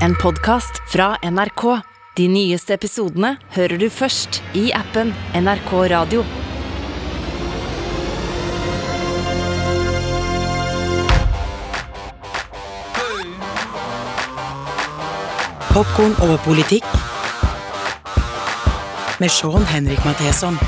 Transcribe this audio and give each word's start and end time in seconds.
en 0.00 0.14
podkast 0.14 0.82
fra 0.92 1.16
NRK. 1.22 1.80
De 2.16 2.28
nyeste 2.28 2.74
episodene 2.74 3.34
hører 3.56 3.78
du 3.78 3.88
først 3.90 4.42
i 4.54 4.70
appen 4.74 5.10
NRK 5.34 5.72
Radio. 5.92 6.24
Popkorn 15.74 16.14
over 16.22 16.38
politikk 16.46 16.86
med 19.20 19.28
Sean 19.28 19.66
Henrik 19.66 20.04
Matheson. 20.04 20.58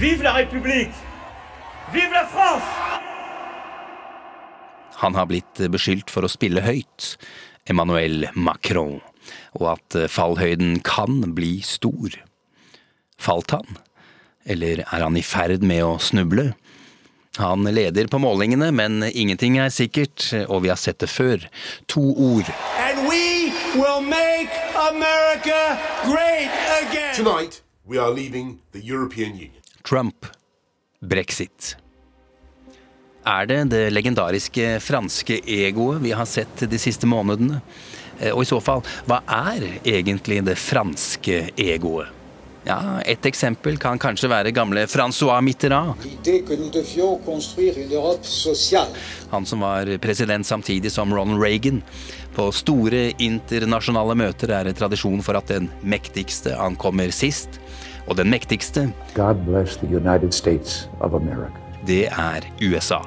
Vive 0.00 0.22
la 0.22 0.32
République 0.36 0.94
Vive 1.92 2.10
la 2.10 2.26
France 2.26 2.81
Han 5.02 5.16
har 5.18 5.26
blitt 5.30 5.62
beskyldt 5.72 6.10
for 6.14 6.22
å 6.22 6.30
spille 6.30 6.62
høyt, 6.62 7.16
Emmanuel 7.66 8.28
Macron, 8.38 9.00
og 9.58 9.72
at 9.74 9.96
fallhøyden 10.10 10.78
kan 10.86 11.34
bli 11.34 11.56
stor. 11.66 12.14
Falt 13.18 13.54
han? 13.54 13.78
Eller 14.46 14.82
er 14.86 15.02
han 15.04 15.18
i 15.18 15.24
ferd 15.26 15.62
med 15.66 15.82
å 15.86 15.96
snuble? 16.02 16.52
Han 17.40 17.64
leder 17.64 18.06
på 18.12 18.20
målingene, 18.20 18.68
men 18.76 19.02
ingenting 19.08 19.56
er 19.58 19.72
sikkert, 19.72 20.26
og 20.48 20.66
vi 20.66 20.72
har 20.72 20.78
sett 20.80 21.00
det 21.00 21.08
før. 21.08 21.46
To 21.94 22.02
ord. 22.12 22.50
And 22.78 23.08
we 23.08 23.50
will 23.74 24.02
make 24.04 24.52
America 24.76 25.78
great 26.04 26.52
again 26.82 27.14
Tonight, 27.16 27.62
we 27.86 27.98
are 27.98 28.10
leaving 28.10 28.60
the 28.72 28.80
European 28.80 29.32
Union. 29.32 29.62
Trump. 29.82 30.26
Brexit. 31.00 31.76
Er 33.22 33.46
det 33.46 33.60
det 33.70 33.84
legendariske 33.92 34.80
franske 34.82 35.36
egoet 35.46 36.02
vi 36.02 36.10
har 36.10 36.26
sett 36.26 36.64
de 36.66 36.78
siste 36.78 37.06
månedene? 37.06 37.60
Eh, 38.18 38.32
Og 38.34 38.42
i 38.42 38.50
så 38.50 38.58
fall, 38.60 38.82
hva 39.06 39.22
er 39.30 39.78
egentlig 39.84 40.42
det 40.44 40.58
franske 40.58 41.52
egoet? 41.56 42.10
Ja, 42.66 43.00
Et 43.04 43.26
eksempel 43.26 43.76
kan 43.78 43.98
kanskje 43.98 44.28
være 44.30 44.52
gamle 44.54 44.86
Francois 44.86 45.42
Mitterrand. 45.42 45.94
Han 49.30 49.46
som 49.46 49.60
var 49.60 49.98
president 49.98 50.46
samtidig 50.46 50.92
som 50.92 51.14
Ronald 51.14 51.42
Reagan. 51.42 51.82
På 52.34 52.52
store 52.54 53.12
internasjonale 53.18 54.14
møter 54.14 54.54
er 54.54 54.64
det 54.64 54.76
tradisjon 54.78 55.22
for 55.22 55.36
at 55.36 55.50
den 55.50 55.70
mektigste 55.82 56.54
ankommer 56.54 57.10
sist. 57.10 57.58
Og 58.06 58.16
den 58.16 58.30
mektigste, 58.30 58.92
God 59.14 59.44
bless 59.46 59.76
the 59.76 59.86
United 59.86 60.32
States 60.32 60.88
of 61.00 61.14
America. 61.14 61.61
Det 61.86 62.06
er 62.06 62.46
USA. 62.60 63.02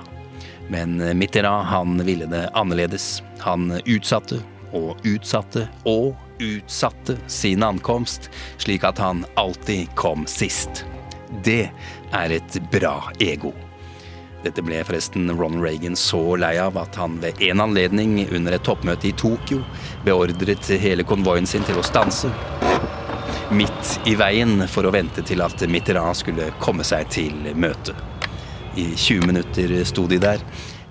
Men 0.70 0.98
Mitterrand 1.18 1.68
han 1.68 2.06
ville 2.06 2.26
det 2.26 2.50
annerledes. 2.54 3.24
Han 3.40 3.70
utsatte 3.86 4.42
og 4.76 4.98
utsatte 5.06 5.68
og 5.86 6.16
utsatte 6.42 7.18
sin 7.28 7.64
ankomst, 7.64 8.30
slik 8.58 8.84
at 8.84 9.00
han 9.00 9.26
alltid 9.36 9.94
kom 9.96 10.26
sist. 10.28 10.86
Det 11.44 11.70
er 12.12 12.36
et 12.36 12.60
bra 12.72 12.98
ego. 13.20 13.54
Dette 14.46 14.62
ble 14.62 14.84
forresten 14.86 15.32
Ronald 15.32 15.64
Reagan 15.66 15.96
så 15.98 16.36
lei 16.38 16.54
av 16.62 16.78
at 16.78 16.96
han 17.02 17.18
ved 17.22 17.42
en 17.42 17.64
anledning 17.64 18.20
under 18.30 18.54
et 18.54 18.66
toppmøte 18.66 19.10
i 19.10 19.16
Tokyo 19.18 19.64
beordret 20.06 20.70
hele 20.82 21.06
konvoien 21.08 21.50
sin 21.50 21.66
til 21.66 21.80
å 21.82 21.86
stanse. 21.86 22.30
Midt 23.50 23.96
i 24.06 24.14
veien 24.18 24.68
for 24.70 24.86
å 24.86 24.94
vente 24.94 25.26
til 25.26 25.42
at 25.46 25.66
Mitterrand 25.70 26.18
skulle 26.22 26.52
komme 26.62 26.86
seg 26.86 27.10
til 27.14 27.56
møtet. 27.58 28.15
I 28.76 28.92
20 28.96 29.28
minutter 29.28 29.72
sto 29.88 30.04
de 30.08 30.18
der, 30.20 30.42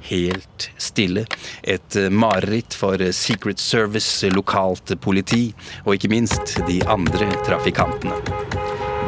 helt 0.09 0.69
stille. 0.81 1.27
Et 1.63 1.97
mareritt 2.11 2.77
for 2.77 3.01
Secret 3.13 3.61
Service, 3.61 4.25
lokalt 4.33 4.95
politi 5.05 5.51
og 5.85 5.97
ikke 5.97 6.13
minst 6.13 6.57
de 6.69 6.81
andre 6.89 7.29
trafikantene. 7.45 8.17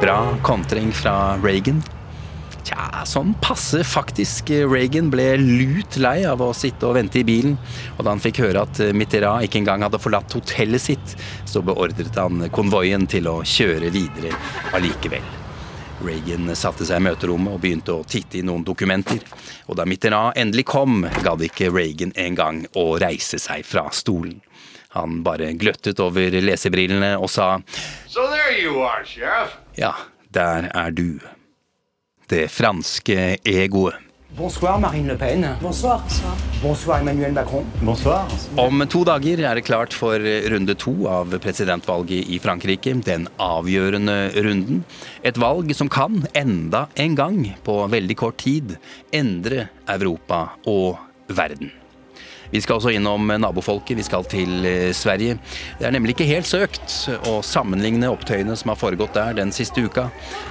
Bra 0.02 0.18
kontring 0.44 0.92
fra 0.92 1.36
Reagan. 1.40 1.80
Tja, 2.66 3.04
sånn 3.06 3.30
passe 3.40 3.84
faktisk. 3.86 4.50
Reagan 4.66 5.08
ble 5.12 5.28
lut 5.38 5.96
lei 6.02 6.18
av 6.28 6.42
å 6.42 6.50
sitte 6.56 6.88
og 6.88 6.98
vente 6.98 7.22
i 7.22 7.24
bilen, 7.24 7.54
og 7.96 8.02
da 8.02 8.12
han 8.12 8.22
fikk 8.22 8.42
høre 8.42 8.66
at 8.66 8.82
Mitterrand 8.92 9.46
ikke 9.46 9.62
engang 9.62 9.86
hadde 9.86 10.02
forlatt 10.02 10.36
hotellet 10.36 10.82
sitt, 10.88 11.16
så 11.46 11.62
beordret 11.64 12.18
han 12.18 12.48
konvoien 12.52 13.06
til 13.08 13.30
å 13.30 13.38
kjøre 13.46 13.94
videre 13.94 14.34
allikevel. 14.76 15.45
Reagan 16.04 16.50
satte 16.56 16.84
seg 16.84 17.00
i 17.00 17.04
møterommet 17.06 17.54
og 17.56 17.62
begynte 17.62 17.94
å 17.96 18.04
titte 18.04 18.40
i 18.40 18.44
noen 18.44 18.64
dokumenter. 18.66 19.22
Og 19.70 19.78
da 19.78 19.86
Mitterrand 19.88 20.36
endelig 20.36 20.66
kom, 20.68 21.06
gadd 21.24 21.44
ikke 21.46 21.70
Reagan 21.72 22.12
engang 22.20 22.64
å 22.76 22.98
reise 23.00 23.40
seg 23.40 23.64
fra 23.64 23.86
stolen. 23.96 24.40
Han 24.96 25.22
bare 25.24 25.50
gløttet 25.60 26.00
over 26.00 26.36
lesebrillene 26.40 27.14
og 27.20 27.28
sa 27.32 27.56
So 28.08 28.24
are, 28.24 29.48
Ja, 29.76 29.92
der 30.32 30.70
er 30.72 30.90
du. 30.90 31.20
Det 32.28 32.48
franske 32.50 33.36
egoet. 33.44 34.05
Bonsoir 34.36 34.78
Marine 34.78 35.08
Le 35.08 35.16
Pen. 35.16 35.46
Bonsoir. 35.62 36.02
Bonsoir 36.62 37.00
Emmanuel 37.00 37.32
Macron. 37.32 37.64
Bonsoir 37.80 38.26
Om 38.56 38.84
to 38.92 39.00
dager 39.08 39.40
er 39.40 39.56
det 39.56 39.64
klart 39.64 39.96
for 39.96 40.20
runde 40.52 40.74
to 40.76 40.92
av 41.08 41.32
presidentvalget 41.40 42.28
i 42.28 42.36
Frankrike. 42.44 42.92
Den 43.06 43.30
avgjørende 43.40 44.18
runden. 44.44 44.84
Et 45.24 45.40
valg 45.40 45.72
som 45.78 45.88
kan, 45.88 46.20
enda 46.36 46.84
en 47.00 47.16
gang 47.16 47.40
på 47.64 47.78
veldig 47.88 48.18
kort 48.20 48.36
tid, 48.44 48.76
endre 49.08 49.70
Europa 49.88 50.42
og 50.68 51.00
verden. 51.32 51.72
Vi 52.52 52.60
skal 52.60 52.76
også 52.76 52.92
innom 52.92 53.32
nabofolket. 53.40 53.96
Vi 53.96 54.04
skal 54.06 54.28
til 54.30 54.68
eh, 54.68 54.92
Sverige. 54.94 55.38
Det 55.80 55.88
er 55.88 55.96
nemlig 55.96 56.12
ikke 56.12 56.28
helt 56.28 56.48
søkt 56.48 57.08
å 57.26 57.40
sammenligne 57.40 58.12
opptøyene 58.12 58.56
som 58.58 58.74
har 58.74 58.80
foregått 58.80 59.16
der 59.16 59.40
den 59.40 59.52
siste 59.54 59.82
uka, 59.82 60.10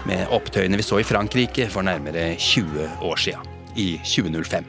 med 0.09 0.25
opptøyene 0.33 0.81
vi 0.81 0.85
så 0.85 0.99
i 0.99 1.07
Frankrike 1.07 1.69
for 1.71 1.85
nærmere 1.85 2.33
20 2.41 3.05
år 3.05 3.21
siden, 3.21 3.54
i 3.75 3.95
2005. 4.03 4.65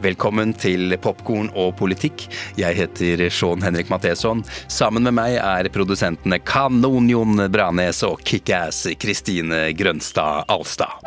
Velkommen 0.00 0.54
til 0.56 0.94
Popkorn 0.96 1.50
og 1.60 1.74
politikk. 1.76 2.24
Jeg 2.56 2.78
heter 2.78 3.26
Sean 3.28 3.60
Henrik 3.60 3.90
Matheson. 3.92 4.40
Sammen 4.72 5.04
med 5.04 5.12
meg 5.18 5.36
er 5.36 5.68
produsentene 5.72 6.40
Kanonjon 6.40 7.44
Branes 7.52 8.00
og 8.08 8.22
Kickass 8.24 8.86
Kristine 9.00 9.66
Grønstad 9.76 10.48
Alstad. 10.48 11.04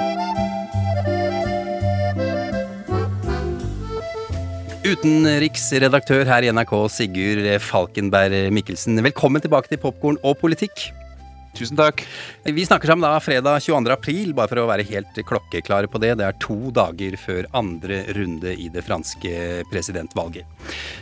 Utenriksredaktør 4.83 6.27
her 6.27 6.45
i 6.45 6.51
NRK, 6.53 6.73
Sigurd 6.91 7.47
Falkenberg 7.65 8.51
Mikkelsen. 8.53 8.99
Velkommen 9.01 9.41
tilbake 9.41 9.71
til 9.71 9.81
Popkorn 9.81 10.21
og 10.21 10.37
politikk. 10.43 10.91
Tusen 11.53 11.77
takk. 11.77 12.01
Vi 12.43 12.65
snakker 12.65 12.89
sammen 12.89 13.05
da 13.05 13.19
fredag 13.21 13.59
22. 13.61 13.91
april, 13.93 14.31
bare 14.33 14.49
for 14.49 14.61
å 14.63 14.65
være 14.65 14.85
helt 14.89 15.19
klokkeklare 15.29 15.85
på 15.85 15.99
det. 16.01 16.15
Det 16.17 16.25
er 16.25 16.37
to 16.41 16.71
dager 16.73 17.13
før 17.21 17.45
andre 17.53 17.99
runde 18.17 18.55
i 18.57 18.71
det 18.73 18.81
franske 18.87 19.61
presidentvalget. 19.69 20.49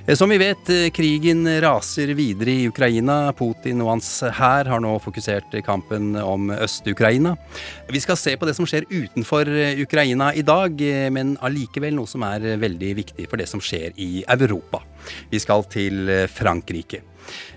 Eh, 0.06 0.16
Som 0.16 0.30
vi 0.30 0.38
vet, 0.42 0.70
eh, 0.70 0.90
krigen 0.92 1.48
raser 1.64 2.12
videre 2.14 2.52
i 2.52 2.68
Ukraina. 2.68 3.32
Putin 3.32 3.82
og 3.82 3.94
hans 3.94 4.10
hær 4.22 4.68
har 4.68 4.82
nå 4.84 5.00
fokusert 5.00 5.56
kampen 5.64 6.18
om 6.20 6.50
Øst-Ukraina. 6.52 7.38
Vi 7.88 8.00
skal 8.00 8.18
se 8.18 8.36
på 8.36 8.46
det 8.46 8.56
som 8.56 8.66
skjer 8.66 8.84
utenfor 8.92 9.48
eh, 9.48 9.80
Ukraina 9.80 10.34
i 10.36 10.42
dag, 10.42 10.76
men 11.12 11.38
allikevel 11.42 11.96
noe 11.96 12.08
som 12.08 12.24
er 12.24 12.58
veldig 12.60 12.96
viktig 12.96 13.30
for 13.30 13.38
det 13.38 13.48
som 13.48 13.62
skjer 13.62 13.94
i 13.96 14.26
Europa. 14.28 14.84
Vi 15.32 15.40
skal 15.40 15.64
til 15.64 16.28
Frankrike. 16.28 17.11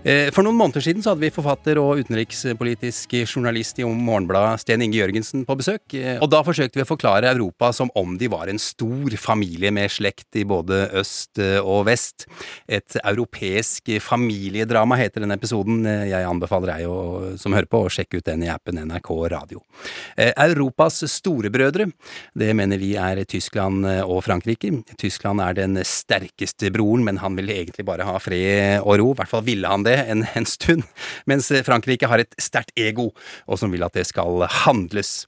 Eh, 0.04 0.28
For 0.34 0.44
noen 0.44 0.58
måneder 0.58 0.84
siden 0.84 1.02
så 1.04 1.12
hadde 1.14 1.24
vi 1.24 1.32
forfatter 1.32 1.78
og 1.80 2.02
utenrikspolitisk 2.04 3.14
journalist 3.24 3.78
i 3.80 3.86
Morgenbladet 3.88 4.60
Sten 4.60 4.82
Inge 4.84 4.98
Jørgensen 4.98 5.46
på 5.48 5.56
besøk. 5.56 5.94
eh, 5.94 6.18
Og 6.20 6.28
da 6.30 6.42
forsøkte 6.44 6.76
vi 6.76 6.84
å 6.84 6.90
forklare 6.90 7.30
Europa 7.32 7.72
som 7.72 7.90
om 7.96 8.18
de 8.18 8.28
var 8.28 8.48
en 8.48 8.58
stor 8.58 9.10
familie 9.16 9.70
med 9.72 9.90
slekt 9.90 10.36
i 10.36 10.44
både 10.44 10.90
øst 10.92 11.38
eh, 11.38 11.58
og 11.58 11.86
vest. 11.86 12.26
Et 12.68 12.96
europeisk 13.02 13.88
familiedrama 14.00 14.96
heter 15.00 15.24
denne 15.24 15.38
episoden. 15.38 15.84
Jeg 15.84 16.24
anbefaler 16.28 16.74
deg 16.74 17.38
som 17.40 17.52
hører 17.52 17.68
på 17.70 17.84
å 17.84 17.90
sjekke 17.92 18.18
ut 18.18 18.24
den 18.24 18.44
i 18.44 18.50
appen 18.52 18.76
NRK 18.76 19.10
Radio. 19.32 19.62
Europas 20.16 21.02
storebrødre, 21.10 21.88
det 22.36 22.50
mener 22.56 22.78
vi 22.78 22.94
er 22.96 23.22
Tyskland 23.24 23.86
og 24.04 24.22
Frankrike. 24.26 24.70
Tyskland 25.00 25.40
er 25.40 25.56
den 25.56 25.78
sterkeste 25.84 26.70
broren, 26.74 27.04
men 27.04 27.20
han 27.22 27.36
vil 27.36 27.52
egentlig 27.54 27.86
bare 27.86 28.06
ha 28.06 28.18
fred 28.22 28.80
og 28.82 28.98
ro. 29.00 29.10
I 29.12 29.18
hvert 29.20 29.30
fall 29.30 29.44
ville 29.54 29.70
han 29.70 29.86
det 29.86 29.96
en, 30.10 30.26
en 30.34 30.48
stund. 30.48 30.84
Mens 31.30 31.48
Frankrike 31.66 32.10
har 32.10 32.22
et 32.22 32.34
sterkt 32.42 32.74
ego, 32.76 33.12
og 33.48 33.60
som 33.60 33.72
vil 33.72 33.86
at 33.86 33.94
det 33.96 34.06
skal 34.10 34.44
handles. 34.64 35.24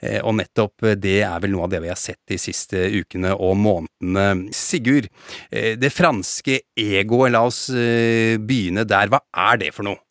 Eh, 0.00 0.20
Og 0.24 0.36
nettopp 0.38 0.86
det 1.00 1.18
er 1.26 1.42
vel 1.42 1.54
noe 1.54 1.66
av 1.66 1.74
det 1.74 1.82
vi 1.84 1.90
har 1.92 1.98
sett 2.00 2.20
de 2.30 2.38
siste 2.40 2.86
ukene 2.94 3.34
og 3.34 3.56
månedene. 3.60 4.52
Sigurd, 4.54 5.10
eh, 5.50 5.74
det 5.80 5.92
franske 5.94 6.60
egoet, 6.78 7.32
la 7.34 7.44
oss 7.48 7.66
eh, 7.72 8.36
begynne 8.38 8.86
der. 8.88 9.10
Hva 9.12 9.22
er 9.50 9.62
det 9.64 9.74
for 9.76 9.86
noe? 9.88 10.03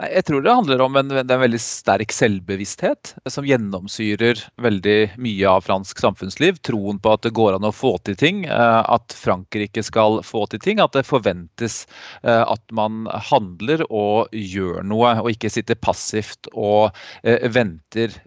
Nei, 0.00 0.08
Jeg 0.10 0.24
tror 0.26 0.42
det 0.42 0.54
handler 0.54 0.80
om 0.82 0.96
en, 0.98 1.12
en, 1.14 1.28
veldig 1.38 1.60
sterk 1.62 2.10
selvbevissthet 2.14 3.12
som 3.30 3.46
gjennomsyrer 3.46 4.40
veldig 4.62 4.96
mye 5.22 5.46
av 5.46 5.62
fransk 5.68 6.00
samfunnsliv. 6.02 6.58
Troen 6.66 6.98
på 6.98 7.12
at 7.14 7.22
det 7.22 7.34
går 7.36 7.54
an 7.54 7.68
å 7.68 7.74
få 7.74 7.92
til 8.02 8.18
ting, 8.18 8.42
eh, 8.48 8.80
at 8.82 9.14
Frankrike 9.14 9.84
skal 9.86 10.18
få 10.26 10.48
til 10.50 10.62
ting. 10.64 10.82
At 10.82 10.96
det 10.98 11.04
forventes 11.06 11.84
eh, 12.24 12.42
at 12.42 12.74
man 12.74 13.06
handler 13.30 13.84
og 13.86 14.34
gjør 14.34 14.82
noe, 14.82 15.14
og 15.22 15.30
ikke 15.30 15.52
sitter 15.52 15.78
passivt 15.78 16.50
og 16.50 16.90
eh, 17.22 17.46
venter. 17.54 18.18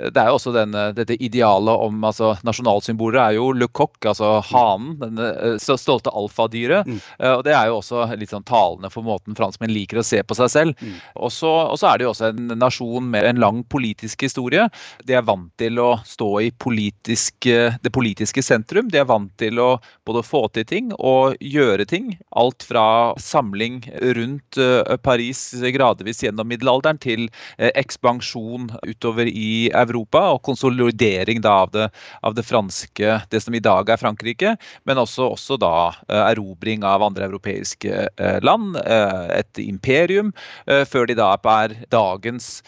Det 0.00 0.16
er 0.16 0.30
jo 0.30 0.38
også 0.38 0.54
denne, 0.56 0.88
dette 0.96 1.18
idealet 1.20 1.84
om 1.84 2.00
altså 2.06 2.32
Nasjonalsymbolet 2.46 3.20
er 3.20 3.36
jo 3.36 3.50
le 3.52 3.68
coq, 3.68 3.98
altså 4.08 4.38
hanen. 4.54 4.96
Denne 5.02 5.58
stolte 5.60 6.12
alfadyret. 6.16 6.88
Mm. 6.88 7.00
Og 7.34 7.44
det 7.44 7.52
er 7.52 7.68
jo 7.68 7.80
også 7.82 8.08
litt 8.16 8.32
sånn 8.32 8.46
talende 8.48 8.88
for 8.92 9.04
måten 9.04 9.36
franskmenn 9.36 9.72
liker 9.74 10.00
å 10.00 10.06
se 10.06 10.22
på 10.24 10.36
seg 10.38 10.52
selv. 10.56 10.88
Og 11.16 11.32
så, 11.34 11.52
er 11.88 11.98
det 11.98 12.06
jo 12.06 12.12
også 12.12 12.30
en 12.30 12.54
nasjon 12.60 13.10
med 13.10 13.26
en 13.26 13.42
lang 13.42 13.62
politisk 13.72 14.26
historie. 14.26 14.66
De 15.08 15.16
er 15.16 15.26
vant 15.26 15.50
til 15.60 15.80
å 15.82 15.90
stå 16.06 16.30
i 16.44 16.50
politisk, 16.62 17.48
det 17.82 17.92
politiske 17.94 18.42
sentrum. 18.44 18.90
De 18.92 19.00
er 19.00 19.08
vant 19.08 19.32
til 19.40 19.58
å 19.62 19.70
både 20.06 20.24
få 20.26 20.46
til 20.54 20.66
ting 20.68 20.90
og 20.98 21.36
gjøre 21.40 21.86
ting. 21.88 22.14
Alt 22.38 22.64
fra 22.66 22.84
samling 23.20 23.80
rundt 24.16 24.58
eh, 24.60 24.96
Paris 25.04 25.42
gradvis 25.74 26.22
gjennom 26.24 26.48
middelalderen 26.50 27.00
til 27.02 27.26
eh, 27.58 27.70
ekspansjon 27.78 28.70
utover 28.86 29.28
i 29.30 29.70
Europa 29.76 30.22
og 30.34 30.42
konsolidering 30.48 31.42
av 31.46 31.72
det, 31.74 31.88
av 32.26 32.36
det 32.36 32.46
franske, 32.46 33.18
det 33.30 33.42
som 33.42 33.56
i 33.56 33.62
dag 33.62 33.90
er 33.90 34.00
Frankrike, 34.00 34.56
men 34.88 35.00
også, 35.00 35.30
også 35.36 35.58
da 35.60 35.74
eh, 36.08 36.24
erobring 36.30 36.84
av 36.86 37.04
andre 37.06 37.28
europeiske 37.30 38.08
land. 38.44 38.76
Et 38.80 39.58
imperium. 39.62 40.30
før 40.66 40.99
før 41.00 41.08
de 41.08 41.16
da 41.18 41.30
er 41.34 41.74
dagens 41.92 42.60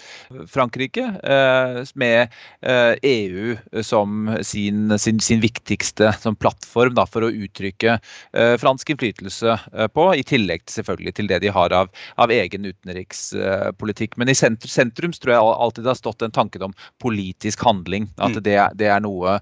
Frankrike, 0.48 1.04
eh, 1.22 1.82
med 1.94 2.32
EU 3.02 3.52
eh, 3.52 3.78
e 3.78 3.82
som 3.84 4.30
sin, 4.42 4.92
sin, 4.98 5.20
sin 5.20 5.42
viktigste 5.42 6.12
som 6.22 6.36
plattform 6.36 6.96
da, 6.96 7.04
for 7.06 7.26
å 7.26 7.32
uttrykke 7.32 7.98
eh, 7.98 8.54
fransk 8.60 8.94
innflytelse 8.94 9.56
på, 9.92 10.06
i 10.16 10.24
tillegg 10.24 10.64
selvfølgelig 10.70 11.14
til 11.18 11.28
det 11.30 11.42
de 11.44 11.52
har 11.52 11.72
av, 11.76 11.90
av 12.16 12.32
egen 12.32 12.64
utenrikspolitikk. 12.68 14.16
Men 14.16 14.32
i 14.32 14.36
sentrum, 14.38 14.70
sentrum 14.70 15.12
tror 15.12 15.34
jeg 15.34 15.52
alltid 15.66 15.84
det 15.84 15.92
har 15.92 16.00
stått 16.00 16.24
en 16.24 16.34
tanke 16.34 16.62
om 16.62 16.74
politisk 17.02 17.64
handling. 17.66 18.08
At 18.18 18.38
mm. 18.38 18.42
det, 18.46 18.58
det 18.80 18.88
er 18.92 19.02
noe 19.04 19.38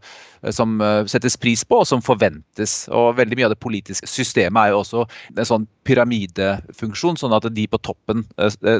som 0.56 0.80
settes 1.10 1.36
pris 1.36 1.62
på, 1.68 1.82
og 1.82 1.88
som 1.88 2.02
forventes. 2.02 2.86
Og 2.96 3.18
veldig 3.18 3.38
mye 3.38 3.50
av 3.50 3.54
det 3.54 3.62
politiske 3.62 4.08
systemet 4.08 4.62
er 4.62 4.74
jo 4.74 4.80
også 4.82 5.04
en 5.36 5.48
sånn 5.48 5.68
pyramidefunksjon, 5.90 7.18
sånn 7.20 7.36
at 7.36 7.50
de 7.52 7.66
på 7.70 7.82
toppen 7.82 8.24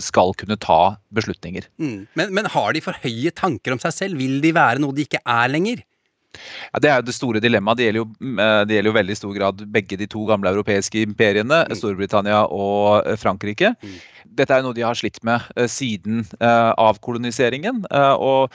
skal 0.01 0.35
kunne 0.39 0.59
ta 0.63 0.81
beslutninger. 1.15 1.67
Mm. 1.83 2.07
Men, 2.15 2.35
men 2.39 2.51
har 2.55 2.75
de 2.77 2.85
for 2.85 2.97
høye 3.03 3.35
tanker 3.35 3.75
om 3.75 3.83
seg 3.83 3.97
selv? 3.97 4.23
Vil 4.23 4.39
de 4.45 4.55
være 4.55 4.83
noe 4.83 4.95
de 4.95 5.09
ikke 5.09 5.25
er 5.27 5.51
lenger? 5.51 5.83
Ja, 6.73 6.79
Det 6.79 6.91
er 6.91 7.01
jo 7.01 7.07
det 7.09 7.17
store 7.17 7.43
dilemmaet. 7.43 7.79
Det 7.79 7.87
gjelder 7.89 8.03
jo, 8.03 8.07
eh, 8.23 8.63
det 8.67 8.77
gjelder 8.77 8.91
jo 8.91 8.99
veldig 8.99 9.17
stor 9.19 9.35
grad 9.35 9.65
begge 9.75 9.99
de 9.99 10.07
to 10.07 10.25
gamle 10.29 10.53
europeiske 10.55 11.03
imperiene, 11.03 11.65
mm. 11.67 11.77
Storbritannia 11.79 12.45
og 12.47 13.07
eh, 13.07 13.19
Frankrike. 13.19 13.75
Mm. 13.83 13.99
Dette 14.39 14.55
er 14.55 14.63
jo 14.63 14.69
noe 14.69 14.77
de 14.77 14.87
har 14.87 14.95
slitt 14.95 15.19
med 15.27 15.43
siden 15.67 16.23
avkoloniseringen. 16.39 17.81
Og 18.23 18.53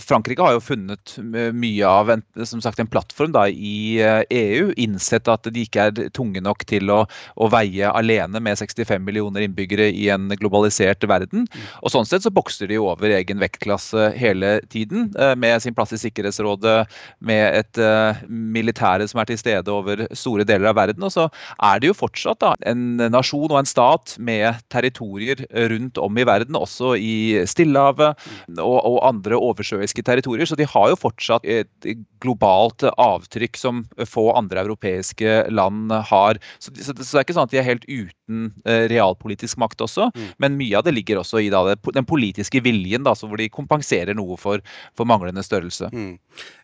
Frankrike 0.00 0.42
har 0.42 0.54
jo 0.56 0.62
funnet 0.64 1.14
mye 1.52 1.88
av 1.88 2.10
en, 2.14 2.22
som 2.46 2.62
sagt, 2.64 2.80
en 2.80 2.88
plattform 2.88 3.34
da, 3.34 3.46
i 3.48 4.00
EU. 4.00 4.70
E 4.70 4.76
innsett 4.84 5.28
at 5.30 5.46
de 5.52 5.64
ikke 5.64 5.88
er 5.88 6.10
tunge 6.16 6.40
nok 6.44 6.64
til 6.68 6.90
å, 6.92 7.02
å, 7.36 7.48
veie 7.52 7.90
alene 7.92 8.40
med 8.42 8.58
65 8.58 9.04
millioner 9.04 9.44
innbyggere 9.44 9.90
i 9.92 10.08
en 10.12 10.30
globalisert 10.40 11.04
verden. 11.08 11.46
Og 11.82 11.92
Sånn 11.94 12.08
sett 12.08 12.24
så 12.24 12.32
bokser 12.34 12.70
de 12.70 12.80
over 12.80 13.12
egen 13.14 13.42
vektklasse 13.42 14.10
hele 14.18 14.56
tiden, 14.72 15.10
med 15.38 15.62
sin 15.62 15.76
plass 15.76 15.94
i 15.94 16.00
Sikkerhetsrådet, 16.00 16.88
med 17.24 17.60
et 17.60 17.80
militære 18.28 19.06
som 19.10 19.20
er 19.22 19.30
til 19.30 19.40
stede 19.40 19.72
over 19.72 20.06
store 20.16 20.46
deler 20.48 20.72
av 20.72 20.78
verden. 20.80 21.04
Og 21.06 21.12
så 21.14 21.28
er 21.62 21.80
det 21.80 21.92
jo 21.92 21.98
fortsatt 21.98 22.40
da, 22.42 22.54
en 22.66 22.96
nasjon 23.12 23.50
og 23.52 23.60
en 23.60 23.68
stat 23.68 24.16
med 24.18 24.58
territorier 24.74 25.44
rundt 25.70 26.00
om 26.02 26.18
i 26.18 26.26
verden, 26.26 26.58
også 26.58 26.94
i 26.98 27.44
Stillehavet 27.48 28.18
og, 28.58 28.78
og, 28.80 28.98
andre 29.04 29.36
oversjøiske 29.36 29.73
territorier. 29.82 30.46
Så 30.46 30.58
de 30.58 30.68
har 30.68 30.90
jo 30.90 31.00
fortsatt 31.00 31.44
et 31.44 31.88
globalt 32.24 32.84
avtrykk 32.90 33.58
som 33.60 33.84
få 34.08 34.30
andre 34.36 34.64
europeiske 34.64 35.50
land 35.50 35.92
har. 36.10 36.40
Så, 36.58 36.72
så, 36.74 36.94
så 36.94 37.16
det 37.16 37.20
er 37.20 37.26
ikke 37.26 37.36
sånn 37.36 37.48
at 37.48 37.54
de 37.54 37.60
er 37.60 37.68
helt 37.68 37.86
uten 37.88 38.50
eh, 38.64 38.86
realpolitisk 38.92 39.60
makt 39.60 39.84
også, 39.84 40.10
mm. 40.14 40.28
men 40.42 40.58
mye 40.58 40.78
av 40.78 40.86
det 40.86 40.94
ligger 40.96 41.20
også 41.20 41.42
i 41.44 41.50
da, 41.52 41.62
den 41.74 42.08
politiske 42.08 42.62
viljen, 42.64 43.04
da, 43.06 43.14
hvor 43.14 43.40
de 43.40 43.50
kompenserer 43.52 44.16
noe 44.16 44.38
for, 44.40 44.64
for 44.96 45.08
manglende 45.08 45.44
størrelse. 45.44 45.90
Mm. 45.92 46.16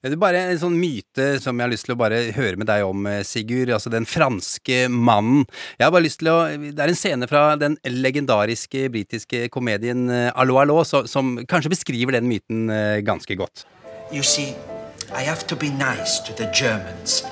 Det 0.02 0.14
er 0.14 0.20
bare 0.20 0.42
en 0.50 0.60
sånn 0.60 0.78
myte 0.80 1.32
som 1.42 1.58
jeg 1.58 1.66
har 1.66 1.72
lyst 1.72 1.86
til 1.88 1.94
å 1.94 2.00
bare 2.00 2.22
høre 2.36 2.58
med 2.60 2.70
deg 2.70 2.86
om, 2.86 3.06
eh, 3.10 3.22
Sigurd. 3.26 3.72
Altså 3.74 3.92
den 3.92 4.08
franske 4.08 4.86
mannen. 4.90 5.44
Jeg 5.78 5.86
har 5.86 5.92
bare 5.94 6.06
lyst 6.06 6.22
til 6.22 6.30
å 6.32 6.38
Det 6.50 6.80
er 6.80 6.90
en 6.90 6.98
scene 6.98 7.28
fra 7.30 7.54
den 7.60 7.76
legendariske 7.84 8.88
britiske 8.92 9.48
komedien 9.52 10.08
eh, 10.10 10.30
Allo 10.34 10.58
Allo 10.60 10.80
som 10.84 11.36
kanskje 11.50 11.72
beskriver 11.74 12.16
den 12.16 12.28
myten 12.30 12.70
ganske 13.02 13.36
godt. 13.36 13.66
You 14.12 14.22
see, 14.22 14.54
I 15.14 15.22
have 15.22 15.46
to 15.46 15.56
be 15.56 15.66
nice 15.66 16.18
to 16.26 16.32
the 16.32 16.48
Germans. 16.54 17.24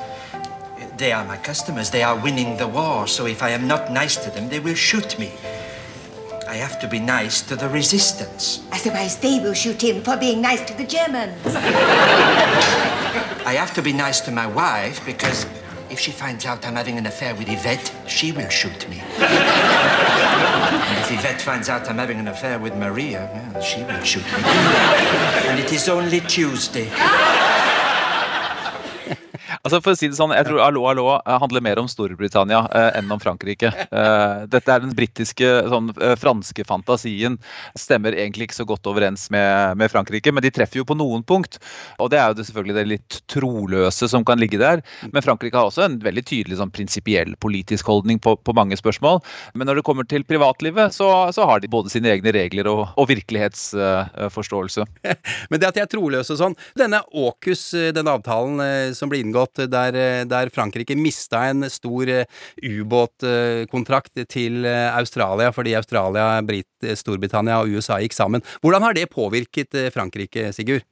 They 0.98 1.12
are 1.12 1.24
my 1.24 1.36
customers. 1.36 1.90
They 1.90 2.02
are 2.02 2.16
winning 2.22 2.56
the 2.56 2.66
war, 2.66 3.06
so 3.06 3.26
if 3.26 3.42
I 3.42 3.50
am 3.50 3.68
not 3.68 3.92
nice 3.92 4.16
to 4.24 4.30
them, 4.30 4.48
they 4.48 4.58
will 4.58 4.74
shoot 4.74 5.18
me. 5.18 5.30
I 6.48 6.54
have 6.54 6.80
to 6.80 6.88
be 6.88 6.98
nice 6.98 7.42
to 7.42 7.56
the 7.56 7.68
resistance. 7.68 8.60
Otherwise, 8.72 9.16
they 9.18 9.38
will 9.38 9.54
shoot 9.54 9.80
him 9.82 10.02
for 10.02 10.16
being 10.16 10.40
nice 10.40 10.64
to 10.64 10.74
the 10.76 10.84
Germans. 10.84 11.36
I 13.46 13.54
have 13.54 13.72
to 13.74 13.82
be 13.82 13.92
nice 13.92 14.20
to 14.22 14.32
my 14.32 14.46
wife 14.46 15.04
because 15.06 15.46
if 15.90 15.98
she 15.98 16.10
finds 16.10 16.44
out 16.46 16.66
I'm 16.66 16.74
having 16.76 16.98
an 16.98 17.06
affair 17.06 17.34
with 17.34 17.48
Yvette, 17.48 17.92
she 18.06 18.32
will 18.32 18.48
shoot 18.48 18.88
me. 18.88 19.00
and 19.18 20.98
if 20.98 21.10
Yvette 21.10 21.40
finds 21.40 21.68
out 21.68 21.88
I'm 21.88 21.98
having 21.98 22.18
an 22.18 22.28
affair 22.28 22.58
with 22.58 22.74
Maria, 22.74 23.28
well, 23.52 23.62
she 23.62 23.82
will 23.84 24.02
shoot 24.02 24.24
me. 24.24 24.42
and 25.48 25.58
it 25.58 25.72
is 25.72 25.88
only 25.88 26.20
Tuesday. 26.20 26.90
Altså 29.64 29.80
for 29.82 29.94
å 29.94 29.98
si 29.98 30.08
det 30.10 30.18
sånn, 30.18 30.34
Jeg 30.36 30.46
tror 30.48 30.62
Allo 30.62 30.84
Allo 30.90 31.06
eh, 31.16 31.38
handler 31.42 31.64
mer 31.64 31.80
om 31.80 31.88
Storbritannia 31.90 32.60
eh, 32.68 32.90
enn 33.00 33.10
om 33.12 33.20
Frankrike. 33.22 33.70
Eh, 33.88 34.44
dette 34.50 34.72
er 34.72 34.84
den 34.84 34.94
britiske, 34.96 35.46
sånn 35.72 35.90
franske 36.20 36.64
fantasien. 36.68 37.38
Stemmer 37.78 38.16
egentlig 38.16 38.48
ikke 38.48 38.58
så 38.60 38.66
godt 38.68 38.86
overens 38.90 39.28
med, 39.34 39.78
med, 39.80 39.90
Frankrike, 39.90 40.32
men 40.34 40.44
de 40.44 40.52
treffer 40.54 40.82
jo 40.82 40.86
på 40.88 40.96
noen 40.98 41.24
punkt. 41.26 41.58
Og 41.98 42.10
det 42.12 42.20
er 42.20 42.30
jo 42.30 42.38
det 42.38 42.46
selvfølgelig 42.48 42.76
det 42.76 42.86
litt 42.92 43.18
troløse 43.30 44.08
som 44.10 44.26
kan 44.26 44.40
ligge 44.40 44.60
der. 44.60 44.82
Men 45.12 45.24
Frankrike 45.24 45.58
har 45.58 45.70
også 45.70 45.86
en 45.86 45.98
veldig 46.04 46.24
tydelig 46.28 46.60
sånn 46.60 46.72
prinsipiell 46.74 47.34
politisk 47.42 47.88
holdning 47.90 48.20
på, 48.22 48.36
på, 48.36 48.56
mange 48.58 48.78
spørsmål. 48.78 49.20
Men 49.58 49.70
når 49.70 49.80
det 49.80 49.86
kommer 49.88 50.06
til 50.08 50.26
privatlivet, 50.28 50.94
så, 50.94 51.10
så 51.34 51.46
har 51.48 51.62
de 51.62 51.70
både 51.72 51.92
sine 51.92 52.12
egne 52.14 52.34
regler 52.34 52.70
og, 52.70 52.84
og 52.98 53.10
virkelighetsforståelse. 53.10 54.86
men 55.50 55.60
det 55.60 55.70
at 55.70 55.78
de 55.78 55.84
er 55.84 55.90
troløse 55.90 56.36
sånn 56.38 56.56
Denne 56.78 57.00
AUKUS, 57.06 57.70
den 57.94 58.10
avtalen 58.10 58.94
som 58.96 59.10
ble 59.10 59.20
inngått 59.22 59.47
ubåt, 59.48 59.70
der, 59.70 59.94
eh, 59.94 60.24
der 60.24 60.50
Frankrike 60.50 60.96
mista 60.96 61.48
en 61.48 61.68
stor 61.70 62.08
eh, 62.08 62.24
ubåtkontrakt 62.62 64.28
til 64.28 64.64
eh, 64.64 64.96
Australia 64.96 65.52
fordi 65.52 65.74
Australia, 65.74 66.42
Brit, 66.42 66.68
Storbritannia 66.94 67.60
og 67.60 67.68
USA 67.68 67.98
gikk 68.00 68.12
sammen. 68.12 68.42
Hvordan 68.60 68.82
har 68.82 68.94
det 68.94 69.10
påvirket 69.10 69.92
Frankrike, 69.92 70.52
Sigurd? 70.52 70.84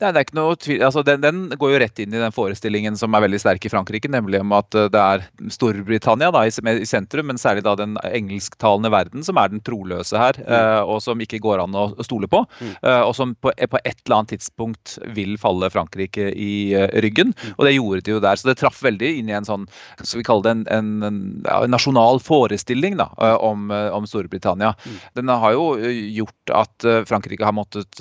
Nei, 0.00 0.14
det 0.14 0.20
er 0.20 0.24
ikke 0.24 0.36
noe 0.38 0.56
tvil. 0.56 0.80
Altså, 0.86 1.02
den, 1.04 1.20
den, 1.20 1.40
går 1.60 1.74
jo 1.74 1.78
rett 1.82 2.00
inn 2.00 2.14
i 2.14 2.20
den 2.22 2.32
forestillingen 2.32 2.94
som 2.96 3.12
er 3.12 3.24
veldig 3.26 3.40
sterk 3.42 3.66
i 3.68 3.72
Frankrike, 3.72 4.08
nemlig 4.08 4.40
om 4.40 4.54
at 4.56 4.76
eh, 4.78 4.88
det 4.92 5.00
er 5.00 5.24
Storbritannia 5.52 6.30
da, 6.32 6.46
i, 6.48 6.86
sentrum, 6.88 7.28
men 7.28 7.40
særlig 7.40 7.66
da 7.66 7.74
den 7.76 7.98
engelsktalende 8.08 8.88
verden 8.92 9.26
som 9.26 9.36
er 9.40 9.52
den 9.52 9.60
troløse 9.66 10.16
her, 10.16 10.38
mm. 10.40 10.48
uh, 10.48 10.80
og 10.88 11.02
som 11.04 11.20
ikke 11.20 11.42
går 11.44 11.60
an 11.66 11.76
å, 11.76 11.84
stole 12.06 12.30
på. 12.32 12.40
Mm. 12.62 12.72
Uh, 12.80 13.02
og 13.10 13.12
som 13.18 13.34
på, 13.36 13.52
på, 13.52 13.80
et 13.84 14.00
eller 14.06 14.16
annet 14.16 14.32
tidspunkt 14.38 14.96
vil 15.16 15.36
falle 15.42 15.68
Frankrike 15.72 16.30
i 16.32 16.72
ryggen. 17.04 17.34
Mm. 17.36 17.52
Og 17.58 17.68
det 17.68 17.74
gjorde 17.76 18.06
de 18.06 18.14
jo 18.14 18.22
der. 18.24 18.40
Så 18.40 18.48
det 18.48 18.56
traff 18.62 18.80
veldig 18.86 19.12
inn 19.20 19.28
i 19.28 19.36
en 19.36 19.48
sånn, 19.48 19.68
skal 20.00 20.22
vi 20.22 20.26
kalle 20.30 20.46
det 20.46 20.54
en, 20.54 20.64
en, 20.72 20.90
en 21.10 21.20
ja, 21.44 21.60
nasjonal 21.68 22.22
forestilling 22.24 22.96
da, 23.00 23.10
om, 23.36 23.68
om, 23.68 24.08
Storbritannia. 24.08 24.72
Mm. 24.80 24.98
Den 25.20 25.34
har 25.44 25.58
jo 25.58 25.68
gjort 26.16 26.56
at 26.56 26.88
Frankrike 27.10 27.44
har 27.44 27.54
måttet 27.56 28.00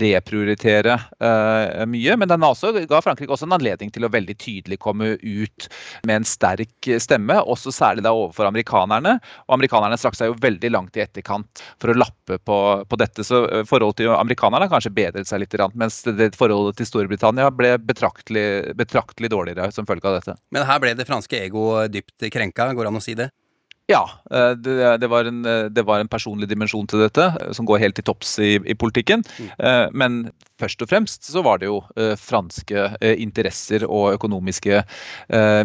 reprioritere 0.00 0.96
uh, 1.20 1.33
mye. 1.90 2.16
Men 2.20 2.30
den 2.30 2.46
også, 2.46 2.72
ga 2.88 3.00
Frankrike 3.04 3.32
også 3.34 3.48
en 3.48 3.56
anledning 3.56 3.92
til 3.94 4.06
å 4.06 4.12
veldig 4.12 4.36
tydelig 4.40 4.78
komme 4.82 5.14
ut 5.20 5.68
med 6.06 6.20
en 6.20 6.28
sterk 6.28 6.90
stemme, 7.02 7.38
også 7.40 7.72
særlig 7.74 8.04
da 8.06 8.14
overfor 8.14 8.48
amerikanerne. 8.48 9.16
Og 9.48 9.58
amerikanerne 9.58 9.98
strakk 10.00 10.18
seg 10.18 10.32
jo 10.32 10.38
veldig 10.42 10.72
langt 10.74 10.98
i 10.98 11.04
etterkant 11.04 11.64
for 11.82 11.92
å 11.92 11.98
lappe 11.98 12.38
på, 12.38 12.58
på 12.88 13.00
dette. 13.00 13.26
Så 13.26 13.44
eh, 13.48 13.66
forholdet 13.68 14.02
til 14.02 14.14
amerikanerne 14.14 14.66
har 14.66 14.72
kanskje 14.72 14.94
bedret 14.94 15.30
seg 15.30 15.44
litt, 15.44 15.56
mens 15.78 16.02
det, 16.06 16.32
forholdet 16.38 16.80
til 16.80 16.90
Storbritannia 16.90 17.50
ble 17.54 17.76
betraktelig, 17.82 18.74
betraktelig 18.78 19.30
dårligere 19.34 19.70
som 19.74 19.88
følge 19.88 20.10
av 20.10 20.20
dette. 20.20 20.36
Men 20.54 20.66
her 20.68 20.82
ble 20.82 20.94
det 20.98 21.08
franske 21.08 21.38
ego 21.46 21.70
dypt 21.90 22.28
krenka, 22.34 22.72
går 22.74 22.86
det 22.86 22.94
an 22.94 23.00
å 23.00 23.04
si 23.04 23.16
det? 23.18 23.30
Ja, 23.90 24.00
det, 24.56 24.74
det, 25.02 25.08
var 25.12 25.28
en, 25.28 25.42
det, 25.44 25.82
var 25.84 26.00
en, 26.00 26.08
personlig 26.08 26.48
dimensjon 26.48 26.86
til 26.88 27.02
dette, 27.04 27.26
som 27.52 27.66
går 27.68 27.82
helt 27.82 27.98
til 27.98 28.06
topps 28.08 28.30
i, 28.40 28.54
i 28.64 28.76
politikken. 28.80 29.20
Mm. 29.36 29.92
Men 29.92 30.16
først 30.62 30.80
og 30.80 30.88
fremst 30.88 31.28
så 31.28 31.42
var 31.44 31.60
det 31.60 31.68
jo 31.68 31.82
franske 32.16 32.86
interesser 33.20 33.84
og 33.84 34.16
økonomiske 34.16 34.80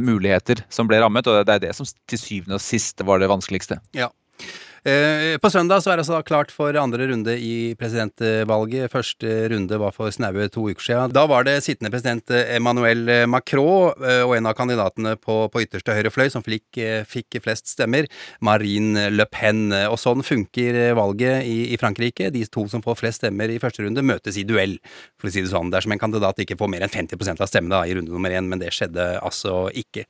muligheter 0.03 0.65
som 0.67 0.91
ble 0.91 0.99
rammet, 0.99 1.31
og 1.31 1.47
det 1.47 1.55
er 1.55 1.63
det 1.69 1.75
som 1.79 1.87
til 2.11 2.19
syvende 2.19 2.59
og 2.59 2.65
sist 2.65 2.99
var 3.07 3.23
det 3.23 3.31
vanskeligste. 3.31 3.79
Ja, 3.95 4.11
Eh, 4.39 4.68
på 4.83 5.51
søndag 5.51 5.83
så 5.83 5.91
er 5.91 5.99
det 5.99 6.05
altså 6.05 6.21
klart 6.25 6.51
for 6.55 6.75
andre 6.79 7.09
runde 7.09 7.35
i 7.35 7.75
presidentvalget. 7.79 8.91
Første 8.93 9.49
runde 9.51 9.79
var 9.81 9.93
for 9.95 10.11
snaue 10.13 10.47
to 10.51 10.67
uker 10.69 10.85
siden. 10.85 11.13
Da 11.15 11.25
var 11.29 11.45
det 11.47 11.59
sittende 11.65 11.91
president 11.91 12.31
Emmanuel 12.31 13.27
Macron 13.29 13.93
eh, 14.03 14.23
og 14.23 14.35
en 14.37 14.49
av 14.49 14.55
kandidatene 14.57 15.15
på, 15.19 15.41
på 15.51 15.63
ytterste 15.63 15.95
høyre 15.95 16.11
fløy 16.13 16.29
som 16.31 16.45
fikk, 16.45 16.79
eh, 16.81 17.03
fikk, 17.07 17.39
flest 17.43 17.71
stemmer, 17.73 18.07
Marine 18.45 19.09
Le 19.13 19.27
Pen. 19.29 19.69
Og 19.89 19.97
sånn 20.01 20.23
funker 20.25 20.79
valget 20.97 21.47
i, 21.47 21.57
i, 21.73 21.79
Frankrike. 21.79 22.31
De 22.33 22.43
to 22.49 22.65
som 22.71 22.83
får 22.85 22.99
flest 22.99 23.23
stemmer 23.23 23.51
i 23.51 23.59
første 23.61 23.83
runde, 23.85 24.05
møtes 24.05 24.39
i 24.39 24.45
duell, 24.47 24.77
for 25.19 25.29
å 25.29 25.33
si 25.33 25.43
det 25.43 25.53
sånn. 25.53 25.71
Dersom 25.73 25.95
en 25.95 26.01
kandidat 26.01 26.39
ikke 26.41 26.57
får 26.59 26.71
mer 26.71 26.85
enn 26.85 26.93
50% 26.93 27.43
av 27.43 27.49
stemmene 27.51 27.83
i 27.87 27.95
runde 27.97 28.13
nummer 28.13 28.33
én, 28.33 28.49
men 28.49 28.61
det 28.61 28.73
skjedde 28.75 29.11
altså 29.19 29.67
ikke. 29.77 30.05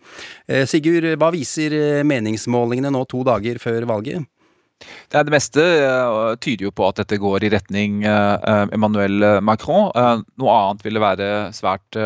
Sigurd, 0.69 1.11
hva 1.19 1.31
viser 1.33 1.73
meningsmålingene 2.07 2.91
nå 2.93 3.05
to 3.09 3.23
dager 3.27 3.61
før 3.61 3.87
valget? 3.89 4.27
Det, 5.11 5.23
det 5.27 5.33
meste 5.33 5.63
uh, 5.83 6.35
tyder 6.41 6.67
jo 6.67 6.73
på 6.75 6.87
at 6.87 7.01
dette 7.01 7.19
går 7.21 7.45
i 7.45 7.51
retning 7.53 8.03
uh, 8.05 8.67
Emmanuel 8.75 9.41
Macron. 9.45 9.89
Noe 10.39 10.55
annet 10.55 10.85
ville 10.85 11.01
være 11.03 11.29
svært 11.55 11.97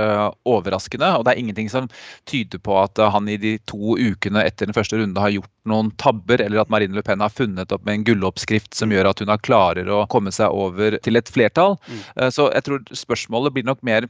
overraskende. 0.49 1.11
Og 1.17 1.25
det 1.25 1.33
er 1.33 1.41
ingenting 1.43 1.69
som 1.71 1.89
tyder 2.29 2.61
på 2.63 2.77
at 2.81 2.99
han 3.13 3.29
i 3.29 3.37
de 3.39 3.55
to 3.69 3.97
ukene 3.99 4.45
etter 4.47 4.69
den 4.69 4.77
første 4.77 4.99
runde 4.99 5.21
har 5.21 5.33
gjort 5.35 5.51
noen 5.69 5.93
tabber, 6.01 6.41
eller 6.43 6.63
at 6.63 6.71
Marine 6.73 6.97
Le 6.97 7.03
Pen 7.05 7.23
har 7.23 7.31
funnet 7.31 7.71
opp 7.71 7.85
med 7.87 7.99
en 7.99 8.07
gulloppskrift 8.09 8.73
som 8.75 8.91
gjør 8.91 9.11
at 9.11 9.23
hun 9.23 9.31
har 9.31 9.43
klarer 9.43 9.87
å 9.87 10.03
komme 10.11 10.33
seg 10.35 10.51
over 10.51 10.97
til 11.05 11.19
et 11.19 11.31
flertall. 11.31 11.77
Mm. 11.87 12.01
Så 12.35 12.49
jeg 12.51 12.67
tror 12.67 12.83
spørsmålet 13.03 13.55
blir 13.55 13.67
nok 13.67 13.83
mer 13.85 14.09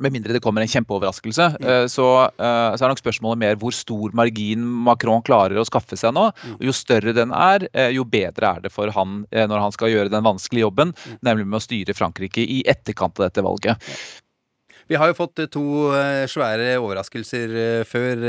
med 0.00 0.14
mindre 0.14 0.34
det 0.34 0.42
kommer 0.42 0.64
en 0.64 0.70
kjempeoverraskelse, 0.70 1.48
mm. 1.54 1.68
Eh, 1.68 1.84
så, 1.90 2.08
eh, 2.26 2.74
så, 2.74 2.84
er 2.84 2.90
nok 2.90 3.02
spørsmålet 3.02 3.40
mer 3.40 3.60
hvor 3.60 3.74
stor 3.74 4.14
margin 4.16 4.64
Macron 4.86 5.22
klarer 5.26 5.60
å 5.60 5.66
skaffe 5.68 5.98
seg 5.98 6.14
nå. 6.16 6.30
Mm. 6.42 6.56
Og 6.58 6.66
jo 6.68 6.74
større 6.74 7.14
den 7.16 7.34
er, 7.34 7.68
eh, 7.72 7.92
jo 7.94 8.06
bedre 8.08 8.56
er 8.56 8.66
det 8.66 8.74
for 8.74 8.90
han 8.94 9.22
når 9.30 9.60
han 9.60 9.72
skal 9.74 9.92
gjøre 9.92 10.10
den 10.12 10.24
vanskelige 10.24 10.66
jobben, 10.66 10.92
mm. 10.94 11.16
nemlig 11.26 11.46
med 11.46 11.60
å 11.60 11.64
styre 11.64 11.94
Frankrike 11.96 12.42
i 12.42 12.62
etterkant 12.68 13.18
av 13.20 13.28
dette 13.28 13.44
valget. 13.44 13.90
Vi 14.90 14.98
har 15.00 15.08
jo 15.08 15.16
fått 15.16 15.40
to 15.48 15.62
svære 16.28 16.74
overraskelser 16.76 17.86
før 17.88 18.24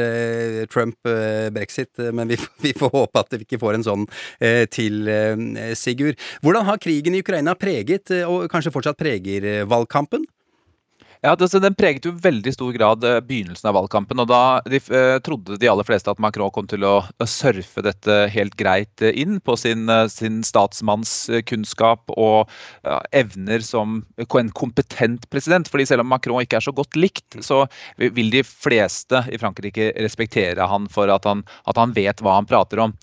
Trump-brexit, 0.72 2.00
men 2.16 2.32
vi, 2.32 2.38
vi, 2.64 2.72
får 2.78 2.94
håpe 2.94 3.24
at 3.26 3.36
vi 3.36 3.44
ikke 3.44 3.60
får 3.60 3.80
en 3.80 3.88
sånn 3.90 4.06
til, 4.72 5.02
Sigurd. 5.76 6.22
Hvordan 6.46 6.70
har 6.70 6.80
krigen 6.84 7.18
i 7.18 7.24
Ukraina 7.26 7.58
preget, 7.60 8.14
og 8.24 8.48
kanskje 8.54 8.74
fortsatt 8.76 9.02
preger, 9.02 9.66
valgkampen? 9.68 10.24
Ja, 11.25 11.34
det, 11.36 11.48
Den 11.58 11.74
preget 11.74 12.05
jo 12.05 12.12
veldig 12.22 12.51
stor 12.53 12.74
grad 12.75 13.03
eh, 13.08 13.17
begynnelsen 13.25 13.72
av 13.72 13.79
valgkampen. 13.79 14.20
og 14.22 14.27
Da 14.29 14.62
de, 14.70 14.77
eh, 14.94 15.17
trodde 15.25 15.58
de 15.58 15.70
aller 15.72 15.88
fleste 15.88 16.12
at 16.12 16.22
Macron 16.22 16.51
kom 16.53 16.67
til 16.70 16.86
å 16.86 17.00
surfe 17.25 17.82
dette 17.82 18.17
helt 18.29 18.53
greit 18.60 19.01
eh, 19.01 19.15
inn 19.24 19.39
på 19.41 19.55
sin, 19.58 19.89
sin 20.12 20.44
statsmannskunnskap 20.46 22.13
og 22.13 22.51
ja, 22.86 23.00
evner 23.24 23.65
som 23.65 24.03
en 24.22 24.53
kompetent 24.53 25.25
president. 25.34 25.67
fordi 25.72 25.88
selv 25.89 26.05
om 26.05 26.13
Macron 26.13 26.46
ikke 26.46 26.60
er 26.62 26.67
så 26.67 26.75
godt 26.75 26.94
likt, 27.00 27.39
så 27.41 27.63
vil 27.98 28.29
de 28.29 28.44
fleste 28.46 29.24
i 29.34 29.41
Frankrike 29.41 29.94
respektere 29.98 30.70
han 30.70 30.86
for 30.94 31.10
at 31.10 31.25
han, 31.25 31.41
at 31.65 31.82
han 31.82 31.96
vet 31.98 32.22
hva 32.22 32.38
han 32.38 32.50
prater 32.50 32.86
om. 32.86 32.94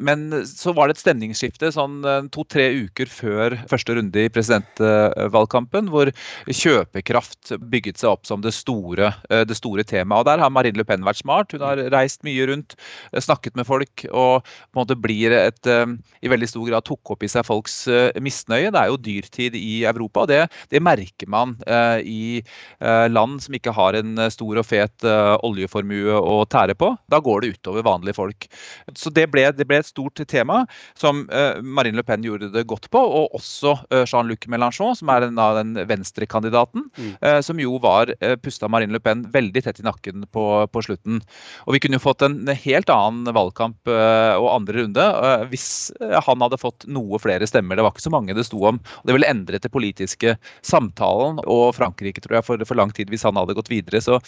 Men 0.00 0.46
så 0.48 0.72
var 0.76 0.88
det 0.88 0.96
et 0.96 1.02
stemningsskifte 1.02 1.70
sånn 1.74 2.00
eh, 2.08 2.22
to-tre 2.32 2.66
uker 2.86 3.10
før 3.12 3.56
første 3.70 3.96
runde 3.98 4.24
i 4.24 4.30
presidentvalgkampen, 4.32 5.90
hvor 5.92 6.10
kjøpekraft 6.48 7.52
bygget 7.72 8.00
seg 8.00 8.14
opp 8.14 8.28
som 8.28 8.40
det 8.44 8.54
store, 8.56 9.12
eh, 9.28 9.44
det 9.48 9.58
store 9.58 9.84
temaet. 9.84 10.22
Og 10.22 10.28
Der 10.30 10.42
har 10.44 10.52
Marine 10.52 10.80
Le 10.80 10.86
Pen 10.88 11.04
vært 11.06 11.20
smart. 11.20 11.52
Hun 11.52 11.64
har 11.66 11.82
reist 11.92 12.24
mye 12.26 12.48
rundt, 12.48 12.76
eh, 13.12 13.20
snakket 13.20 13.56
med 13.60 13.68
folk 13.68 14.06
og 14.10 14.46
på 14.46 14.74
en 14.74 14.80
måte 14.80 14.96
blir 15.00 15.32
et 15.36 15.68
i 15.70 16.28
veldig 16.30 16.48
stor 16.48 16.64
grad 16.66 16.84
tok 16.86 17.12
opp 17.12 17.22
i 17.22 17.28
seg 17.28 17.44
folks 17.44 17.74
misnøye. 18.22 18.70
Det 18.72 18.80
er 18.80 18.88
jo 18.88 18.98
dyrtid 19.00 19.56
i 19.58 19.84
Europa, 19.88 20.22
og 20.24 20.30
det, 20.30 20.40
det 20.72 20.80
merker 20.82 21.28
man 21.28 21.56
i 22.00 22.42
land 22.80 23.42
som 23.44 23.56
ikke 23.56 23.74
har 23.76 23.98
en 23.98 24.16
stor 24.32 24.60
og 24.60 24.66
fet 24.66 25.04
oljeformue 25.46 26.16
å 26.16 26.42
tære 26.48 26.76
på. 26.78 26.92
Da 27.12 27.20
går 27.20 27.42
det 27.42 27.52
utover 27.56 27.86
vanlige 27.86 28.16
folk. 28.16 28.48
Så 28.94 29.12
det 29.14 29.28
ble, 29.32 29.46
det 29.56 29.66
ble 29.68 29.80
et 29.82 29.89
stort 29.90 30.20
tema 30.30 30.62
som 30.98 31.24
uh, 31.32 31.60
Marine 31.62 31.98
Le 31.98 32.04
Pen 32.06 32.24
gjorde 32.24 32.50
det 32.54 32.66
godt 32.70 32.88
på, 32.92 33.00
og 33.00 33.36
også 33.38 33.74
uh, 33.90 34.04
Jean-Luc 34.04 34.46
Mélenchon, 34.50 34.94
som 34.98 35.10
er 35.12 35.26
den, 35.26 35.38
den 35.38 35.74
venstrekandidaten, 35.90 36.86
mm. 36.96 37.12
uh, 37.24 37.38
som 37.44 37.60
jo 37.60 37.78
var 37.82 38.12
pusta 38.44 38.68
Marine 38.70 38.94
Le 38.94 39.02
Pen 39.02 39.24
veldig 39.32 39.64
tett 39.64 39.80
i 39.82 39.86
nakken 39.86 40.26
på, 40.32 40.46
på, 40.70 40.84
slutten. 40.84 41.20
Og 41.66 41.74
vi 41.74 41.82
kunne 41.82 41.98
jo 41.98 42.04
fått 42.04 42.24
en 42.26 42.38
helt 42.48 42.90
annen 42.92 43.28
valgkamp 43.34 43.90
og 43.90 44.46
andre 44.50 44.80
runde 44.80 45.04
hvis 45.50 45.66
han 46.00 46.42
hadde 46.42 46.58
fått 46.60 46.86
noe 46.90 47.18
flere 47.22 47.46
stemmer. 47.48 47.76
Det 47.76 47.84
var 47.84 47.94
ikke 47.94 48.04
så 48.04 48.12
mange 48.12 48.34
det 48.36 48.46
sto 48.48 48.60
om. 48.68 48.80
og 48.80 49.08
Det 49.08 49.16
ville 49.16 49.28
endret 49.30 49.64
det 49.64 49.72
politiske 49.72 50.34
samtalen 50.66 51.40
og 51.44 51.74
Frankrike, 51.76 52.22
tror 52.24 52.38
jeg, 52.38 52.46
for, 52.46 52.64
for 52.66 52.78
lang 52.78 52.92
tid 52.96 53.12
hvis 53.12 53.24
han 53.26 53.38
hadde 53.38 53.56
gått 53.58 53.70
videre. 53.72 54.02
Så 54.04 54.18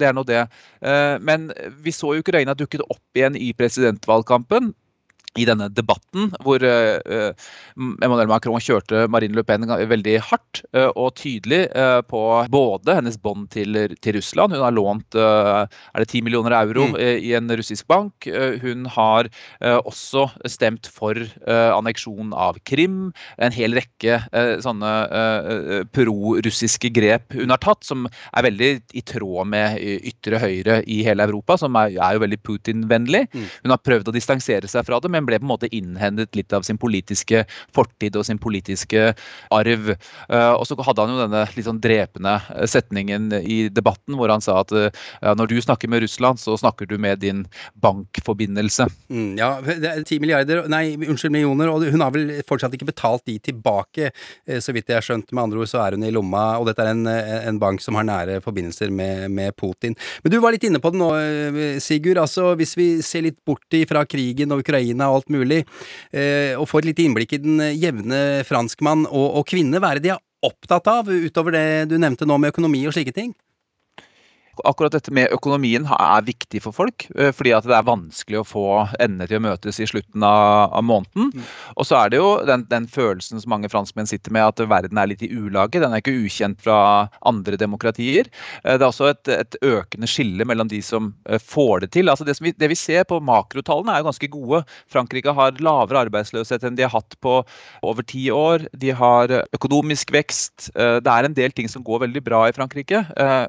det 0.00 0.08
er 0.08 0.16
nå 0.16 0.24
det. 0.28 0.44
Men 1.26 1.50
vi 1.84 1.94
så 1.94 2.14
jo 2.16 2.24
Ukraina 2.24 2.56
dukket 2.58 2.84
opp 2.86 3.18
igjen 3.18 3.38
i 3.38 3.52
presidentvalgkampen 3.56 4.72
i 5.38 5.44
denne 5.46 5.68
debatten, 5.70 6.32
hvor 6.42 6.62
uh, 6.64 7.30
Emmanuel 7.78 8.30
Macron 8.30 8.58
kjørte 8.62 9.04
Marine 9.12 9.36
Le 9.38 9.44
Pen 9.46 9.62
veldig 9.62 10.16
hardt 10.26 10.62
uh, 10.74 10.90
og 10.98 11.14
tydelig 11.20 11.68
uh, 11.70 12.00
på 12.02 12.22
både 12.50 12.96
hennes 12.98 13.18
bånd 13.22 13.46
til, 13.54 13.78
til, 14.02 14.18
Russland. 14.18 14.56
Hun 14.56 14.64
har 14.64 14.74
lånt 14.74 15.14
er 15.14 16.02
det 16.02 16.08
10 16.08 16.24
millioner 16.26 16.54
euro 16.58 16.88
mm. 16.90 16.96
i 17.22 17.30
en 17.38 17.46
russisk 17.56 17.86
bank. 17.90 18.26
hun 18.62 18.86
har 18.90 19.28
også 19.60 20.26
stemt 20.50 20.88
for 20.90 21.16
anneksjon 21.46 22.32
av 22.34 22.58
Krim. 22.66 23.12
En 23.38 23.54
hel 23.54 23.76
rekke 23.78 24.18
sånne 24.64 24.90
pro-russiske 25.94 26.90
grep 26.96 27.36
hun 27.38 27.54
har 27.54 27.62
tatt, 27.62 27.86
som 27.86 28.08
er 28.08 28.46
veldig 28.48 28.70
i 28.98 29.04
tråd 29.06 29.50
med 29.52 29.78
ytre 30.10 30.42
høyre 30.42 30.80
i 30.90 31.00
hele 31.06 31.28
Europa, 31.28 31.58
som 31.60 31.78
er, 31.78 31.94
er 31.94 32.18
jo 32.18 32.24
veldig 32.24 32.40
Putin-vennlig. 32.46 33.26
Mm. 33.30 33.46
Hun 33.64 33.76
har 33.76 33.82
prøvd 33.86 34.10
å 34.10 34.16
distansere 34.16 34.70
seg 34.70 34.88
fra 34.88 35.00
det. 35.00 35.12
men 35.12 35.19
men 35.20 35.28
ble 35.28 35.40
på 35.40 35.46
en 35.46 35.52
måte 35.52 35.70
innhentet 35.74 36.36
litt 36.38 36.52
av 36.56 36.64
sin 36.66 36.78
politiske 36.80 37.44
fortid 37.76 38.16
og 38.18 38.26
sin 38.26 38.40
politiske 38.40 39.10
arv. 39.54 39.92
Eh, 39.92 40.52
og 40.52 40.66
så 40.68 40.78
hadde 40.80 41.04
han 41.04 41.14
jo 41.14 41.20
denne 41.20 41.44
litt 41.56 41.66
sånn 41.66 41.80
drepende 41.82 42.36
setningen 42.70 43.30
i 43.40 43.62
debatten 43.72 44.16
hvor 44.18 44.32
han 44.32 44.44
sa 44.44 44.60
at 44.62 44.74
eh, 44.76 44.90
når 45.36 45.52
du 45.52 45.56
snakker 45.60 45.90
med 45.90 46.04
Russland, 46.04 46.40
så 46.40 46.56
snakker 46.60 46.88
du 46.88 46.96
med 47.00 47.20
din 47.22 47.44
bankforbindelse. 47.82 48.88
Mm, 49.12 49.32
ja, 49.40 49.52
det 49.66 49.92
er 49.92 50.02
10 50.02 50.22
milliarder, 50.22 50.64
nei, 50.70 50.96
unnskyld, 50.96 51.34
millioner, 51.34 51.70
og 51.70 51.84
hun 51.92 52.04
har 52.04 52.14
vel 52.14 52.40
fortsatt 52.48 52.74
ikke 52.76 52.90
betalt 52.90 53.26
de 53.28 53.36
tilbake, 53.50 54.10
eh, 54.46 54.60
så 54.62 54.74
vidt 54.76 54.90
jeg 54.90 55.00
har 55.00 55.06
skjønt. 55.06 55.30
Med 55.34 55.44
andre 55.44 55.62
ord 55.62 55.70
så 55.70 55.82
er 55.84 55.98
hun 55.98 56.06
i 56.06 56.14
lomma, 56.14 56.46
og 56.60 56.68
dette 56.70 56.84
er 56.84 56.94
en, 56.94 57.04
en 57.06 57.60
bank 57.60 57.82
som 57.84 57.98
har 57.98 58.08
nære 58.08 58.40
forbindelser 58.44 58.92
med, 58.94 59.28
med, 59.30 59.54
Putin. 59.60 59.96
Men 60.22 60.32
du 60.32 60.38
var 60.40 60.54
litt 60.54 60.64
inne 60.64 60.78
på 60.80 60.92
det 60.92 61.00
nå, 61.00 61.08
Sigurd. 61.82 62.20
altså 62.22 62.52
Hvis 62.56 62.76
vi 62.78 62.88
ser 63.04 63.24
litt 63.26 63.40
bort 63.46 63.66
fra 63.90 64.04
krigen 64.08 64.52
og 64.54 64.62
Ukraina 64.62 65.09
og 65.10 65.20
alt 65.20 65.30
mulig, 65.34 65.64
eh, 66.14 66.56
og 66.56 66.68
få 66.70 66.80
et 66.80 66.90
lite 66.90 67.04
innblikk 67.04 67.36
i 67.36 67.42
den 67.42 67.60
jevne 67.74 68.42
franskmann 68.48 69.06
og, 69.10 69.26
og 69.42 69.46
kvinne. 69.50 69.82
Det 69.82 70.04
de 70.06 70.14
er 70.14 70.24
opptatt 70.46 70.88
av, 70.88 71.10
utover 71.10 71.56
det 71.56 71.68
du 71.90 71.98
nevnte 72.00 72.28
nå 72.28 72.38
med 72.40 72.54
økonomi 72.54 72.86
og 72.88 72.96
slike 72.96 73.14
ting? 73.16 73.34
Akkurat 74.64 74.94
dette 74.94 75.12
med 75.14 75.32
økonomien 75.34 75.86
er 75.94 76.24
viktig 76.26 76.62
for 76.64 76.76
folk. 76.76 77.06
Eh, 77.16 77.30
fordi 77.36 77.54
det 77.66 77.76
er 77.76 77.86
vanskelig 77.86 78.40
å 78.40 78.46
få 78.46 78.66
endene 79.00 79.28
til 79.30 79.40
å 79.40 79.44
møtes 79.44 79.80
i 79.80 79.88
slutten 79.88 80.24
av, 80.26 80.72
av 80.76 80.84
måneden. 80.86 81.30
Mm. 81.34 81.46
Og 81.76 81.88
så 81.88 81.98
er 82.00 82.12
det 82.12 82.20
jo 82.20 82.30
den, 82.48 82.66
den, 82.70 82.88
følelsen 82.90 83.40
som 83.42 83.52
mange 83.52 83.70
franskmenn 83.70 84.08
sitter 84.10 84.34
med, 84.34 84.48
at 84.48 84.62
verden 84.70 84.98
er 84.98 85.10
litt 85.10 85.24
i 85.24 85.30
ulage. 85.30 85.80
Den 85.80 85.94
er 85.94 86.02
ikke 86.02 86.16
ukjent 86.24 86.60
fra 86.64 86.80
andre 87.28 87.58
demokratier. 87.60 88.30
Eh, 88.64 88.76
det 88.76 88.82
er 88.82 88.88
også 88.88 89.10
et, 89.12 89.32
et 89.34 89.58
økende 89.66 90.10
skille 90.10 90.46
mellom 90.48 90.70
de 90.70 90.82
som 90.84 91.12
eh, 91.28 91.40
får 91.40 91.86
det 91.86 91.92
til. 91.96 92.10
Altså 92.12 92.26
det, 92.28 92.38
vi, 92.42 92.54
det 92.56 92.70
vi 92.72 92.78
ser 92.78 93.06
på 93.08 93.20
makrotallene 93.24 93.94
er 93.94 94.02
jo 94.02 94.10
ganske 94.10 94.32
gode. 94.32 94.62
Frankrike 94.92 95.34
har 95.36 95.60
lavere 95.62 96.06
arbeidsløshet 96.06 96.66
enn 96.66 96.78
de 96.78 96.86
har 96.86 96.94
hatt 96.94 97.16
på 97.24 97.40
over 97.86 98.06
ti 98.06 98.26
år. 98.34 98.66
De 98.80 98.92
har 98.96 99.32
økonomisk 99.56 100.12
vekst. 100.14 100.70
Det 100.74 101.10
er 101.10 101.26
en 101.26 101.36
del 101.36 101.52
ting 101.54 101.68
som 101.70 101.84
går 101.86 102.04
veldig 102.04 102.22
bra 102.24 102.42
i 102.48 102.54
Frankrike, 102.54 103.02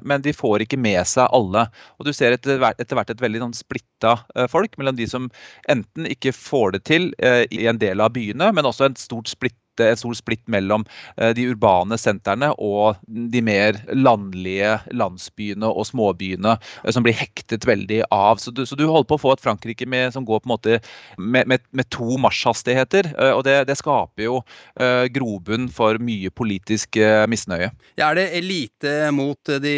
men 0.06 0.22
de 0.24 0.34
får 0.36 0.64
ikke 0.64 0.78
med 0.92 1.08
seg 1.08 1.30
alle. 1.34 1.66
Og 1.98 2.08
du 2.08 2.12
ser 2.16 2.36
etter 2.36 2.60
hvert, 2.62 2.80
etter 2.82 2.98
hvert 2.98 3.12
et 3.12 3.24
veldig 3.24 3.42
sånn 3.46 3.56
splitta 3.56 4.16
eh, 4.36 4.48
folk 4.50 4.76
mellom 4.80 4.98
de 4.98 5.08
som 5.10 5.30
enten 5.72 6.08
ikke 6.10 6.34
får 6.36 6.76
det 6.76 6.84
til 6.90 7.10
eh, 7.22 7.44
i 7.50 7.66
en 7.70 7.80
del 7.82 8.02
av 8.04 8.14
byene, 8.16 8.52
men 8.54 8.68
også 8.68 8.88
en 8.88 8.98
stort 9.00 9.32
splitt 9.32 9.58
et 9.80 10.00
stort 10.00 10.18
splitt 10.18 10.42
mellom 10.50 10.84
de 11.36 11.46
urbane 11.52 11.96
sentrene 12.00 12.50
og 12.60 13.00
de 13.06 13.42
mer 13.44 13.78
landlige 13.94 14.74
landsbyene 14.92 15.68
og 15.68 15.86
småbyene 15.88 16.56
som 16.92 17.04
blir 17.04 17.16
hektet 17.16 17.66
veldig 17.68 18.02
av. 18.12 18.40
Så 18.42 18.52
du, 18.54 18.64
så 18.68 18.76
du 18.78 18.84
holder 18.86 19.08
på 19.08 19.18
å 19.18 19.22
få 19.22 19.34
et 19.36 19.44
Frankrike 19.44 19.88
med, 19.88 20.12
som 20.14 20.26
går 20.28 20.42
på 20.42 20.48
en 20.48 20.54
måte 20.54 20.78
med, 21.16 21.48
med, 21.50 21.64
med 21.72 21.88
to 21.94 22.18
marsjhastigheter. 22.22 23.12
og 23.32 23.44
det, 23.48 23.56
det 23.70 23.78
skaper 23.80 24.26
jo 24.26 24.38
grobunn 25.16 25.68
for 25.72 26.00
mye 26.02 26.32
politisk 26.34 27.00
misnøye. 27.30 27.72
Ja, 27.96 28.10
er 28.10 28.20
det 28.20 28.30
elite 28.38 28.96
mot 29.14 29.56
de 29.62 29.76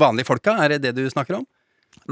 vanlige 0.00 0.28
folka? 0.28 0.58
Er 0.62 0.76
det 0.76 0.84
det 0.88 0.96
du 0.98 1.04
snakker 1.10 1.40
om? 1.40 1.46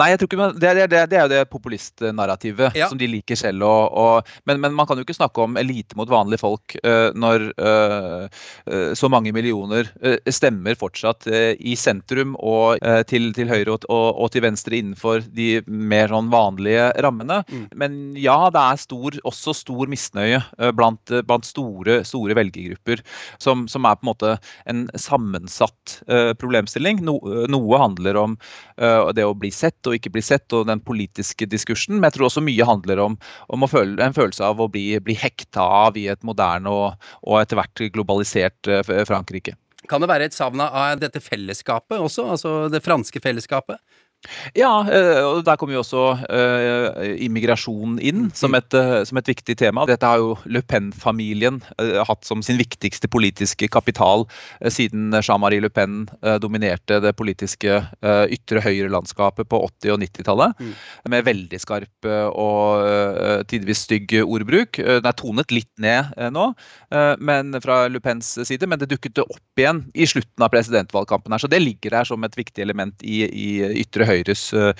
Nei, 0.01 0.13
jeg 0.15 0.21
tror 0.21 0.31
ikke, 0.31 0.47
det, 0.57 0.71
det, 0.79 0.85
det, 0.93 1.01
det 1.13 1.19
er 1.19 1.27
jo 1.27 1.33
det 1.35 1.41
populistnarrativet 1.53 2.77
ja. 2.79 2.89
som 2.89 2.99
de 3.01 3.09
liker 3.11 3.37
selv. 3.37 3.65
Og, 3.67 3.97
og, 4.01 4.31
men, 4.49 4.61
men, 4.63 4.73
man 4.77 4.89
kan 4.89 4.97
jo 4.97 5.05
ikke 5.05 5.19
snakke 5.19 5.45
om 5.45 5.59
elite 5.61 5.99
mot 5.99 6.09
vanlige 6.09 6.41
folk 6.41 6.77
uh, 6.81 7.11
når 7.13 7.51
uh, 7.61 8.25
uh, 8.71 8.93
så 8.97 9.11
mange 9.13 9.35
millioner 9.37 9.91
stemmer 10.31 10.77
fortsatt 10.79 11.27
i 11.31 11.75
sentrum 11.79 12.33
og 12.39 12.81
til, 13.09 13.29
til, 13.37 13.49
høyre 13.51 13.75
og, 13.75 13.85
og, 13.93 14.07
og, 14.23 14.29
til 14.33 14.43
venstre 14.45 14.79
innenfor 14.79 15.25
de 15.35 15.61
mer 15.67 16.11
sånn 16.13 16.31
vanlige 16.33 16.89
rammene. 17.05 17.41
Mm. 17.51 17.65
Men 17.79 17.99
ja, 18.19 18.37
det 18.53 18.63
er 18.63 18.81
stor, 18.81 19.17
også 19.29 19.55
stor 19.57 19.91
misnøye 19.91 20.41
blant, 20.77 21.13
blant 21.29 21.49
store, 21.49 22.01
store 22.09 22.37
velgergrupper, 22.39 23.03
som, 23.43 23.67
som, 23.71 23.89
er 23.89 23.99
på 23.99 24.07
en 24.07 24.11
måte 24.11 24.35
en 24.71 24.85
sammensatt 24.99 25.99
problemstilling. 26.41 27.03
No, 27.07 27.19
noe 27.51 27.83
handler 27.83 28.21
om 28.21 28.39
det 29.17 29.27
å 29.27 29.37
bli 29.39 29.53
sett 29.55 29.90
og 29.91 29.99
ikke 29.99 30.13
bli 30.15 30.25
sett, 30.25 30.47
og 30.57 30.69
den 30.71 30.83
politiske 30.83 31.49
diskursen. 31.51 31.99
Men 31.99 32.09
jeg 32.09 32.19
tror 32.19 32.31
også 32.31 32.45
mye 32.45 32.69
handler 32.69 33.03
om, 33.05 33.19
om 33.53 33.69
føle, 33.71 33.99
en 34.03 34.17
følelse 34.17 34.47
av 34.47 34.63
å 34.63 34.71
bli, 34.73 34.87
bli 35.05 35.17
hekta 35.19 35.65
av 35.85 35.99
i 36.01 36.07
et 36.13 36.23
moderne 36.27 36.71
og, 36.71 37.11
og 37.27 37.43
etter 37.43 37.61
hvert 37.61 37.85
globalisert 37.95 38.71
eh, 38.71 39.05
Frankrike. 39.09 39.57
Kan 39.91 40.03
det 40.03 40.11
være 40.11 40.29
et 40.29 40.37
savn 40.37 40.61
av 40.63 41.01
dette 41.01 41.23
fellesskapet 41.25 41.99
også, 41.99 42.29
altså 42.37 42.55
det 42.71 42.83
franske 42.85 43.23
fellesskapet? 43.23 43.81
Ja, 44.53 44.83
eh, 44.85 45.23
og 45.25 45.41
der 45.47 45.57
kommer 45.57 45.79
jo 45.79 45.81
også 45.81 46.03
uh, 46.21 47.01
immigrasjon 47.25 47.97
inn 48.05 48.27
som 48.37 48.53
et, 48.59 48.69
uh, 48.77 49.01
som 49.09 49.17
et, 49.17 49.31
viktig 49.31 49.57
tema. 49.57 49.87
Dette 49.89 50.07
har 50.07 50.21
jo 50.21 50.35
Le 50.45 50.61
Pen-familien 50.61 51.61
uh, 51.81 52.03
hatt 52.05 52.29
som 52.29 52.43
sin 52.45 52.59
viktigste 52.61 53.09
politiske 53.11 53.71
kapital 53.73 54.27
siden 54.69 55.15
Jean-Marie 55.23 55.63
Le 55.65 55.71
Pen 55.73 56.03
dominerte 56.43 56.99
det 57.03 57.13
politiske 57.17 57.79
ytre 58.03 58.63
høyre-landskapet 58.65 59.49
på 59.49 59.61
80- 59.67 59.95
og 59.95 60.01
90-tallet. 60.03 60.61
Mm. 60.61 60.73
Med 61.13 61.27
veldig 61.27 61.61
skarp 61.63 62.09
og 62.09 63.47
tidvis 63.51 63.85
stygg 63.87 64.15
ordbruk. 64.23 64.81
Den 64.81 65.09
er 65.09 65.17
tonet 65.17 65.55
litt 65.55 65.71
ned 65.81 66.11
nå 66.35 66.51
men 67.21 67.55
fra 67.63 67.83
Le 67.93 68.03
Pens 68.03 68.33
side, 68.49 68.69
men 68.69 68.81
det 68.81 68.91
dukket 68.91 69.23
opp 69.23 69.61
igjen 69.61 69.85
i 69.95 70.09
slutten 70.11 70.45
av 70.45 70.53
presidentvalgkampen. 70.53 71.33
her, 71.33 71.39
Så 71.39 71.51
det 71.51 71.63
ligger 71.63 71.97
der 71.99 72.09
som 72.09 72.25
et 72.25 72.37
viktig 72.37 72.63
element 72.63 73.03
i, 73.03 73.23
i 73.25 73.51
ytre 73.85 74.10
Høyres 74.11 74.45
uh, 74.57 74.71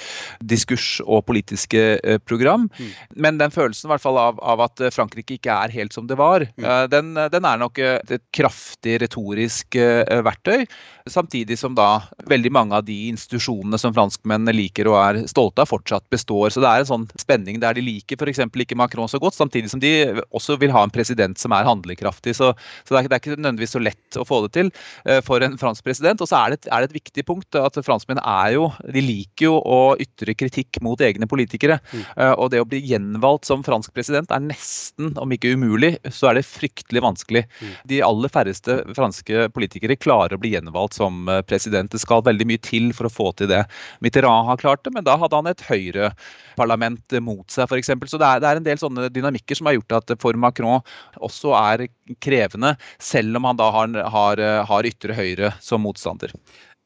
diskurs 0.45 0.99
og 1.07 1.25
politiske 1.29 1.85
uh, 2.03 2.19
program. 2.27 2.69
Mm. 2.79 2.93
Men 3.27 3.41
den 3.41 3.55
følelsen 3.55 3.91
hvert 3.91 4.05
fall 4.05 4.19
av, 4.21 4.41
av, 4.43 4.65
at 4.67 4.83
Frankrike 4.95 5.39
ikke 5.39 5.55
er 5.65 5.75
helt 5.75 5.95
som 5.97 6.09
det 6.11 6.19
var, 6.21 6.45
mm. 6.57 6.67
den, 6.93 7.13
den, 7.33 7.47
er 7.47 7.61
nok 7.61 7.79
et 7.81 8.13
kraftig 8.37 8.99
retorisk 9.03 9.77
verktøy. 10.25 10.67
Samtidig 11.11 11.57
som 11.59 11.75
da 11.75 12.03
veldig 12.31 12.53
mange 12.55 12.77
av 12.77 12.85
de 12.87 12.97
institusjonene 13.11 13.79
som 13.81 13.95
franskmennene 13.97 14.55
liker 14.55 14.89
og 14.91 14.99
er 15.01 15.21
stolte 15.31 15.65
av, 15.65 15.71
fortsatt 15.71 16.07
består. 16.13 16.51
Så 16.53 16.63
det 16.63 16.69
er 16.71 16.85
en 16.85 16.91
sånn 16.91 17.07
spenning 17.21 17.61
der 17.63 17.77
de 17.77 17.85
liker 17.85 18.21
f.eks. 18.21 18.43
ikke 18.45 18.79
Macron 18.79 19.11
så 19.11 19.21
godt, 19.23 19.39
samtidig 19.39 19.73
som 19.73 19.83
de 19.83 19.93
også 20.37 20.59
vil 20.61 20.75
ha 20.75 20.85
en 20.87 20.95
president 20.95 21.41
som 21.41 21.55
er 21.57 21.69
handlekraftig. 21.69 22.37
Så, 22.39 22.53
så 22.85 22.95
det, 22.95 23.01
er, 23.01 23.09
det, 23.09 23.17
er, 23.17 23.23
ikke 23.23 23.41
nødvendigvis 23.41 23.77
så 23.77 23.83
lett 23.83 24.21
å 24.21 24.27
få 24.29 24.43
det 24.47 24.53
til 24.59 24.73
for 25.27 25.45
en 25.45 25.59
fransk 25.61 25.87
president. 25.87 26.23
Og 26.23 26.31
så 26.31 26.45
er 26.45 26.55
det, 26.55 26.63
er 26.69 26.85
det 26.85 26.91
et 26.91 26.99
viktig 27.01 27.27
punkt 27.29 27.59
at 27.59 27.79
franskmenn 27.87 28.21
er 28.23 28.57
jo 28.57 28.71
De 28.91 29.03
liker 29.05 29.20
liker 29.21 29.47
jo 29.47 29.57
å 29.61 29.81
ytre 30.01 30.35
kritikk 30.35 30.81
mot 30.85 31.01
egne 31.01 31.29
politikere. 31.31 31.79
Mm. 31.93 32.05
Uh, 32.17 32.35
og 32.35 32.51
det 32.53 32.63
å 32.63 32.69
bli 32.69 32.81
gjenvalgt 32.85 33.49
som 33.49 33.65
fransk 33.67 33.93
president 33.97 34.31
er 34.33 34.43
nesten, 34.45 35.13
om 35.21 35.33
ikke 35.33 35.55
umulig, 35.55 35.97
så 36.11 36.31
er 36.31 36.39
det 36.39 36.47
fryktelig 36.49 37.03
vanskelig. 37.05 37.45
Mm. 37.61 37.75
De 37.91 38.03
aller 38.07 38.33
færreste 38.33 38.81
franske 38.97 39.49
politikere 39.55 39.99
klarer 40.01 40.37
å 40.37 40.41
bli 40.41 40.55
gjenvalgt 40.55 40.99
som 40.99 41.29
eh, 41.29 41.43
president. 41.47 41.91
Det 41.93 42.01
skal 42.03 42.25
veldig 42.27 42.47
mye 42.49 42.63
til 42.65 42.91
for 42.97 43.09
å 43.09 43.13
få 43.13 43.31
til 43.39 43.51
det. 43.51 43.63
Mitterrand 44.05 44.49
har 44.49 44.61
klart 44.61 44.85
det, 44.87 44.93
men 44.95 45.07
da 45.07 45.17
hadde 45.21 45.39
han 45.39 45.51
et 45.51 45.65
høyreparlament 45.67 47.17
mot 47.25 47.45
seg, 47.51 47.69
f.eks. 47.69 47.93
Så 48.11 48.21
det 48.21 48.29
er, 48.29 48.43
det 48.43 48.51
er 48.51 48.61
en 48.61 48.67
del 48.67 48.81
sånne 48.81 49.11
dynamikker 49.13 49.59
som 49.59 49.71
har 49.71 49.79
gjort 49.79 49.99
at 50.01 50.15
for 50.23 50.39
Macron 50.41 50.81
også 51.21 51.55
er 51.59 51.87
krevende, 52.23 52.75
selv 53.03 53.39
om 53.39 53.49
han 53.51 53.61
da 53.61 53.71
har, 53.75 54.01
har, 54.15 54.45
har 54.71 54.91
ytre 54.91 55.17
høyre 55.17 55.55
som 55.65 55.85
motstander. 55.85 56.35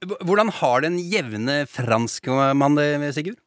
Hvordan 0.04 0.52
har 0.60 0.84
den 0.84 0.98
jevne 1.00 1.64
franskmann 1.70 2.78
det, 2.78 3.14
Sigurd? 3.16 3.40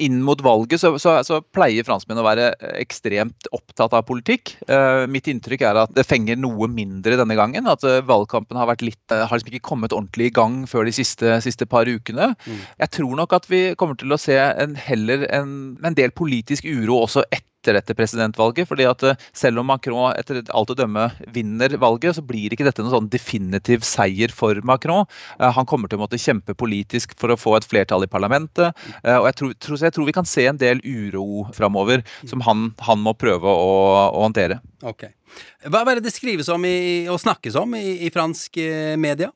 inn 0.00 0.22
mot 0.24 0.40
valget 0.40 0.80
så, 0.80 0.94
så, 1.00 1.18
så, 1.26 1.40
pleier 1.54 1.84
franskmenn 1.84 2.20
å 2.22 2.24
være 2.24 2.48
ekstremt 2.80 3.48
opptatt 3.52 3.92
av 3.96 4.06
politikk. 4.08 4.54
Uh, 4.64 5.04
mitt 5.10 5.28
inntrykk 5.28 5.64
er 5.68 5.80
at 5.82 5.92
det 5.96 6.06
fenger 6.08 6.38
noe 6.40 6.70
mindre 6.72 7.18
denne 7.20 7.36
gangen. 7.38 7.68
At 7.68 7.84
uh, 7.84 8.00
valgkampen 8.08 8.58
har 8.58 8.70
vært 8.70 8.86
litt 8.86 9.14
uh, 9.14 9.26
har 9.28 9.36
liksom 9.36 9.52
ikke 9.52 9.68
kommet 9.68 9.94
ordentlig 9.94 10.30
i 10.30 10.36
gang 10.38 10.62
før 10.70 10.88
de 10.88 10.94
siste, 10.96 11.36
siste 11.44 11.68
par 11.68 11.88
ukene. 11.88 12.32
Mm. 12.48 12.64
Jeg 12.86 12.94
tror 12.96 13.20
nok 13.20 13.36
at 13.36 13.50
vi 13.52 13.62
kommer 13.78 13.98
til 14.00 14.14
å 14.14 14.20
se 14.20 14.38
en, 14.38 14.78
heller 14.88 15.28
en, 15.28 15.52
en 15.84 15.98
del 15.98 16.16
politisk 16.16 16.68
uro 16.68 17.02
også 17.04 17.26
etter 17.28 17.44
etter 17.68 17.76
dette 17.76 17.96
presidentvalget. 17.96 18.68
fordi 18.68 18.86
at 18.88 19.02
eh, 19.02 19.16
Selv 19.32 19.60
om 19.60 19.68
Macron 19.68 20.12
etter 20.16 20.42
alt 20.54 20.70
å 20.70 20.76
dømme 20.76 21.08
vinner 21.34 21.76
valget, 21.78 22.16
så 22.16 22.24
blir 22.24 22.52
ikke 22.52 22.64
dette 22.66 22.82
noen 22.82 22.94
sånn 22.94 23.10
definitiv 23.12 23.84
seier 23.86 24.32
for 24.32 24.60
Macron. 24.64 25.06
Eh, 25.38 25.50
han 25.52 25.66
kommer 25.66 25.88
til 25.88 25.98
å 25.98 26.04
måtte 26.04 26.20
kjempe 26.20 26.54
politisk 26.54 27.14
for 27.18 27.32
å 27.32 27.38
få 27.38 27.56
et 27.58 27.68
flertall 27.68 28.04
i 28.04 28.10
parlamentet. 28.10 28.74
Eh, 29.04 29.18
og 29.18 29.28
Jeg 29.28 29.38
tror, 29.38 29.54
jeg 29.82 29.94
tror 29.94 30.08
vi 30.08 30.16
kan 30.16 30.28
se 30.28 30.46
en 30.48 30.58
del 30.58 30.80
uro 30.84 31.46
framover 31.54 32.04
som 32.26 32.40
han, 32.46 32.72
han, 32.80 32.98
må 32.98 33.14
prøve 33.14 33.46
å, 33.46 33.74
å 34.08 34.24
håndtere. 34.24 34.60
Ok. 34.82 35.08
Hva 35.68 35.84
er 35.84 35.98
det 35.98 36.08
det 36.08 36.14
skrives 36.14 36.48
om 36.50 36.64
i, 36.66 37.06
og 37.10 37.20
snakkes 37.20 37.58
om 37.60 37.76
i, 37.78 38.00
i 38.06 38.10
fransk 38.14 38.58
media? 38.98 39.30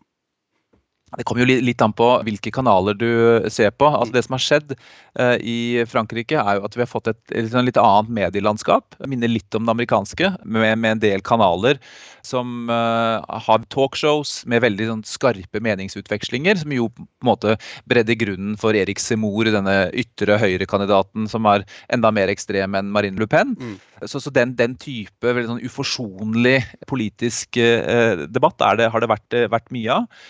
Det 1.19 1.27
kommer 1.29 1.45
jo 1.45 1.59
litt 1.61 1.83
an 1.85 1.93
på 1.97 2.09
hvilke 2.25 2.53
kanaler 2.55 2.97
du 2.97 3.11
ser 3.53 3.73
på. 3.77 3.89
Altså 3.89 4.15
Det 4.15 4.25
som 4.27 4.37
har 4.37 4.45
skjedd 4.45 4.75
uh, 4.75 5.37
i 5.37 5.85
Frankrike, 5.89 6.41
er 6.41 6.59
jo 6.59 6.67
at 6.69 6.79
vi 6.79 6.85
har 6.85 6.91
fått 6.91 7.11
et, 7.13 7.21
et 7.37 7.53
litt 7.53 7.81
annet 7.81 8.13
medielandskap. 8.23 8.97
Det 8.97 9.11
minner 9.11 9.31
litt 9.31 9.59
om 9.59 9.69
det 9.69 9.75
amerikanske, 9.75 10.33
med, 10.45 10.79
med 10.81 10.97
en 10.97 11.05
del 11.05 11.25
kanaler 11.27 11.81
som 12.27 12.71
uh, 12.71 13.21
har 13.47 13.65
talkshows 13.75 14.43
med 14.51 14.63
veldig 14.65 14.89
sånn, 14.89 15.05
skarpe 15.07 15.63
meningsutvekslinger, 15.63 16.61
som 16.63 16.75
jo 16.75 16.89
på 16.95 17.05
en 17.05 17.29
måte 17.29 17.57
bredde 17.91 18.17
grunnen 18.19 18.57
for 18.61 18.79
Erik 18.79 19.03
Semour, 19.03 19.51
denne 19.51 19.91
ytre 19.99 20.39
høyrekandidaten 20.41 21.29
som 21.31 21.49
er 21.51 21.67
enda 21.93 22.13
mer 22.15 22.31
ekstrem 22.33 22.79
enn 22.79 22.93
Marine 22.95 23.21
Le 23.21 23.29
Pen. 23.31 23.57
Mm. 23.59 23.77
Så, 24.07 24.23
så 24.23 24.33
den, 24.35 24.55
den, 24.59 24.75
type 24.83 25.29
veldig 25.29 25.51
sånn 25.51 25.67
uforsonlig 25.67 26.57
politisk 26.91 27.59
uh, 27.61 28.25
debatt 28.31 28.59
det, 28.79 28.89
har 28.95 29.03
det 29.03 29.11
vært, 29.11 29.39
vært 29.53 29.71
mye 29.75 30.01
av. 30.01 30.23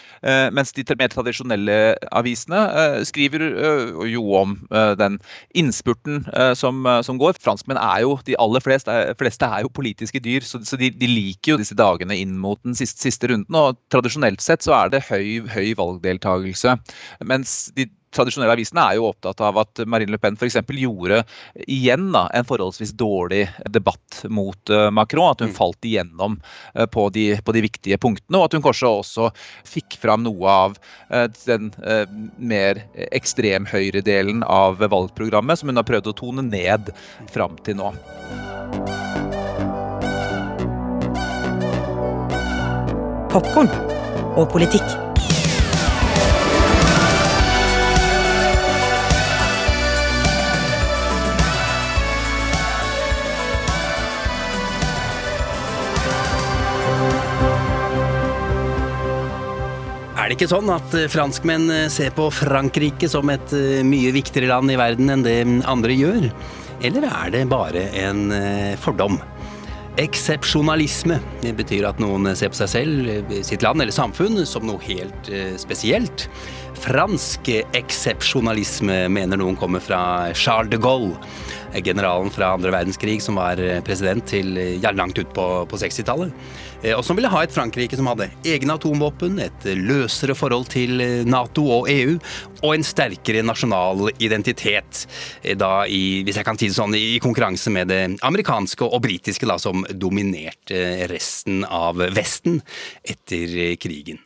mens 0.55 0.72
de 0.77 0.97
mer 0.99 1.11
tradisjonelle 1.13 1.77
avisene 2.15 2.59
uh, 2.73 2.99
skriver 3.07 3.45
uh, 3.53 4.03
jo 4.09 4.25
om 4.39 4.57
uh, 4.73 4.93
den 4.99 5.19
innspurten 5.59 6.23
som, 6.59 6.85
som, 7.05 7.19
går. 7.21 7.37
Franskmenn 7.43 7.81
er 7.81 8.03
jo 8.05 8.17
de 8.27 8.37
aller 8.41 8.63
fleste, 8.65 8.93
fleste 9.21 9.47
er 9.47 9.65
jo 9.65 9.73
politiske 9.73 10.21
dyr, 10.23 10.45
så, 10.47 10.61
så 10.67 10.79
de, 10.81 10.91
de, 10.97 11.09
liker 11.09 11.55
jo 11.55 11.61
disse 11.61 11.77
dagene 11.79 12.17
inn 12.19 12.37
mot 12.41 12.61
den 12.67 12.77
siste, 12.79 13.03
siste 13.05 13.31
runden. 13.31 13.59
Og 13.59 13.79
tradisjonelt 13.93 14.43
sett 14.45 14.65
så 14.65 14.75
er 14.79 14.93
det 14.93 15.05
høy, 15.09 15.45
høy 15.53 15.73
valgdeltakelse. 15.79 16.77
Mens 17.29 17.73
de 17.77 17.89
tradisjonelle 18.13 18.55
avisene 18.55 18.85
er 18.85 18.99
jo 18.99 19.09
opptatt 19.11 19.41
av 19.45 19.59
at 19.63 19.83
Marine 19.89 20.13
Le 20.15 20.21
Pen 20.21 20.37
f.eks. 20.39 20.59
gjorde 20.69 21.23
igjen 21.67 22.11
da, 22.15 22.27
en 22.35 22.47
forholdsvis 22.49 22.95
dårlig 22.99 23.47
debatt 23.73 24.23
mot 24.29 24.73
uh, 24.73 24.89
Macron. 24.95 25.33
At 25.33 25.45
hun 25.45 25.53
mm. 25.53 25.57
falt 25.57 25.89
igjennom 25.89 26.39
uh, 26.39 26.87
på, 26.87 27.09
de, 27.15 27.27
på, 27.45 27.57
de, 27.57 27.65
viktige 27.67 27.99
punktene, 28.03 28.39
og 28.39 28.49
at 28.49 28.57
hun 28.57 28.65
kanskje 28.65 28.91
også 28.91 29.31
fikk 29.69 29.99
fram 30.03 30.25
noe 30.27 30.57
av 30.67 30.77
uh, 31.13 31.27
den 31.47 31.71
mer 32.37 32.83
ekstremhøyredelen 33.15 34.43
av 34.47 34.83
valgprogrammet 34.83 35.61
som 35.61 35.71
hun 35.71 35.81
har 35.81 35.87
prøvd 35.89 36.11
å 36.13 36.17
tone 36.19 36.45
ned 36.47 36.93
fram 37.33 37.57
til 37.67 37.79
nå. 37.81 37.93
Popkorn 43.33 43.71
og 44.37 44.45
politikk. 44.53 45.12
Det 60.33 60.39
ikke 60.39 60.49
sånn 60.49 60.71
at 60.73 60.95
eh, 60.97 61.11
franskmenn 61.13 61.67
eh, 61.69 61.91
ser 61.93 62.15
på 62.17 62.31
Frankrike 62.33 63.09
som 63.11 63.29
et 63.29 63.53
eh, 63.53 63.83
mye 63.85 64.15
viktigere 64.17 64.49
land 64.49 64.73
i 64.73 64.79
verden 64.81 65.13
enn 65.13 65.25
det 65.27 65.37
andre 65.69 65.93
gjør? 65.93 66.31
Eller 66.83 67.05
er 67.05 67.35
det 67.35 67.43
bare 67.51 67.83
en 68.01 68.33
fordom? 68.81 69.19
Eksepsjonalisme 70.01 71.19
betyr 71.59 71.85
at 71.91 72.01
noen 72.01 72.31
ser 72.39 72.51
på 72.51 72.59
seg 72.63 72.71
selv, 72.73 73.35
sitt 73.45 73.63
land 73.63 73.85
eller 73.85 73.95
samfunn 73.95 74.41
som 74.49 74.65
noe 74.67 74.81
helt 74.83 75.29
spesielt. 75.61 76.25
Fransk 76.81 77.53
eksepsjonalisme 77.77 79.05
mener 79.13 79.39
noen 79.39 79.59
kommer 79.61 79.85
fra 79.85 80.33
Charles 80.33 80.73
de 80.73 80.81
Gaulle, 80.83 81.21
generalen 81.85 82.33
fra 82.35 82.55
andre 82.57 82.73
verdenskrig 82.75 83.21
som 83.23 83.39
var 83.39 83.61
president 83.87 84.27
til 84.33 84.57
langt 84.97 85.21
ut 85.21 85.31
på, 85.37 85.49
på 85.69 85.83
60-tallet. 85.85 86.33
Eh, 86.83 86.95
og 86.97 87.05
som 87.07 87.19
ville 87.19 87.31
ha 87.31 87.43
et 87.45 87.55
Frankrike 87.55 87.99
som 87.99 88.09
hadde 88.11 88.31
egne 88.49 88.77
atomvåpen, 88.79 89.39
et 89.43 89.69
løsere 89.79 90.37
forhold 90.39 90.69
til 90.73 91.03
eh, 91.03 91.23
Nato 91.29 91.65
og 91.71 91.91
EU, 91.93 92.17
og 92.63 92.75
en 92.75 92.87
sterkere 92.87 93.45
nasjonal 93.47 94.09
identitet. 94.23 95.07
Eh, 95.43 95.57
da 95.59 95.85
i, 95.87 96.23
hvis 96.27 96.41
jeg 96.41 96.49
kan 96.49 96.59
si 96.59 96.71
det 96.71 96.79
sånn, 96.79 96.97
i 96.99 97.21
konkurranse 97.23 97.73
med 97.75 97.93
det 97.93 98.03
amerikanske 98.27 98.87
og 98.89 99.03
britiske, 99.07 99.49
da, 99.49 99.59
som 99.63 99.87
dominerte 99.93 101.07
resten 101.13 101.63
av 101.69 102.03
Vesten 102.13 102.61
etter 103.07 103.77
krigen. 103.81 104.21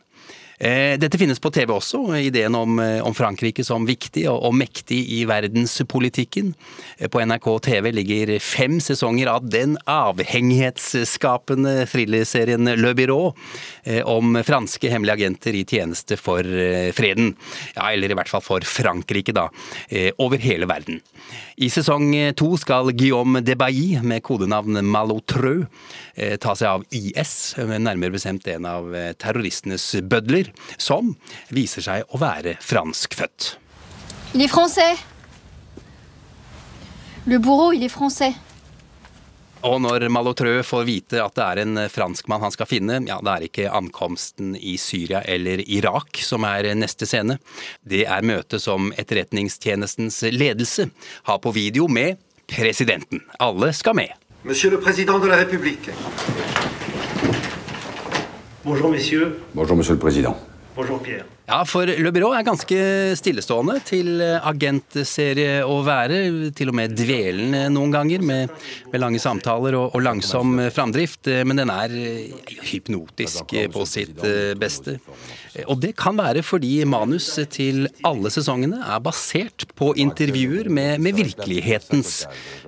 Eh, 0.59 0.97
dette 0.97 1.19
finnes 1.21 1.37
på 1.37 1.51
TV 1.53 1.69
også, 1.69 1.99
ideen 2.17 2.55
om, 2.57 2.79
eh, 2.81 2.97
om 3.05 3.13
Frankrike 3.13 3.61
som 3.65 3.83
viktig 3.85 4.23
og, 4.25 4.39
og, 4.47 4.55
mektig 4.57 4.97
i 5.13 5.19
verdenspolitikken. 5.29 6.55
Eh, 6.97 7.05
på 7.13 7.21
NRK 7.21 7.45
TV 7.67 7.91
ligger 7.93 8.31
fem 8.41 8.79
sesonger 8.81 9.29
av 9.29 9.45
den 9.45 9.75
avhengighetsskapende 9.85 11.85
thrillerserien 11.91 12.73
Le 12.73 12.93
Byrå 12.97 13.19
om 14.09 14.35
franske 14.43 14.89
hemmelige 14.91 15.15
agenter 15.15 15.55
i 15.55 15.63
tjeneste 15.63 16.17
for 16.19 16.43
freden. 16.95 17.35
Ja, 17.75 17.91
eller 17.91 18.11
i 18.11 18.17
hvert 18.17 18.31
fall 18.31 18.43
for 18.43 18.65
Frankrike, 18.67 19.31
da. 19.35 19.47
Over 20.19 20.41
hele 20.43 20.67
verden. 20.67 20.99
I 21.57 21.69
sesong 21.71 22.11
to 22.37 22.49
skal 22.59 22.91
Guillaume 22.91 23.41
de 23.45 23.55
Bailly, 23.55 24.01
med 24.03 24.25
kodenavn 24.27 24.81
Malotreux, 24.83 25.67
ta 26.43 26.55
seg 26.57 26.67
av 26.67 26.83
IS, 26.91 27.55
nærmere 27.57 28.17
bestemt 28.17 28.47
en 28.51 28.67
av 28.67 28.91
terroristenes 29.21 29.87
bødler 30.03 30.46
som 30.77 31.13
viser 31.53 31.85
seg 31.85 32.09
å 32.13 32.21
være 32.21 32.57
franskfødt. 32.63 33.53
Il 34.35 34.41
est 34.43 34.51
français. 34.51 34.97
Le 37.25 37.39
bourreau, 37.39 37.73
il 37.73 37.83
est 37.83 37.93
français. 37.93 38.33
Og 39.65 39.81
når 39.81 40.05
Malotreux 40.13 40.61
får 40.65 40.83
vite 40.85 41.21
at 41.21 41.33
det 41.35 41.45
er 41.45 41.61
en 41.63 41.79
franskmann 41.89 42.43
han 42.43 42.53
skal 42.53 42.69
finne, 42.69 42.99
ja, 43.07 43.17
det 43.25 43.33
er 43.33 43.45
ikke 43.47 43.71
ankomsten 43.73 44.53
i 44.55 44.75
Syria 44.77 45.23
eller 45.25 45.63
Irak 45.65 46.21
som 46.23 46.45
er 46.47 46.69
neste 46.77 47.07
scene. 47.09 47.39
Det 47.81 48.05
er 48.05 48.27
møtet 48.27 48.61
som 48.63 48.91
Etterretningstjenestens 48.95 50.21
ledelse 50.35 50.89
har 51.27 51.41
på 51.43 51.55
video 51.57 51.89
med 51.89 52.21
presidenten. 52.47 53.25
Alle 53.43 53.73
skal 53.73 53.97
med. 53.97 54.13
Monsieur 54.43 54.71
le 54.71 54.79
président 54.79 55.19
de 55.19 55.27
la 55.27 55.41
République. 55.41 55.89
Bonjour, 58.67 58.89
messieurs. 58.91 59.39
Bonjour, 59.55 59.77
monsieur 59.77 59.93
le 59.93 59.99
président. 59.99 60.35
Bonjour, 60.75 60.99
Pierre. 61.01 61.23
Ja, 61.47 61.61
for 61.63 61.87
Le 61.87 62.11
Byrå 62.11 62.33
er 62.35 62.43
ganske 62.43 62.77
stillestående 63.15 63.77
til 63.87 64.19
agentserie 64.19 65.61
å 65.63 65.77
være. 65.87 66.17
Til 66.51 66.73
og 66.73 66.75
med 66.75 66.91
dvelende 66.99 67.69
noen 67.71 67.93
ganger, 67.93 68.19
med, 68.19 68.51
med 68.91 68.99
lange 68.99 69.21
samtaler 69.23 69.77
og, 69.79 69.93
og, 69.95 70.03
langsom 70.03 70.59
framdrift. 70.75 71.29
Men 71.47 71.61
den 71.61 71.71
er 71.71 71.93
hypnotisk 72.67 73.55
på 73.71 73.85
sitt 73.87 74.19
beste. 74.59 74.97
Og 75.71 75.79
det 75.79 75.93
kan 75.97 76.19
være 76.19 76.43
fordi 76.43 76.81
manus 76.83 77.29
til 77.55 77.87
alle 78.05 78.27
sesongene 78.33 78.81
er 78.83 78.99
basert 79.07 79.69
på 79.79 79.93
intervjuer 80.03 80.67
med, 80.67 80.99
med 80.99 81.15
virkelighetens 81.15 82.25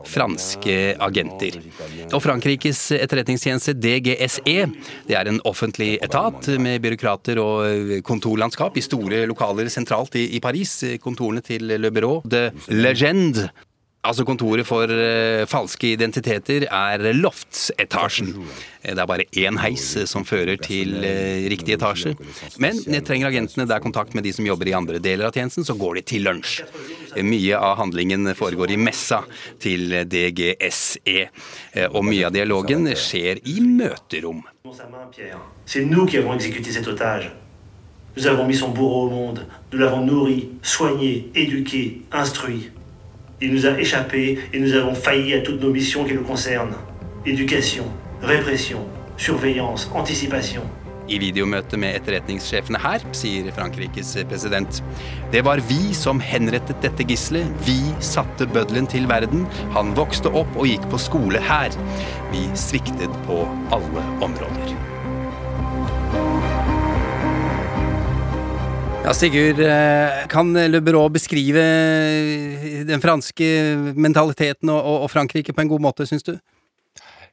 franske 0.08 0.78
agenter. 1.04 1.60
Og 2.14 2.24
Frankrikes 2.24 2.86
etterretningstjeneste 2.96 3.76
DGSE 3.76 4.58
det 5.10 5.20
er 5.20 5.28
en 5.28 5.44
offentlig 5.44 5.98
etat 6.00 6.48
med 6.64 6.80
byråkrater 6.88 7.44
og 7.44 8.00
kontorlandskap 8.08 8.69
selskap 8.70 8.78
i 8.78 8.82
store 8.82 9.26
lokaler 9.28 9.70
sentralt 9.70 10.16
i, 10.16 10.36
i 10.36 10.40
Paris. 10.40 10.84
Kontorene 11.02 11.42
til 11.42 11.68
Le 11.68 11.92
Bureau 11.92 12.22
de 12.26 12.52
Legende 12.70 13.50
Altså 14.02 14.24
Kontoret 14.24 14.64
for 14.64 14.88
uh, 14.88 15.44
falske 15.44 15.90
identiteter 15.92 16.64
er 16.72 17.02
loftsetasjen. 17.20 18.30
Det 18.82 18.96
er 18.96 19.06
bare 19.06 19.26
én 19.36 19.60
heis 19.60 20.08
som 20.08 20.24
fører 20.24 20.56
til 20.56 20.94
uh, 21.04 21.50
riktig 21.52 21.76
etasje. 21.76 22.14
Men 22.64 22.80
trenger 23.04 23.28
agentene 23.28 23.66
der 23.68 23.84
kontakt 23.84 24.16
med 24.16 24.24
de 24.24 24.32
som 24.32 24.48
jobber 24.48 24.72
i 24.72 24.74
andre 24.78 25.02
deler 25.04 25.28
av 25.28 25.36
tjenesten, 25.36 25.68
så 25.68 25.76
går 25.76 26.00
de 26.00 26.06
til 26.14 26.24
lunsj. 26.24 26.62
Mye 27.20 27.60
av 27.60 27.76
handlingen 27.82 28.32
foregår 28.40 28.72
i 28.72 28.80
messa 28.80 29.20
til 29.60 29.92
DGSE. 30.08 31.28
Og 31.92 32.00
mye 32.08 32.32
av 32.32 32.40
dialogen 32.40 32.88
skjer 32.96 33.44
i 33.52 33.60
møterom. 33.60 34.46
C'est 35.66 35.84
nous 35.84 36.06
qui 36.06 36.18
avons 36.18 36.34
exécuté 36.34 36.72
cet 36.72 36.88
otage. 36.88 37.34
Nous 38.18 38.28
avons 38.28 38.46
mis 38.46 38.56
son 38.56 38.70
bourreau 38.70 39.08
au 39.08 39.10
monde. 39.10 39.46
Nous 39.72 39.80
l'avons 39.80 40.06
nourri, 40.06 40.50
soigné, 40.62 41.30
éduqué, 41.36 42.02
instruit. 42.12 42.72
Il 43.42 43.54
nous 43.54 43.66
a 43.66 43.80
échappé 43.80 44.40
et 44.52 44.60
nous 44.60 44.74
avons 44.74 44.94
failli 44.94 45.34
à 45.34 45.42
toutes 45.42 45.62
nos 45.62 45.72
missions 45.72 46.04
qui 46.04 46.14
le 46.14 46.22
concernent. 46.22 46.76
Éducation, 47.26 47.86
répression, 48.22 48.80
surveillance, 49.18 49.90
anticipation. 49.94 50.64
I 51.10 51.18
videomøtet 51.18 51.80
med 51.82 51.96
etterretningssjefene 51.98 52.80
her 52.84 53.02
sier 53.18 53.50
Frankrikes 53.56 54.12
president 54.30 54.82
Det 55.34 55.42
var 55.46 55.62
vi 55.70 55.96
som 55.98 56.22
henrettet 56.22 56.84
dette 56.86 57.08
gisselet. 57.10 57.50
Vi 57.66 57.80
satte 58.04 58.46
bøddelen 58.54 58.90
til 58.90 59.10
verden. 59.10 59.48
Han 59.78 59.96
vokste 59.98 60.30
opp 60.30 60.54
og 60.60 60.70
gikk 60.70 60.86
på 60.94 61.02
skole 61.02 61.42
her. 61.50 61.74
Vi 62.34 62.46
sviktet 62.58 63.20
på 63.26 63.42
alle 63.74 64.06
områder. 64.22 64.89
Ja, 69.10 69.14
Sigurd, 69.18 69.58
eh, 69.58 70.28
kan 70.30 70.54
Le 70.54 70.80
Bureau 70.86 71.10
beskrive 71.10 71.62
den 72.86 73.02
franske 73.02 73.48
mentaliteten 73.98 74.70
og, 74.70 74.86
og 74.86 75.10
Frankrike 75.10 75.50
på 75.50 75.64
en 75.64 75.72
god 75.72 75.82
måte, 75.82 76.06
syns 76.06 76.28
du? 76.28 76.36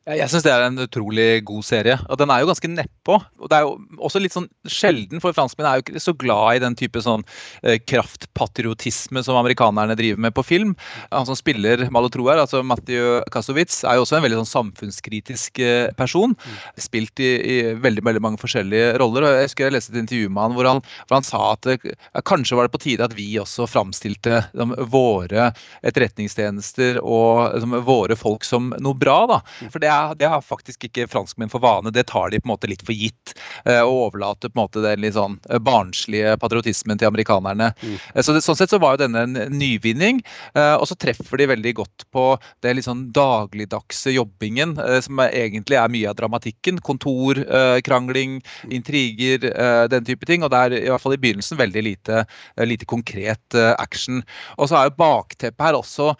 Jeg 0.06 0.30
syns 0.30 0.44
det 0.46 0.52
er 0.54 0.62
en 0.62 0.78
utrolig 0.78 1.40
god 1.48 1.64
serie. 1.66 1.96
Og 2.06 2.18
den 2.20 2.30
er 2.30 2.38
jo 2.38 2.46
ganske 2.46 2.68
nedpå. 2.70 3.16
Og 3.42 3.50
det 3.50 3.56
er 3.56 3.64
jo 3.66 3.72
også 4.06 4.20
litt 4.22 4.36
sånn 4.36 4.46
sjelden, 4.70 5.18
for 5.22 5.34
franskmenn 5.34 5.66
er 5.66 5.80
jo 5.80 5.82
ikke 5.82 6.02
så 6.04 6.12
glad 6.14 6.58
i 6.60 6.62
den 6.62 6.76
type 6.78 7.00
sånn 7.02 7.24
eh, 7.66 7.80
kraftpatriotisme 7.82 9.24
som 9.26 9.38
amerikanerne 9.40 9.96
driver 9.98 10.22
med 10.22 10.36
på 10.36 10.44
film. 10.46 10.76
Han 11.10 11.26
som 11.26 11.38
spiller 11.38 11.88
Malotro 11.90 12.28
her, 12.30 12.38
altså 12.38 12.62
Mathieu 12.62 13.18
Kassowitz, 13.34 13.80
er 13.82 13.98
jo 13.98 14.04
også 14.04 14.20
en 14.20 14.26
veldig 14.28 14.38
sånn 14.44 14.52
samfunnskritisk 14.52 15.58
eh, 15.64 15.88
person. 15.98 16.36
Spilt 16.78 17.18
i, 17.18 17.32
i, 17.42 17.58
veldig 17.74 18.06
veldig 18.06 18.22
mange 18.22 18.40
forskjellige 18.44 18.94
roller. 19.02 19.26
og 19.26 19.40
Jeg 19.40 19.50
husker 19.50 19.66
jeg 19.66 19.74
leste 19.74 19.96
et 19.96 20.04
intervju 20.04 20.30
med 20.30 20.44
han 20.44 20.54
hvor 20.54 20.70
han, 20.70 20.84
hvor 21.08 21.18
han 21.18 21.26
sa 21.26 21.42
at 21.56 21.66
det, 21.66 21.96
kanskje 22.30 22.60
var 22.60 22.70
det 22.70 22.76
på 22.76 22.82
tide 22.86 23.10
at 23.10 23.18
vi 23.18 23.26
også 23.42 23.66
framstilte 23.66 24.44
de, 24.54 24.70
våre 24.94 25.50
etterretningstjenester 25.82 27.02
og 27.02 27.58
de, 27.58 27.82
våre 27.90 28.14
folk 28.14 28.46
som 28.46 28.70
noe 28.78 28.94
bra. 28.94 29.18
da. 29.34 29.42
For 29.66 29.82
det 29.82 29.90
er 29.90 29.95
det 30.18 30.28
har 30.30 30.42
faktisk 30.44 30.86
ikke 30.88 31.06
franskmenn 31.10 31.50
for 31.52 31.62
vane. 31.62 31.92
Det 31.94 32.06
tar 32.10 32.30
de 32.32 32.40
på 32.40 32.48
en 32.48 32.54
måte 32.54 32.70
litt 32.70 32.84
for 32.86 32.96
gitt. 32.96 33.34
Eh, 33.64 33.82
og 33.82 34.10
overlater 34.10 34.50
på 34.50 34.58
en 34.58 34.64
måte 34.64 34.82
den 34.84 35.02
litt 35.04 35.16
sånn 35.16 35.38
eh, 35.50 35.60
barnslige 35.62 36.36
patriotismen 36.42 37.00
til 37.00 37.10
amerikanerne. 37.10 37.72
Mm. 37.82 37.96
Eh, 38.14 38.22
så 38.22 38.34
det, 38.36 38.44
Sånn 38.46 38.58
sett 38.58 38.70
så 38.70 38.78
var 38.82 38.94
jo 38.94 39.02
denne 39.04 39.24
en 39.26 39.56
nyvinning. 39.58 40.20
Og 40.54 40.84
så 40.86 40.94
treffer 40.98 41.40
de 41.40 41.48
veldig 41.50 41.72
godt 41.80 42.04
på 42.14 42.24
det 42.62 42.76
litt 42.76 42.86
sånn 42.86 43.08
dagligdagse 43.14 44.12
jobbingen, 44.14 44.76
som 45.02 45.18
egentlig 45.24 45.78
er 45.80 45.90
mye 45.90 46.10
av 46.10 46.14
dramatikken. 46.18 46.78
Kontor, 46.86 47.40
krangling, 47.86 48.38
intriger, 48.70 49.48
den 49.90 50.06
type 50.06 50.28
ting. 50.28 50.44
Og 50.46 50.52
det 50.54 50.60
er 50.60 50.76
i 50.78 50.92
hvert 50.92 51.02
fall 51.02 51.16
i 51.16 51.20
begynnelsen 51.24 51.58
veldig 51.58 51.82
lite, 51.88 52.22
lite 52.62 52.88
konkret 52.88 53.58
action. 53.74 54.22
Og 54.60 54.70
så 54.70 54.78
er 54.78 54.90
jo 54.90 54.96
bakteppet 55.00 55.66
her 55.66 55.80
også 55.80 56.12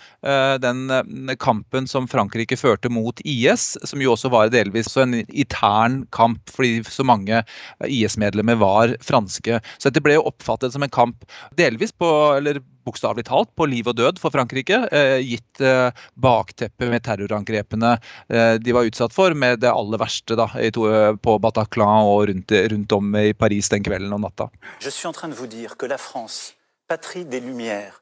den 0.65 1.37
kampen 1.43 1.87
som 1.91 2.11
Frankrike 2.11 2.59
førte 2.59 2.91
mot 2.93 3.23
IS 3.23 3.66
som 3.75 4.03
jo 4.03 4.15
også 4.15 4.31
var 4.33 4.53
delvis 4.55 4.93
en 5.01 5.19
intern 5.27 6.03
kamp 6.15 6.53
fordi 6.53 6.81
så 6.91 7.07
mange 7.07 7.43
IS-medlemmer 7.87 8.59
var 8.61 8.97
franske. 9.05 9.61
Så 9.77 9.91
dette 9.91 10.05
ble 10.05 10.19
jo 10.19 10.27
oppfattet 10.31 10.75
som 10.75 10.87
en 10.87 10.93
kamp 10.93 11.27
delvis 11.59 11.95
på, 11.97 12.09
eller 12.39 12.63
bokstavelig 12.87 13.27
talt, 13.27 13.51
på 13.59 13.67
liv 13.71 13.89
og 13.91 13.97
død 13.99 14.21
for 14.23 14.35
Frankrike, 14.35 14.79
eh, 14.95 15.19
gitt 15.25 15.63
eh, 15.65 15.91
bakteppet 16.23 16.91
med 16.93 17.05
terrorangrepene 17.07 17.97
eh, 18.31 18.55
de 18.63 18.77
var 18.77 18.87
utsatt 18.89 19.15
for, 19.17 19.35
med 19.35 19.63
det 19.65 19.73
aller 19.73 20.01
verste 20.01 20.39
da, 20.39 20.47
på 20.47 21.39
Bataclan 21.43 22.07
og 22.07 22.29
rundt, 22.31 22.55
rundt, 22.73 22.93
om 22.97 23.17
i 23.19 23.33
Paris 23.35 23.73
den 23.73 23.85
kvelden 23.87 24.15
og 24.15 24.23
natta. 24.29 24.51
Je 24.81 24.91
suis 24.91 25.07
en 25.07 25.17
train 25.17 25.35
de 25.35 25.67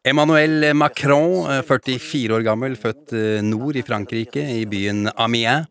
Emmanuel 0.04 0.74
Macron, 0.76 1.62
44 1.64 2.36
år 2.36 2.42
gammel, 2.44 2.74
født 2.76 3.14
nord 3.46 3.78
i 3.80 3.84
Frankrike, 3.86 4.42
i 4.60 4.66
byen 4.68 5.08
Amiens. 5.16 5.70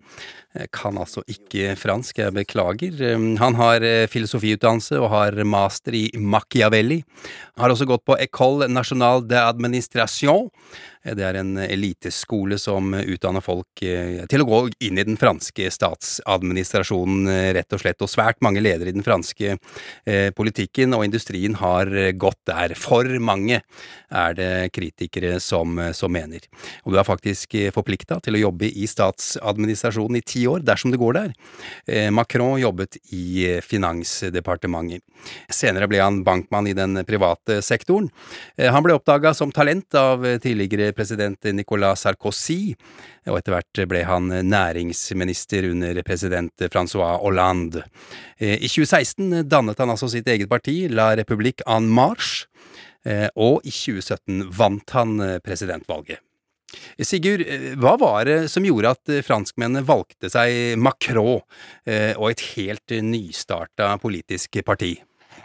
Kan 0.73 0.97
altså 1.01 1.21
ikke 1.29 1.75
fransk, 1.77 2.19
jeg 2.21 2.33
beklager. 2.33 2.99
Han 3.41 3.55
har 3.57 3.85
filosofiutdannelse 4.09 4.99
og 5.01 5.09
har 5.09 5.37
master 5.49 5.97
i 5.97 6.03
Machiavelli. 6.13 6.99
Har 7.57 7.73
også 7.73 7.87
gått 7.89 8.05
på 8.05 8.17
École 8.21 8.67
Nationale 8.69 9.25
d'Administration, 9.25 10.49
Det 11.03 11.23
er 11.27 11.35
en 11.35 11.57
eliteskole 11.59 12.55
som 12.61 12.93
utdanner 12.95 13.43
folk 13.43 13.81
til 13.81 14.43
å 14.43 14.47
gå 14.47 14.59
inn 14.87 14.99
i 15.01 15.03
den 15.03 15.17
franske 15.19 15.67
statsadministrasjonen, 15.75 17.27
rett 17.57 17.75
og 17.75 17.81
slett. 17.81 17.99
Og 18.05 18.11
svært 18.11 18.39
mange 18.45 18.63
ledere 18.63 18.93
i 18.93 18.95
den 18.95 19.03
franske 19.03 19.57
politikken 20.37 20.95
og 20.95 21.03
industrien 21.03 21.57
har 21.59 21.91
gått 22.15 22.39
der. 22.47 22.75
For 22.79 23.09
mange 23.19 23.59
er 24.13 24.37
det 24.37 24.51
kritikere 24.75 25.41
som, 25.43 25.75
som 25.91 26.13
mener. 26.15 26.47
Og 26.87 26.95
du 26.95 26.99
er 27.01 27.07
faktisk 27.07 27.57
forplikta 27.75 28.21
til 28.23 28.39
å 28.39 28.43
jobbe 28.45 28.71
i 28.71 28.87
statsadministrasjonen 28.87 30.21
i 30.21 30.23
ti 30.23 30.45
år, 30.47 30.63
dersom 30.63 30.93
det 30.93 31.01
går 31.03 31.19
der. 31.19 31.35
Macron 32.15 32.61
jobbet 32.61 33.01
i 33.11 33.59
Finansdepartementet. 33.65 35.03
Senere 35.51 35.87
ble 35.91 35.99
han 35.99 36.23
bankmann 36.23 36.67
i 36.71 36.77
den 36.77 37.03
private 37.07 37.59
sektoren. 37.63 38.09
Han 38.55 38.83
ble 38.85 38.95
oppdaga 38.95 39.33
som 39.35 39.51
talent 39.51 39.95
av 39.99 40.23
tidligere 40.43 40.92
president 40.95 41.49
Nicolas 41.55 42.03
Sarkozy, 42.05 42.73
og 43.27 43.37
etter 43.39 43.55
hvert 43.55 43.83
ble 43.89 44.03
han 44.07 44.31
næringsminister 44.49 45.69
under 45.71 46.01
president 46.05 46.65
Francois 46.73 47.19
Hollande. 47.21 47.85
I 48.39 48.67
2016 48.67 49.45
dannet 49.49 49.79
han 49.79 49.93
altså 49.93 50.09
sitt 50.11 50.27
eget 50.27 50.51
parti, 50.51 50.87
La 50.91 51.13
République 51.17 51.63
en 51.69 51.87
Marche, 51.89 52.47
og 53.35 53.65
i 53.67 53.71
2017 53.73 54.45
vant 54.55 54.95
han 54.95 55.17
presidentvalget. 55.43 56.23
Sigurd, 57.03 57.43
hva 57.77 57.93
var 58.01 58.25
det 58.25 58.37
som 58.49 58.65
gjorde 58.65 58.95
at 58.95 59.15
franskmennene 59.27 59.85
valgte 59.85 60.31
seg 60.33 60.79
Macron 60.81 61.43
og 61.43 62.27
et 62.31 62.45
helt 62.55 62.95
nystarta 63.05 63.91
politisk 64.01 64.63
parti? 64.65 64.95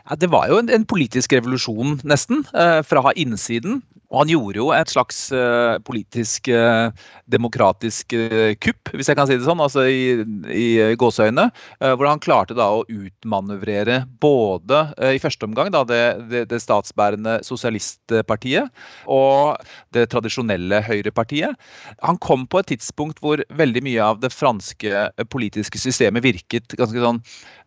Ja, 0.09 0.17
det 0.17 0.31
var 0.33 0.49
jo 0.49 0.57
en, 0.57 0.71
en 0.73 0.87
politisk 0.89 1.35
revolusjon, 1.37 1.99
nesten, 2.09 2.45
eh, 2.57 2.81
fra 2.87 3.13
innsiden. 3.13 3.83
Og 4.09 4.23
han 4.23 4.31
gjorde 4.33 4.61
jo 4.61 4.69
et 4.73 4.89
slags 4.89 5.19
uh, 5.37 5.77
politisk, 5.85 6.49
uh, 6.49 6.89
demokratisk 7.29 8.15
uh, 8.17 8.55
kupp, 8.57 8.93
hvis 8.97 9.11
jeg 9.11 9.19
kan 9.19 9.29
si 9.29 9.37
det 9.37 9.45
sånn, 9.45 9.61
altså 9.61 9.85
i, 9.85 10.25
i 10.49 10.69
gåseøyne. 10.99 11.49
hvor 11.79 12.09
han 12.09 12.23
klarte 12.23 12.57
da 12.57 12.67
å 12.73 12.85
utmanøvrere 12.89 14.01
både 14.21 14.81
i 15.13 15.21
første 15.21 15.47
omgang 15.47 15.71
da, 15.75 15.83
det, 15.87 16.01
det, 16.31 16.43
det, 16.51 16.61
statsbærende 16.63 17.39
sosialistpartiet 17.47 18.73
og 19.11 19.61
det 19.95 20.09
tradisjonelle 20.13 20.81
høyrepartiet. 20.87 21.57
Han 22.03 22.21
kom 22.25 22.47
på 22.49 22.63
et 22.63 22.73
tidspunkt 22.73 23.21
hvor 23.25 23.43
veldig 23.61 23.85
mye 23.87 24.11
av 24.11 24.23
det 24.25 24.33
franske 24.35 25.09
politiske 25.33 25.81
systemet 25.81 26.25
virket 26.25 26.79
ganske 26.81 27.05
sånn 27.05 27.23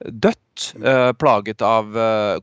dødt. 0.09 0.41
Plaget 1.21 1.61
av 1.65 1.95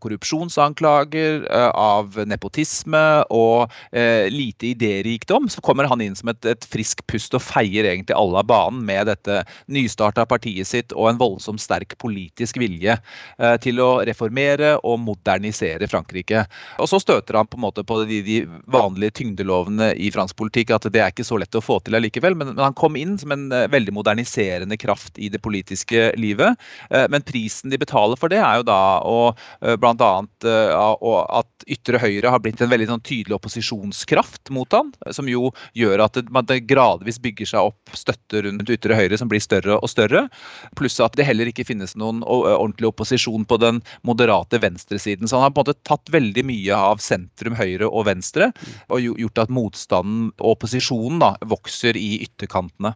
korrupsjonsanklager, 0.03 1.45
av 1.79 2.17
nepotisme 2.29 3.03
og 3.35 3.73
eh, 3.93 4.29
lite 4.33 4.73
idérikdom, 4.73 5.49
så 5.49 5.63
kommer 5.65 5.89
han 5.89 6.03
inn 6.03 6.17
som 6.19 6.31
et, 6.33 6.45
et 6.49 6.67
frisk 6.69 7.05
pust 7.11 7.35
og 7.37 7.43
feier 7.45 7.87
egentlig 7.89 8.17
alle 8.17 8.43
av 8.43 8.49
banen 8.49 8.85
med 8.89 9.09
dette 9.11 9.43
nystarta 9.73 10.27
partiet 10.29 10.69
sitt 10.69 10.95
og 10.97 11.11
en 11.11 11.21
voldsomt 11.21 11.63
sterk 11.63 11.97
politisk 12.03 12.59
vilje 12.61 12.97
eh, 12.97 13.57
til 13.63 13.81
å 13.83 13.91
reformere 14.09 14.77
og 14.83 15.01
modernisere 15.05 15.89
Frankrike. 15.91 16.45
Og 16.83 16.91
så 16.91 17.01
støter 17.03 17.39
han 17.39 17.49
på 17.49 17.59
en 17.59 17.67
måte 17.67 17.85
på 17.87 18.01
de, 18.09 18.21
de 18.27 18.39
vanlige 18.71 19.19
tyngdelovene 19.23 19.93
i 19.97 20.11
fransk 20.15 20.39
politikk, 20.39 20.75
at 20.75 20.89
det 20.93 21.03
er 21.03 21.13
ikke 21.13 21.27
så 21.27 21.41
lett 21.41 21.59
å 21.59 21.65
få 21.65 21.81
til 21.85 21.99
allikevel. 21.99 22.37
Men, 22.39 22.55
men 22.55 22.65
han 22.69 22.79
kom 22.79 22.99
inn 22.99 23.17
som 23.21 23.35
en 23.35 23.49
veldig 23.73 23.95
moderniserende 23.97 24.79
kraft 24.81 25.19
i 25.19 25.31
det 25.33 25.41
politiske 25.45 26.11
livet. 26.19 26.59
Men 26.89 27.25
prisen 27.27 27.73
de 27.73 27.79
betaler 27.81 28.08
for 28.17 28.33
det, 28.33 28.41
er 28.41 28.61
jo 28.61 28.67
da 28.69 28.79
og, 29.05 29.41
blant 29.81 30.03
annet, 30.05 30.49
og 31.03 31.19
at 31.41 31.67
ytre 31.69 32.01
høyre 32.01 32.33
har 32.33 32.41
blitt 32.43 32.63
en 32.65 32.71
veldig 32.71 32.89
sånn, 32.91 33.05
tydelig 33.05 33.37
opposisjonskraft 33.37 34.53
mot 34.55 34.73
han, 34.73 34.93
som 35.15 35.29
jo 35.31 35.51
gjør 35.77 36.05
at 36.07 36.21
det, 36.49 36.61
gradvis 36.69 37.21
bygger 37.23 37.51
seg 37.53 37.71
opp 37.71 37.97
støtte 37.97 38.43
rundt 38.47 38.71
ytre 38.73 38.97
høyre 38.99 39.19
som 39.21 39.31
blir 39.31 39.43
større 39.43 39.79
og 39.79 39.91
større. 39.91 40.27
Pluss 40.79 40.99
at 41.05 41.17
det 41.19 41.27
heller 41.29 41.51
ikke 41.51 41.67
finnes 41.69 41.97
noen 41.99 42.23
ordentlig 42.27 42.91
opposisjon 42.93 43.47
på 43.49 43.61
den 43.63 43.83
moderate 44.07 44.61
venstresiden. 44.63 45.29
Så 45.29 45.39
han 45.39 45.49
har 45.49 45.55
på 45.57 45.63
en 45.63 45.69
måte 45.69 45.89
tatt 45.89 46.13
veldig 46.15 46.47
mye 46.49 46.79
av 46.93 47.03
sentrum 47.05 47.59
høyre 47.59 47.89
og 47.89 48.09
venstre 48.09 48.53
og 48.89 49.03
gjort 49.03 49.45
at 49.45 49.53
motstanden 49.53 50.31
og 50.39 50.57
opposisjonen 50.57 51.23
da, 51.23 51.35
vokser 51.51 51.99
i 51.99 52.19
ytterkantene. 52.27 52.95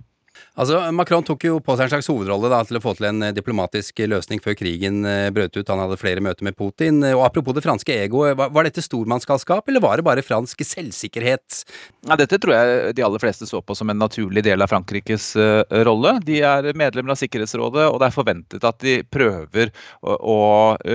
Altså, 0.52 0.78
Macron 0.92 1.24
tok 1.24 1.46
jo 1.46 1.58
på 1.64 1.76
seg 1.78 1.86
en 1.86 1.94
slags 1.94 2.10
hovedrolle 2.12 2.50
da, 2.52 2.60
til 2.68 2.76
å 2.76 2.82
få 2.84 2.92
til 2.98 3.08
en 3.08 3.24
eh, 3.24 3.32
diplomatisk 3.32 4.02
løsning 4.10 4.42
før 4.44 4.56
krigen 4.58 5.00
eh, 5.08 5.30
brøt 5.32 5.56
ut. 5.56 5.68
Han 5.72 5.80
hadde 5.80 5.96
flere 6.00 6.20
møter 6.24 6.44
med 6.44 6.56
Putin. 6.58 7.00
Og 7.14 7.24
Apropos 7.24 7.56
det 7.56 7.64
franske 7.64 7.94
egoet, 8.04 8.36
var, 8.36 8.52
var 8.52 8.68
dette 8.68 8.84
stormannsgalskap, 8.84 9.68
eller 9.70 9.84
var 9.84 9.96
det 9.96 10.06
bare 10.06 10.24
fransk 10.26 10.60
selvsikkerhet? 10.66 11.62
Ja, 12.08 12.18
dette 12.20 12.36
tror 12.42 12.54
jeg 12.56 12.96
de 12.98 13.04
aller 13.06 13.22
fleste 13.22 13.48
så 13.48 13.62
på 13.64 13.76
som 13.78 13.88
en 13.92 14.00
naturlig 14.02 14.44
del 14.44 14.60
av 14.64 14.68
Frankrikes 14.72 15.30
uh, 15.38 15.62
rolle. 15.86 16.16
De 16.26 16.40
er 16.44 16.68
medlemmer 16.78 17.14
av 17.14 17.20
Sikkerhetsrådet, 17.20 17.86
og 17.88 18.00
det 18.02 18.08
er 18.08 18.16
forventet 18.16 18.66
at 18.66 18.80
de 18.84 18.98
prøver 19.14 19.72
å, 20.02 20.16
å 20.18 20.38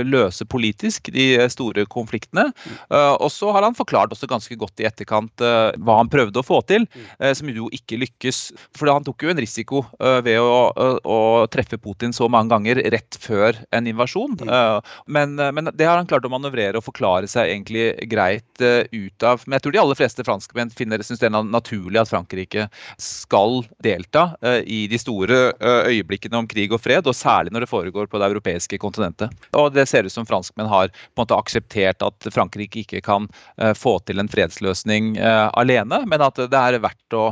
løse 0.05 0.45
politisk 0.49 1.10
de 1.15 1.29
store 1.53 1.88
konfliktene. 1.89 2.49
Uh, 2.91 3.15
og 3.15 3.31
så 3.33 3.49
har 3.55 3.65
han 3.65 3.77
forklart 3.77 4.13
også 4.13 4.29
ganske 4.29 4.60
godt 4.60 4.83
i 4.83 4.89
etterkant 4.89 5.45
uh, 5.45 5.71
hva 5.81 5.99
han 6.01 6.12
prøvde 6.12 6.41
å 6.41 6.45
få 6.45 6.62
til, 6.67 6.86
som 7.17 7.49
jo 7.49 7.67
ikke 7.73 7.99
lykkes. 8.01 8.39
For 8.77 8.89
han 8.91 9.05
tok 9.05 9.23
jo 9.23 9.31
en 9.31 9.37
risiko 9.41 9.84
uh, 10.02 10.19
ved 10.26 10.39
å, 10.41 10.71
å, 10.71 10.88
å, 11.04 11.19
treffe 11.52 11.80
Putin 11.82 12.13
så 12.15 12.28
mange 12.32 12.52
ganger 12.54 12.82
rett 12.93 13.17
før 13.21 13.58
en 13.76 13.88
invasjon. 13.89 14.38
Uh, 14.47 14.80
men, 15.06 15.36
men, 15.38 15.71
det 15.78 15.88
har 15.88 16.00
han 16.00 16.10
klart 16.10 16.26
å 16.28 16.32
manøvrere 16.32 16.80
og 16.80 16.86
forklare 16.86 17.30
seg 17.30 17.52
egentlig 17.52 17.89
greit 18.12 18.45
ut 18.58 19.26
av. 19.26 19.43
Men 19.45 19.58
jeg 19.58 19.65
tror 19.65 19.76
de 19.76 19.82
aller 19.82 20.00
fleste 20.00 20.26
franskmenn 20.26 20.71
synes 20.73 21.21
det 21.21 21.30
er 21.30 21.36
naturlig 21.45 22.02
at 22.02 22.10
Frankrike 22.10 22.67
skal 23.02 23.62
delta 23.84 24.30
i 24.65 24.86
de 24.89 24.97
store 25.00 25.52
øyeblikkene 25.62 26.39
om 26.41 26.47
krig 26.50 26.73
og 26.73 26.82
fred, 26.82 27.08
og 27.08 27.15
særlig 27.15 27.54
når 27.54 27.65
det 27.65 27.71
foregår 27.71 28.10
på 28.10 28.19
det 28.19 28.30
europeiske 28.32 28.80
kontinentet. 28.82 29.34
Og 29.58 29.69
det 29.76 29.86
ser 29.89 30.08
ut 30.08 30.13
som 30.13 30.28
franskmenn 30.28 30.69
har 30.71 30.89
på 30.89 31.19
en 31.19 31.23
måte 31.23 31.38
akseptert 31.38 32.04
at 32.06 32.30
Frankrike 32.34 32.82
ikke 32.84 33.04
kan 33.06 33.30
få 33.78 33.97
til 34.08 34.21
en 34.21 34.32
fredsløsning 34.32 35.15
alene, 35.21 36.02
men 36.10 36.26
at 36.26 36.41
det 36.41 36.63
er 36.63 36.82
verdt 36.84 37.17
å 37.17 37.28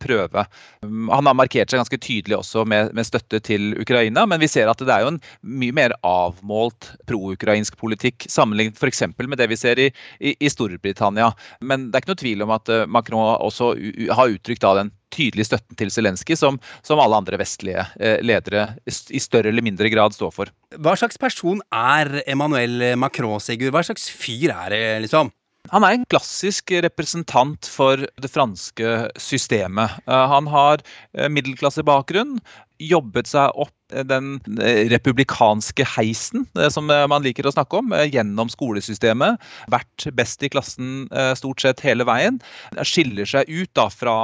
prøve. 0.00 0.46
Um, 0.82 1.08
han 1.12 1.26
har 1.26 1.34
markert 1.40 1.72
seg 1.72 1.80
ganske 1.80 2.00
tydelig 2.00 2.38
også 2.38 2.64
med, 2.68 2.92
med, 2.96 3.08
støtte 3.08 3.40
til 3.44 3.72
Ukraina. 3.80 4.26
Men 4.28 4.42
vi 4.42 4.50
ser 4.50 4.70
at 4.70 4.80
det 4.82 4.92
er 4.94 5.06
jo 5.06 5.14
en 5.14 5.20
mye 5.40 5.76
mer 5.76 5.96
avmålt 6.06 6.92
pro-ukrainsk 7.10 7.78
politikk 7.80 8.28
sammenlignet 8.30 8.78
f.eks. 8.78 9.06
med 9.18 9.38
det 9.40 9.50
vi 9.50 9.58
ser 9.60 9.80
i, 9.80 9.90
i, 10.20 10.34
i, 10.36 10.52
Storbritannia. 10.52 11.32
Men 11.60 11.88
det 11.88 11.98
er 11.98 12.04
ikke 12.04 12.14
noe 12.14 12.22
tvil 12.24 12.46
om 12.46 12.54
at 12.56 12.72
eh, 12.72 12.86
Macron 12.90 13.36
også 13.40 13.74
har 14.16 14.34
uttrykt 14.36 14.64
da 14.64 14.74
den 14.82 14.94
tydelige 15.10 15.48
støtten 15.48 15.78
til 15.78 15.90
Zelenskyj, 15.90 16.36
som, 16.38 16.60
som, 16.86 17.00
alle 17.02 17.18
andre 17.18 17.40
vestlige 17.40 17.82
eh, 17.98 18.20
ledere 18.22 18.68
i 18.86 19.22
større 19.22 19.50
eller 19.50 19.64
mindre 19.66 19.90
grad 19.90 20.14
står 20.14 20.34
for. 20.34 20.52
Hva 20.78 20.94
slags 20.98 21.18
person 21.18 21.62
er 21.74 22.20
Emmanuel 22.30 22.92
Macron, 23.00 23.42
Sigurd? 23.42 23.74
Hva 23.74 23.82
slags 23.86 24.06
fyr 24.14 24.54
er 24.54 24.74
det, 24.74 24.84
liksom? 25.06 25.32
Han 25.70 25.86
er 25.86 25.94
en 25.94 26.06
klassisk 26.10 26.72
representant 26.82 27.68
for 27.70 28.02
det 28.20 28.30
franske 28.32 28.94
systemet. 29.22 30.00
Eh, 30.06 30.26
han 30.34 30.50
har 30.50 30.82
eh, 30.82 31.30
middelklassebakgrunn, 31.30 32.38
jobbet 32.80 33.30
seg 33.30 33.52
opp 33.60 33.74
den 33.90 34.40
eh, 34.60 34.88
republikanske 34.90 35.84
heisen, 35.96 36.46
eh, 36.58 36.68
som 36.68 36.90
eh, 36.90 37.06
man 37.10 37.24
liker 37.24 37.46
å 37.46 37.52
snakke 37.54 37.80
om, 37.80 37.94
gjennom 38.10 38.50
skolesystemet. 38.52 39.40
Vært 39.72 40.06
best 40.16 40.42
i 40.44 40.50
klassen 40.52 41.08
stort 41.36 41.60
sett 41.62 41.82
hele 41.84 42.04
veien. 42.08 42.38
Skiller 42.86 43.28
seg 43.28 43.48
ut 43.50 43.70
da 43.76 43.86
fra 43.92 44.14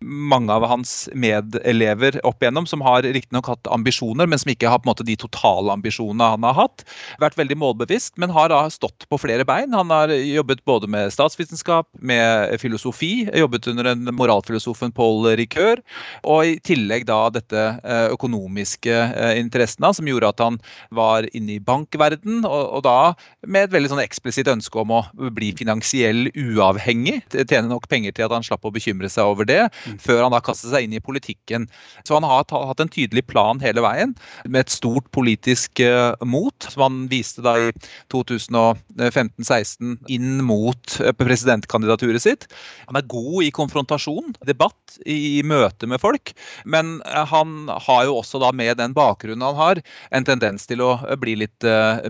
mange 0.00 0.52
av 0.52 0.64
hans 0.68 1.08
medelever 1.14 2.18
opp 2.26 2.42
igjennom, 2.42 2.66
som 2.68 2.82
har 2.84 3.04
riktignok 3.04 3.50
hatt 3.50 3.70
ambisjoner, 3.72 4.28
men 4.30 4.40
som 4.40 4.52
ikke 4.52 4.70
har 4.70 4.80
på 4.80 4.88
en 4.88 4.92
måte 4.92 5.06
de 5.06 5.16
totale 5.20 5.72
ambisjonene 5.74 6.30
han 6.34 6.46
har 6.46 6.56
hatt. 6.58 6.84
Vært 7.22 7.38
veldig 7.38 7.58
målbevisst, 7.60 8.16
men 8.20 8.32
har 8.34 8.50
da 8.52 8.62
stått 8.72 9.06
på 9.10 9.20
flere 9.20 9.46
bein. 9.48 9.74
Han 9.76 9.92
har 9.94 10.12
jobbet 10.12 10.64
både 10.68 10.90
med 10.90 11.12
statsvitenskap, 11.14 11.88
med 12.00 12.56
filosofi, 12.62 13.28
jobbet 13.36 13.70
under 13.72 13.92
en 13.92 14.10
moralfilosofen 14.16 14.94
Paul 14.96 15.28
Ricoeur, 15.38 15.82
og 16.24 16.46
i 16.46 16.58
tillegg 16.66 17.06
da 17.10 17.22
dette 17.34 17.66
økonomiske 18.14 19.00
Eh, 19.20 19.38
interessene, 19.40 19.90
som 19.94 20.08
gjorde 20.08 20.30
at 20.30 20.42
han 20.42 20.58
var 20.94 21.26
inne 21.36 21.56
i 21.56 21.62
bankverden, 21.62 22.44
og, 22.48 22.62
og 22.78 22.82
da 22.86 23.12
med 23.46 23.66
et 23.66 23.74
veldig 23.74 23.92
sånn 23.92 24.02
eksplisitt 24.02 24.50
ønske 24.50 24.80
om 24.82 24.92
å 24.94 25.00
bli 25.34 25.50
finansiell 25.56 26.30
uavhengig. 26.32 27.20
Tjene 27.34 27.68
nok 27.70 27.88
penger 27.90 28.14
til 28.16 28.26
at 28.26 28.34
han 28.34 28.46
slapp 28.46 28.66
å 28.66 28.72
bekymre 28.74 29.10
seg 29.12 29.30
over 29.32 29.48
det, 29.48 29.62
mm. 29.68 29.98
før 30.02 30.24
han 30.24 30.34
da 30.34 30.42
kastet 30.44 30.72
seg 30.72 30.86
inn 30.86 30.96
i 30.96 31.02
politikken. 31.02 31.66
Så 32.06 32.16
han 32.16 32.26
har 32.26 32.44
hatt 32.48 32.82
en 32.82 32.92
tydelig 32.92 33.26
plan 33.30 33.60
hele 33.62 33.84
veien, 33.84 34.14
med 34.46 34.64
et 34.64 34.74
stort 34.74 35.08
politisk 35.14 35.82
uh, 35.84 36.14
mot, 36.26 36.68
som 36.70 36.86
han 36.86 37.00
viste 37.10 37.44
da 37.44 37.56
i 37.60 37.70
2015-16 38.12 39.96
inn 40.12 40.44
mot 40.46 40.96
uh, 41.00 41.12
presidentkandidaturet 41.16 42.24
sitt. 42.24 42.48
Han 42.88 42.98
er 43.00 43.08
god 43.10 43.46
i 43.46 43.52
konfrontasjon, 43.54 44.34
debatt, 44.48 44.76
i 45.06 45.40
møte 45.46 45.88
med 45.90 46.02
folk, 46.02 46.34
men 46.64 46.98
uh, 47.08 47.24
han 47.30 47.70
har 47.90 48.06
jo 48.08 48.16
også 48.20 48.40
da 48.42 48.52
med 48.56 48.78
den 48.80 48.94
bakgrunnen 48.96 49.44
han 49.50 49.58
har, 49.58 49.82
en 50.14 50.26
tendens 50.26 50.66
til 50.70 50.82
å 50.84 50.92
bli 51.20 51.36
litt 51.42 51.66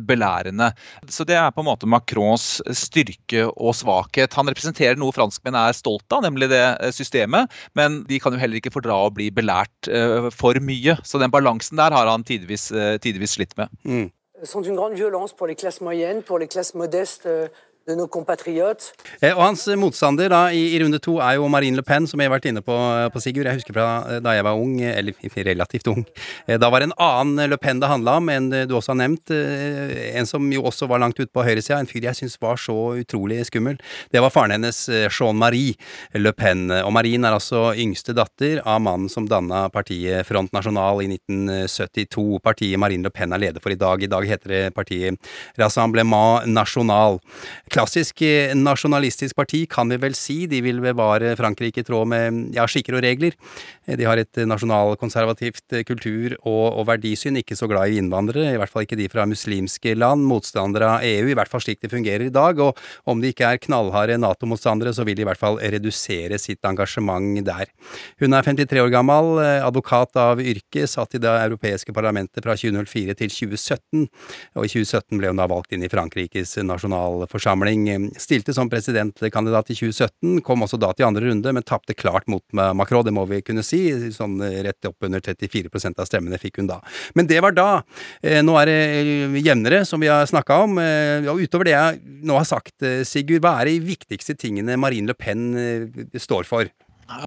belærende. 0.07 0.71
Så 1.11 1.27
det 1.29 1.39
er 1.41 1.51
på 1.55 1.65
en 1.65 1.71
måte 1.71 1.89
Macrons 1.91 2.61
styrke 2.77 3.47
og 3.51 3.75
svakhet. 3.79 4.37
Han 4.39 4.51
representerer 4.51 5.01
noe 5.01 5.15
franskmenn 5.17 5.59
er 5.59 5.77
stolt 5.77 6.07
av, 6.13 6.25
nemlig 6.27 6.51
det 6.53 6.63
systemet, 6.97 7.51
men 7.79 8.03
de 8.09 8.21
kan 8.23 8.37
jo 8.37 8.41
heller 8.43 8.61
ikke 8.61 8.75
fordra 8.75 8.99
å 9.07 9.13
bli 9.15 9.31
belært 9.35 9.91
for 10.37 10.59
mye. 10.65 10.99
Så 11.07 11.23
den 11.23 11.33
balansen 11.33 11.81
der 11.81 11.97
har 11.97 12.11
han 12.11 12.27
tidvis, 12.27 12.71
tidvis 13.05 13.39
slitt 13.39 13.57
med. 13.61 13.73
Mm. 13.85 14.09
sont 14.45 14.63
une 14.63 14.77
grande 14.77 14.95
violence 14.95 15.33
pour 15.33 15.47
les 15.47 15.55
classes 15.55 15.81
moyennes, 15.81 16.23
pour 16.23 16.39
les 16.39 16.49
classes 16.49 16.75
modestes 16.75 17.27
euh, 17.27 17.49
Eh, 17.89 19.33
og 19.33 19.41
hans 19.41 19.65
motstander 19.81 20.31
da 20.33 20.41
i, 20.53 20.61
i, 20.75 20.79
runde 20.83 21.01
to 21.03 21.17
er 21.23 21.39
jo 21.39 21.49
Marine 21.51 21.79
Le 21.79 21.85
Pen, 21.87 22.07
som 22.09 22.21
jeg 22.21 22.29
har 22.29 22.35
vært 22.35 22.49
inne 22.51 22.63
på, 22.65 22.77
på 23.15 23.23
Sigurd. 23.23 23.49
Jeg 23.49 23.61
husker 23.61 23.77
fra 23.77 23.87
eh, 24.05 24.21
da 24.23 24.35
jeg 24.37 24.45
var 24.47 24.61
ung, 24.61 24.77
eller 24.85 25.17
relativt 25.51 25.89
ung. 25.91 26.05
Eh, 26.47 26.59
da 26.61 26.71
var 26.71 26.83
det 26.83 26.91
en 26.91 26.97
annen 27.01 27.51
Le 27.51 27.59
Pen 27.61 27.81
det 27.81 27.91
handla 27.91 28.19
om, 28.21 28.29
enn 28.33 28.51
du 28.69 28.77
også 28.77 28.93
har 28.93 29.01
nevnt. 29.01 29.33
En 29.33 30.29
som 30.29 30.45
jo 30.53 30.65
også 30.69 30.89
var 30.91 31.01
langt 31.03 31.19
ute 31.21 31.31
på 31.33 31.45
høyresida. 31.47 31.81
En 31.81 31.89
fyr 31.89 32.05
jeg 32.11 32.19
syns 32.21 32.37
var 32.43 32.61
så 32.61 32.77
utrolig 33.01 33.41
skummel. 33.49 33.81
Det 34.13 34.23
var 34.23 34.33
faren 34.35 34.55
hennes, 34.55 34.83
Jean-Marie 35.09 35.75
Le 36.21 36.35
Pen. 36.37 36.69
Og 36.83 36.93
Marine 36.95 37.29
er 37.29 37.39
altså 37.39 37.71
yngste 37.73 38.15
datter 38.17 38.61
av 38.61 38.83
mannen 38.85 39.11
som 39.13 39.29
danna 39.31 39.65
partiet 39.73 40.29
Front 40.29 40.53
National 40.57 41.03
i 41.05 41.09
1972. 41.15 42.27
Partiet 42.45 42.81
Marine 42.81 43.09
Le 43.09 43.15
Pen 43.15 43.33
er 43.35 43.43
leder 43.47 43.65
for 43.65 43.73
i 43.73 43.81
dag. 43.81 44.05
I 44.05 44.11
dag 44.11 44.29
heter 44.29 44.55
det 44.55 44.63
partiet 44.77 45.33
Rassemblement 45.61 46.49
National 46.51 47.21
klassisk 47.71 48.23
eh, 48.27 48.53
nasjonalistisk 48.59 49.37
parti, 49.39 49.63
kan 49.71 49.91
vi 49.91 49.99
vel 50.03 50.17
si. 50.19 50.45
De 50.51 50.61
vil 50.65 50.81
bevare 50.83 51.35
Frankrike 51.39 51.83
i 51.83 51.87
tråd 51.87 52.11
med 52.11 52.41
ja, 52.57 52.67
skikker 52.69 52.99
og 52.99 53.05
regler. 53.05 53.37
Eh, 53.87 53.97
de 53.99 54.07
har 54.09 54.21
et 54.21 54.41
nasjonalkonservativt 54.49 55.77
eh, 55.79 55.85
kultur- 55.87 56.37
og, 56.41 56.65
og, 56.75 56.85
verdisyn, 56.91 57.39
ikke 57.41 57.59
så 57.59 57.69
glad 57.71 57.93
i 57.93 58.01
innvandrere, 58.03 58.55
i 58.55 58.59
hvert 58.61 58.73
fall 58.73 58.87
ikke 58.87 58.99
de 58.99 59.09
fra 59.13 59.27
muslimske 59.31 59.95
land, 59.99 60.27
motstandere 60.27 60.89
av 60.97 61.07
EU, 61.07 61.29
i 61.31 61.37
hvert 61.39 61.51
fall 61.51 61.63
slik 61.65 61.83
det 61.85 61.93
fungerer 61.93 62.27
i 62.27 62.35
dag. 62.35 62.59
Og 62.65 62.79
om 63.11 63.23
de 63.23 63.31
ikke 63.33 63.47
er 63.47 63.63
knallharde 63.63 64.19
Nato-motstandere, 64.21 64.95
så 64.97 65.07
vil 65.07 65.19
de 65.19 65.25
i 65.25 65.29
hvert 65.29 65.41
fall 65.41 65.61
redusere 65.61 66.41
sitt 66.43 66.67
engasjement 66.67 67.41
der. 67.47 67.71
Hun 68.23 68.35
er 68.35 68.47
53 68.47 68.83
år 68.83 68.91
gammel, 68.93 69.39
advokat 69.61 70.19
av 70.19 70.43
yrke, 70.43 70.87
satt 70.91 71.15
i 71.17 71.23
det 71.23 71.31
europeiske 71.47 71.95
parlamentet 71.95 72.43
fra 72.45 72.57
2004 72.59 73.17
til 73.21 73.33
2017, 73.33 74.07
og 74.59 74.67
i 74.67 74.73
2017 74.73 75.21
ble 75.21 75.31
hun 75.31 75.41
da 75.41 75.49
valgt 75.51 75.77
inn 75.77 75.87
i 75.87 75.93
Frankrikes 75.93 76.57
nasjonalforsamling 76.67 77.60
forsamling. 77.61 78.11
Stilte 78.19 78.55
som 78.55 78.71
presidentkandidat 78.71 79.71
i 79.71 79.75
2017, 79.75 80.41
kom 80.43 80.63
også 80.63 80.79
da 80.79 80.93
til 80.93 81.07
andre 81.07 81.29
runde, 81.29 81.53
men 81.53 81.63
tapte 81.63 81.95
klart 81.95 82.27
mot 82.29 82.43
Macron, 82.53 83.05
det 83.05 83.13
må 83.13 83.27
vi 83.27 83.43
kunne 83.43 83.63
si. 83.63 84.11
Sånn 84.13 84.41
rett 84.41 84.85
opp 84.87 85.03
under 85.05 85.21
34% 85.21 85.99
av 85.99 86.07
stemmene 86.07 86.39
fikk 86.39 86.61
hun 86.61 86.69
da. 86.69 86.81
Men 87.15 87.27
det 87.27 87.41
var 87.41 87.53
da. 87.53 87.83
Eh, 88.23 88.43
nå 88.43 88.57
er 88.61 88.67
det 88.67 88.79
eh, 89.01 89.41
jevnere, 89.41 89.85
som 89.85 90.01
vi 90.01 90.09
har 90.09 90.27
snakka 90.27 90.63
om. 90.65 90.79
Eh, 90.79 91.29
og 91.31 91.41
utover 91.41 91.65
det 91.65 91.77
jeg 91.77 92.01
nå 92.25 92.37
har 92.37 92.49
sagt, 92.49 92.77
Sigurd, 93.05 93.43
hva 93.45 93.61
er 93.61 93.71
de 93.71 93.81
viktigste 93.81 94.37
tingene 94.39 94.77
Marine 94.81 95.11
Le 95.11 95.17
Pen 95.17 95.51
står 96.17 96.49
for? 96.49 96.69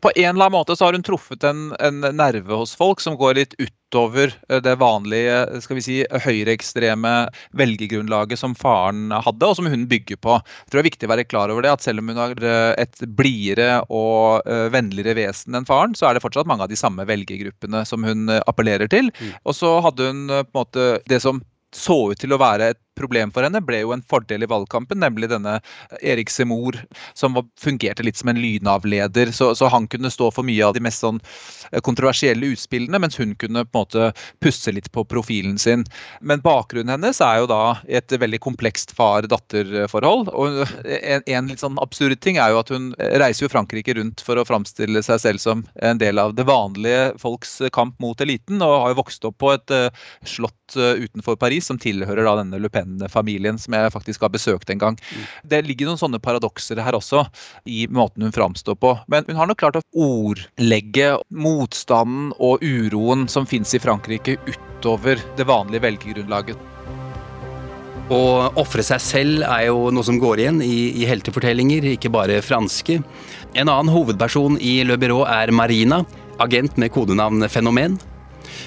På 0.02 0.12
en 0.16 0.36
eller 0.36 0.46
annen 0.46 0.56
måte 0.56 0.76
så 0.76 0.88
har 0.88 0.96
hun 0.96 1.04
truffet 1.06 1.44
en, 1.48 1.72
en 1.84 2.04
nerve 2.16 2.56
hos 2.56 2.76
folk 2.78 3.02
som 3.04 3.18
går 3.20 3.36
litt 3.40 3.56
utover 3.60 4.34
eh, 4.50 4.62
det 4.64 4.76
vanlige 4.82 5.62
skal 5.64 5.80
vi 5.80 5.84
si, 5.86 5.98
høyreekstreme 6.26 7.14
velgergrunnlaget 7.60 8.40
som 8.40 8.56
faren 8.58 9.12
hadde, 9.14 9.50
og 9.50 9.58
som 9.60 9.68
hun 9.70 9.86
bygger 9.92 10.20
på. 10.24 10.38
Jeg 10.40 10.72
tror 10.72 10.80
det 10.80 10.84
er 10.84 10.90
viktig 10.90 11.10
å 11.10 11.14
være 11.14 11.28
klar 11.28 11.54
over 11.54 11.66
det, 11.66 11.74
at 11.76 11.84
Selv 11.84 12.04
om 12.04 12.12
hun 12.12 12.22
har 12.22 12.38
eh, 12.40 12.74
et 12.80 13.04
blidere 13.18 13.82
og 13.90 14.48
eh, 14.48 14.70
vennligere 14.74 15.18
vesen 15.20 15.58
enn 15.60 15.68
faren, 15.68 15.98
så 16.00 16.08
er 16.08 16.16
det 16.16 16.24
fortsatt 16.24 16.50
mange 16.50 16.66
av 16.66 16.72
de 16.72 16.80
samme 16.80 17.06
velgergruppene 17.10 17.84
som 17.88 18.08
hun 18.08 18.32
appellerer 18.44 18.92
til. 18.92 19.12
Mm. 19.20 19.34
Og 19.44 19.58
så 19.58 19.76
hadde 19.84 20.12
hun 20.12 20.24
på 20.32 20.44
en 20.46 20.56
måte 20.64 20.88
det 21.12 21.20
som 21.24 21.44
så 21.74 21.98
ut 22.14 22.20
til 22.22 22.34
å 22.36 22.40
være 22.42 22.74
et 22.74 22.83
problem 22.96 23.32
for 23.34 23.46
henne, 23.46 23.62
ble 23.66 23.82
jo 23.84 23.94
en 23.96 24.04
fordel 24.10 24.46
i 24.46 24.50
valgkampen, 24.50 25.02
nemlig 25.04 25.30
denne 25.32 25.58
Erik 26.02 26.32
Semor, 26.34 26.78
som 27.18 27.38
fungerte 27.60 28.06
litt 28.06 28.20
som 28.20 28.32
en 28.32 28.42
lynavleder. 28.42 29.32
Så, 29.36 29.54
så, 29.58 29.70
han 29.74 29.88
kunne 29.92 30.12
stå 30.14 30.30
for 30.34 30.46
mye 30.48 30.64
av 30.66 30.76
de 30.76 30.84
mest 30.84 31.04
sånn 31.04 31.20
eh, 31.72 31.82
kontroversielle 31.86 32.54
utspillene, 32.54 33.02
mens 33.02 33.18
hun 33.20 33.36
kunne 33.40 33.66
på 33.66 33.72
en 33.74 33.82
måte 33.84 34.10
pusse 34.44 34.74
litt 34.76 34.92
på 34.94 35.06
profilen 35.10 35.58
sin. 35.62 35.86
Men 36.22 36.44
bakgrunnen 36.46 36.94
hennes 36.94 37.22
er 37.24 37.42
jo 37.42 37.50
da 37.52 37.62
et 37.88 38.14
veldig 38.14 38.42
komplekst 38.44 38.94
far-datter-forhold. 38.98 40.32
Og 40.34 40.62
en, 40.86 41.26
en, 41.26 41.50
litt 41.50 41.64
sånn 41.64 41.80
absurd 41.82 42.22
ting 42.24 42.40
er 42.42 42.54
jo 42.54 42.62
at 42.62 42.72
hun 42.74 42.92
reiser 43.22 43.48
jo 43.48 43.54
Frankrike 43.54 43.98
rundt 43.98 44.24
for 44.26 44.40
å 44.40 44.46
framstille 44.48 45.04
seg 45.06 45.22
selv 45.24 45.44
som 45.44 45.66
en 45.82 46.02
del 46.02 46.22
av 46.22 46.36
det 46.38 46.46
vanlige 46.48 47.14
folks 47.22 47.60
kamp 47.76 47.98
mot 48.04 48.22
eliten, 48.24 48.62
og 48.64 48.86
har 48.86 48.94
jo 48.94 49.02
vokst 49.02 49.26
opp 49.28 49.40
på 49.42 49.54
et 49.56 49.74
slott 50.30 50.76
utenfor 50.76 51.38
Paris 51.40 51.68
som 51.70 51.80
tilhører 51.82 52.26
da 52.26 52.38
denne 52.40 52.60
Le 52.62 52.70
Pen 52.74 52.83
Pen-familien, 52.84 53.60
som 53.60 53.76
jeg 53.76 53.94
faktisk 53.94 54.26
har 54.26 54.32
besøkt 54.34 54.70
en 54.74 54.82
gang. 54.82 54.98
Mm. 55.00 55.26
Det 55.50 55.62
ligger 55.68 55.90
noen 55.90 56.02
sånne 56.02 56.22
paradokser 56.24 56.82
her 56.84 56.98
også, 56.98 57.26
i 57.66 57.86
måten 57.92 58.26
hun 58.26 58.36
framstår 58.36 58.78
på. 58.80 58.96
Men 59.12 59.28
hun 59.30 59.40
har 59.40 59.50
nok 59.50 59.62
klart 59.62 59.80
å 59.80 59.86
ordlegge 59.94 61.14
motstanden 61.30 62.32
og 62.40 62.64
uroen 62.64 63.28
som 63.32 63.48
fins 63.50 63.74
i 63.74 63.82
Frankrike, 63.82 64.38
utover 64.48 65.22
det 65.38 65.48
vanlige 65.50 65.86
velgergrunnlaget. 65.88 66.70
Å 68.12 68.24
ofre 68.60 68.84
seg 68.84 69.00
selv 69.00 69.46
er 69.48 69.70
jo 69.70 69.88
noe 69.96 70.04
som 70.04 70.20
går 70.20 70.42
igjen 70.44 70.60
i, 70.62 70.92
i, 70.92 71.06
heltefortellinger, 71.08 71.94
ikke 71.96 72.12
bare 72.12 72.42
franske. 72.44 73.00
En 73.56 73.70
annen 73.72 73.92
hovedperson 73.94 74.60
i 74.60 74.82
Le 74.84 75.00
Bureau 75.00 75.24
er 75.24 75.54
Marina, 75.56 76.02
agent 76.44 76.76
med 76.82 76.92
kodenavn 76.92 77.48
Fenomen. 77.48 77.96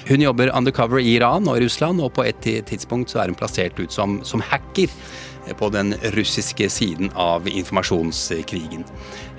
Hun 0.07 0.21
jobber 0.21 0.51
undercover 0.53 1.01
i 1.01 1.15
Iran 1.17 1.47
og 1.49 1.61
Russland, 1.63 2.01
og 2.03 2.13
på 2.17 2.27
et 2.27 2.45
tidspunkt 2.69 3.11
så 3.11 3.23
er 3.23 3.31
hun 3.31 3.39
plassert 3.39 3.79
ut 3.79 3.93
som, 3.93 4.19
som 4.27 4.43
hacker 4.43 4.91
på 5.57 5.69
den 5.71 5.93
russiske 6.15 6.69
siden 6.69 7.11
av 7.15 7.47
informasjonskrigen. 7.47 8.83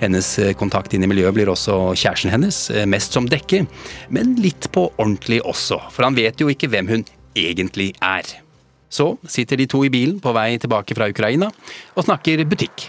Hennes 0.00 0.28
kontakt 0.56 0.94
inn 0.96 1.04
i 1.04 1.10
miljøet 1.10 1.36
blir 1.36 1.52
også 1.52 1.92
kjæresten 1.92 2.32
hennes, 2.32 2.62
mest 2.88 3.16
som 3.16 3.28
dekke, 3.28 3.66
men 4.14 4.36
litt 4.40 4.70
på 4.72 4.88
ordentlig 4.96 5.42
også, 5.44 5.80
for 5.92 6.08
han 6.08 6.16
vet 6.16 6.40
jo 6.40 6.48
ikke 6.48 6.70
hvem 6.72 6.88
hun 6.88 7.08
egentlig 7.36 7.92
er. 8.00 8.24
Så 8.88 9.18
sitter 9.28 9.60
de 9.60 9.66
to 9.68 9.82
i 9.84 9.92
bilen 9.92 10.16
på 10.20 10.32
vei 10.32 10.54
tilbake 10.56 10.96
fra 10.96 11.10
Ukraina 11.12 11.50
og 11.94 12.06
snakker 12.06 12.40
butikk. 12.48 12.88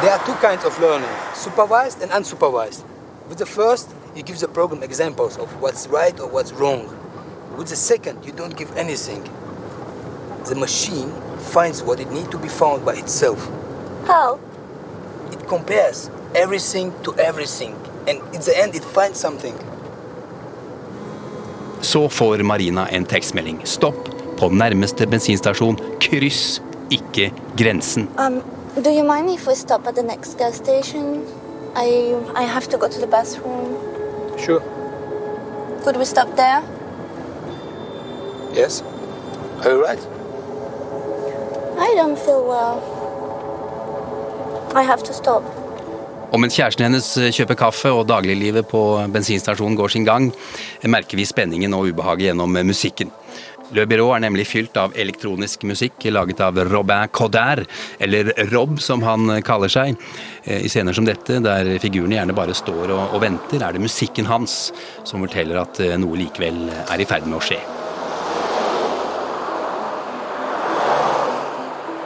There 0.00 0.12
are 0.14 0.22
two 0.24 0.36
kinds 0.40 0.64
of 0.64 0.78
learning, 0.80 1.10
supervised 1.34 2.00
and 2.02 2.10
unsupervised. 2.12 2.86
With 3.28 3.38
the 3.38 3.46
first, 3.46 3.90
you 4.16 4.22
give 4.22 4.38
the 4.38 4.48
program 4.48 4.82
examples 4.82 5.38
of 5.38 5.48
what's 5.60 5.86
right 5.86 6.18
or 6.20 6.28
what's 6.28 6.52
wrong. 6.52 6.88
With 7.56 7.68
the 7.68 7.76
second, 7.76 8.24
you 8.24 8.32
don't 8.32 8.56
give 8.56 8.76
anything. 8.76 9.22
The 10.46 10.54
machine 10.54 11.12
finds 11.52 11.82
what 11.82 12.00
it 12.00 12.10
needs 12.10 12.28
to 12.28 12.38
be 12.38 12.48
found 12.48 12.84
by 12.84 12.94
itself. 12.94 13.48
How? 14.06 14.38
It 15.32 15.46
compares 15.46 16.10
everything 16.34 16.92
to 17.02 17.14
everything, 17.18 17.74
and 18.08 18.18
in 18.34 18.40
the 18.40 18.54
end, 18.56 18.74
it 18.74 18.84
finds 18.84 19.20
something. 19.20 19.54
Så 21.80 22.08
får 22.08 22.42
Marina 22.42 22.88
en 22.88 23.04
tekstmelding. 23.04 23.60
Stopp 23.64 24.08
på 24.38 24.48
nærmeste 24.48 25.06
bensinstasjon. 25.06 25.78
Kryss 26.00 26.62
ikke 26.90 27.32
grensen. 27.56 28.08
Um, 28.18 28.42
do 28.82 28.90
you 28.90 29.04
mind 29.04 29.30
if 29.30 29.46
we 29.46 29.54
stop 29.54 29.86
at 29.86 29.94
the 29.94 30.02
next 30.02 30.38
gas 30.38 30.56
station? 30.56 31.22
I 31.76 32.14
I 32.36 32.44
have 32.44 32.68
to 32.70 32.78
go 32.78 32.88
to 32.88 33.00
the 33.00 33.06
bathroom. 33.06 33.89
Sure. 34.44 34.62
Could 35.84 35.96
we 35.96 36.04
stop 36.04 36.34
there? 36.36 36.62
Yes. 38.54 38.82
Are 39.62 39.70
you 39.70 39.84
right? 39.84 40.00
I 41.78 41.94
don't 41.94 42.18
feel 42.18 42.44
well. 42.44 42.80
I 44.74 44.82
have 44.82 45.02
to 45.04 45.12
stop. 45.12 45.42
Og 46.30 46.38
mens 46.38 46.54
kjæresten 46.54 46.86
hennes 46.86 47.06
eh, 47.18 47.32
kjøper 47.34 47.56
kaffe 47.58 47.90
og 47.90 48.04
dagliglivet 48.06 48.68
på 48.70 48.80
bensinstasjonen 49.10 49.74
går 49.78 49.90
sin 49.90 50.06
gang, 50.06 50.28
merker 50.86 51.18
vi 51.18 51.26
spenningen 51.26 51.74
og 51.74 51.88
ubehaget 51.90 52.28
gjennom 52.28 52.54
musikken. 52.68 53.10
Le 53.70 53.84
Byrå 53.86 54.08
er 54.16 54.24
nemlig 54.24 54.48
fylt 54.50 54.74
av 54.80 54.96
elektronisk 54.98 55.62
musikk 55.68 56.02
laget 56.10 56.40
av 56.42 56.58
Robin 56.66 57.06
Coder, 57.14 57.62
eller 58.02 58.32
Rob 58.50 58.80
som 58.82 59.04
han 59.06 59.36
kaller 59.46 59.70
seg. 59.70 59.94
Eh, 60.42 60.64
I 60.66 60.70
scener 60.70 60.96
som 60.96 61.06
dette, 61.06 61.38
der 61.44 61.76
figurene 61.82 62.18
gjerne 62.18 62.34
bare 62.34 62.56
står 62.56 62.90
og, 62.90 63.14
og 63.14 63.22
venter, 63.22 63.62
er 63.62 63.76
det 63.76 63.84
musikken 63.84 64.26
hans 64.26 64.72
som 65.04 65.22
forteller 65.22 65.62
at 65.62 65.78
eh, 65.84 65.94
noe 66.00 66.18
likevel 66.18 66.66
er 66.82 66.98
i 67.02 67.06
ferd 67.06 67.30
med 67.30 67.38
å 67.38 67.44
skje. 67.46 67.60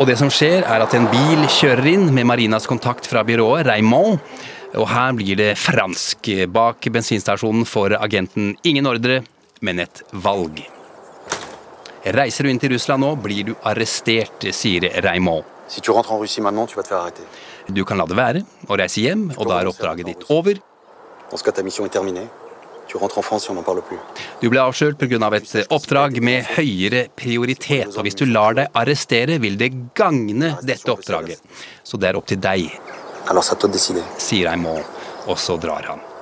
Og 0.02 0.08
det 0.10 0.18
som 0.20 0.28
skjer, 0.28 0.66
er 0.66 0.84
at 0.84 0.94
en 0.98 1.06
bil 1.08 1.46
kjører 1.48 1.86
inn 1.94 2.08
med 2.12 2.26
Marinas 2.28 2.66
kontakt 2.68 3.08
fra 3.08 3.22
byrået, 3.24 3.64
Raymond. 3.70 4.18
Og 4.74 4.88
her 4.90 5.14
blir 5.16 5.38
det 5.38 5.52
fransk. 5.62 6.28
Bak 6.50 6.90
bensinstasjonen 6.92 7.64
får 7.64 7.96
agenten 8.02 8.56
ingen 8.66 8.90
ordre, 8.90 9.22
men 9.64 9.80
et 9.86 10.02
valg. 10.12 10.64
Reiser 12.04 12.44
du 12.44 12.50
inn 12.52 12.60
til 12.60 12.74
Russland 12.74 13.00
nå, 13.00 13.14
blir 13.16 13.46
du 13.48 13.54
arrestert, 13.64 14.44
sier 14.52 14.84
Raymond. 15.04 15.46
Si 15.68 15.80
tu 15.80 15.92
en 15.92 16.02
Russie 16.04 16.42
tu 16.42 16.76
vas 16.76 17.10
te. 17.10 17.22
Du 17.68 17.84
kan 17.84 17.96
la 17.96 18.04
det 18.04 18.16
være 18.16 18.42
og 18.68 18.78
reise 18.78 19.00
hjem, 19.00 19.30
og 19.38 19.48
da 19.48 19.60
er 19.62 19.70
oppdraget 19.70 20.06
ditt 20.06 20.24
over. 20.28 20.60
Du 24.40 24.50
ble 24.52 24.60
avslørt 24.60 25.00
pga. 25.00 25.24
Av 25.24 25.34
et 25.34 25.72
oppdrag 25.72 26.20
med 26.20 26.44
høyere 26.58 27.06
prioritet, 27.16 27.96
og 27.96 28.04
hvis 28.04 28.20
du 28.20 28.26
lar 28.28 28.52
deg 28.60 28.68
arrestere, 28.76 29.40
vil 29.40 29.56
det 29.56 29.72
gagne 29.96 30.58
dette 30.60 30.92
oppdraget. 30.92 31.40
Så 31.82 31.96
det 31.96 32.12
er 32.12 32.20
opp 32.20 32.28
til 32.28 32.36
deg, 32.44 32.68
sier 34.20 34.50
Raymond, 34.50 34.84
og 35.24 35.40
så 35.40 35.56
drar 35.56 35.88
han. 35.88 36.13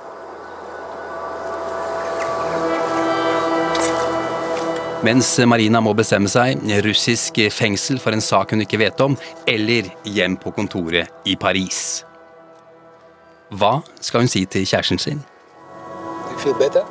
Mens 5.03 5.27
Marina 5.43 5.81
må 5.83 5.91
bestemme 5.99 6.29
seg, 6.31 6.61
russisk 6.85 7.41
fengsel 7.51 7.99
for 7.99 8.15
en 8.15 8.23
sak 8.23 8.53
hun 8.55 8.63
ikke 8.63 8.79
vet 8.79 9.01
om, 9.03 9.17
eller 9.51 9.89
hjem 10.07 10.37
på 10.39 10.53
kontoret 10.55 11.27
i 11.27 11.35
Paris. 11.35 12.05
Hva 13.51 13.81
skal 13.99 14.23
hun 14.23 14.31
si 14.31 14.45
til 14.47 14.63
kjæresten 14.63 15.01
sin? 15.03 15.19
You 16.31 16.39
feel 16.39 16.55
better? 16.55 16.87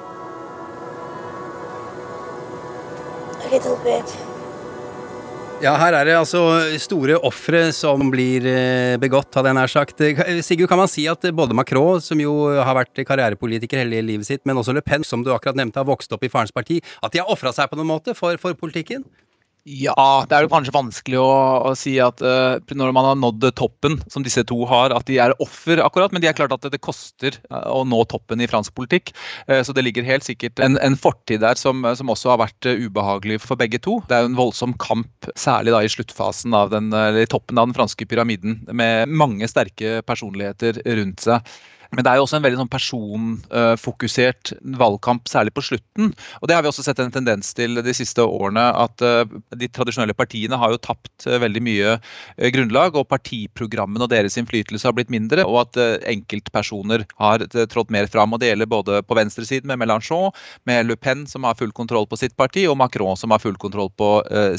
A 3.41 3.49
little 3.49 3.81
bit. 3.81 4.32
Ja, 5.63 5.77
her 5.79 5.95
er 5.95 6.09
det 6.09 6.15
altså 6.19 6.41
store 6.83 7.21
ofre 7.23 7.69
som 7.71 8.09
blir 8.11 8.43
eh, 8.51 8.97
begått, 8.99 9.31
hadde 9.39 9.53
jeg 9.53 9.59
nær 9.61 9.71
sagt. 9.71 10.01
Sigurd, 10.43 10.67
kan 10.73 10.81
man 10.81 10.91
si 10.91 11.05
at 11.07 11.23
både 11.39 11.55
Macron, 11.55 12.03
som 12.03 12.19
jo 12.19 12.33
har 12.51 12.75
vært 12.81 12.99
karrierepolitiker 13.07 13.79
hele 13.85 14.01
livet 14.03 14.27
sitt, 14.27 14.43
men 14.43 14.59
også 14.59 14.75
Le 14.75 14.83
Pen, 14.83 15.07
som 15.07 15.23
du 15.23 15.31
akkurat 15.31 15.61
nevnte, 15.61 15.79
har 15.79 15.87
vokst 15.87 16.11
opp 16.17 16.27
i 16.27 16.33
farens 16.33 16.51
parti, 16.51 16.81
at 16.99 17.15
de 17.15 17.23
har 17.23 17.31
ofra 17.31 17.55
seg 17.55 17.71
på 17.71 17.79
noen 17.79 17.93
måte 17.93 18.17
for, 18.19 18.35
for 18.43 18.59
politikken? 18.59 19.07
Ja, 19.63 20.25
det 20.27 20.35
er 20.35 20.43
jo 20.43 20.51
kanskje 20.51 20.73
vanskelig 20.75 21.19
å, 21.23 21.35
å 21.71 21.73
si 21.79 21.93
at 22.03 22.19
uh, 22.27 22.59
når 22.75 22.91
man 22.97 23.07
har 23.07 23.19
nådd 23.21 23.45
toppen, 23.55 23.95
som 24.11 24.25
disse 24.27 24.43
to 24.51 24.57
har, 24.67 24.91
at 24.91 25.07
de 25.07 25.21
er 25.23 25.35
offer, 25.45 25.79
akkurat. 25.85 26.11
Men 26.11 26.25
de 26.25 26.27
er 26.27 26.35
klart 26.35 26.51
at 26.57 26.65
det, 26.65 26.73
det 26.75 26.81
koster 26.83 27.37
uh, 27.47 27.69
å 27.71 27.85
nå 27.87 28.01
toppen 28.11 28.43
i 28.43 28.49
fransk 28.51 28.75
politikk. 28.75 29.13
Uh, 29.47 29.61
så 29.63 29.71
det 29.77 29.85
ligger 29.87 30.09
helt 30.09 30.27
sikkert 30.27 30.59
en, 30.67 30.81
en 30.83 30.99
fortid 30.99 31.45
der 31.45 31.61
som, 31.61 31.87
som 31.95 32.11
også 32.11 32.33
har 32.33 32.43
vært 32.43 32.67
ubehagelig 32.67 33.39
for 33.45 33.61
begge 33.61 33.79
to. 33.87 34.01
Det 34.11 34.19
er 34.19 34.27
jo 34.27 34.33
en 34.33 34.41
voldsom 34.41 34.75
kamp, 34.83 35.31
særlig 35.39 35.77
da 35.77 35.85
i 35.87 35.93
sluttfasen 35.95 36.59
av 36.59 36.75
den, 36.75 36.91
eller 36.91 37.31
toppen 37.31 37.63
av 37.63 37.71
den 37.71 37.79
franske 37.79 38.09
pyramiden, 38.11 38.65
med 38.75 39.15
mange 39.15 39.47
sterke 39.47 40.01
personligheter 40.09 40.83
rundt 40.99 41.23
seg. 41.23 41.55
Men 41.93 42.07
det 42.07 42.13
er 42.13 42.19
jo 42.19 42.25
også 42.25 42.39
en 42.39 42.45
veldig 42.47 42.59
sånn 42.63 42.71
personfokusert 42.73 44.55
valgkamp, 44.81 45.29
særlig 45.29 45.53
på 45.53 45.65
slutten. 45.67 46.13
Og 46.41 46.49
det 46.49 46.57
har 46.57 46.65
vi 46.65 46.71
også 46.71 46.85
sett 46.87 47.01
en 47.03 47.13
tendens 47.13 47.53
til 47.57 47.83
de 47.85 47.95
siste 47.97 48.25
årene, 48.25 48.65
at 48.81 49.05
eh, 49.05 49.35
de 49.61 49.69
tradisjonelle 49.69 50.17
partiene 50.17 50.57
har 50.57 50.73
jo 50.73 50.81
tapt 50.81 51.27
eh, 51.29 51.37
veldig 51.43 51.63
mye 51.65 51.91
eh, 51.99 52.49
grunnlag, 52.55 52.97
og 52.97 53.11
partiprogrammene 53.11 54.07
og 54.07 54.13
deres 54.13 54.39
innflytelse 54.41 54.89
har 54.89 54.97
blitt 54.97 55.13
mindre, 55.13 55.45
og 55.45 55.67
at 55.67 55.81
enkeltpersoner 56.09 57.05
har 57.21 57.45
trådt 57.73 57.93
mer 57.93 58.09
fram. 58.09 58.33
og 58.33 58.41
Det 58.41 58.53
gjelder 58.53 58.73
både 58.73 59.03
på 59.05 59.19
venstresiden 59.19 59.69
med 59.69 59.83
Mélenchon, 59.83 60.33
med 60.69 60.89
Le 60.89 60.97
Pen 60.97 61.27
som 61.29 61.45
har 61.45 61.61
full 61.61 61.75
kontroll 61.77 62.09
på 62.09 62.17
sitt 62.23 62.37
parti, 62.41 62.65
og 62.71 62.79
Macron 62.81 63.21
som 63.21 63.37
har 63.37 63.43
full 63.43 63.59
kontroll 63.61 63.93
på 64.01 64.11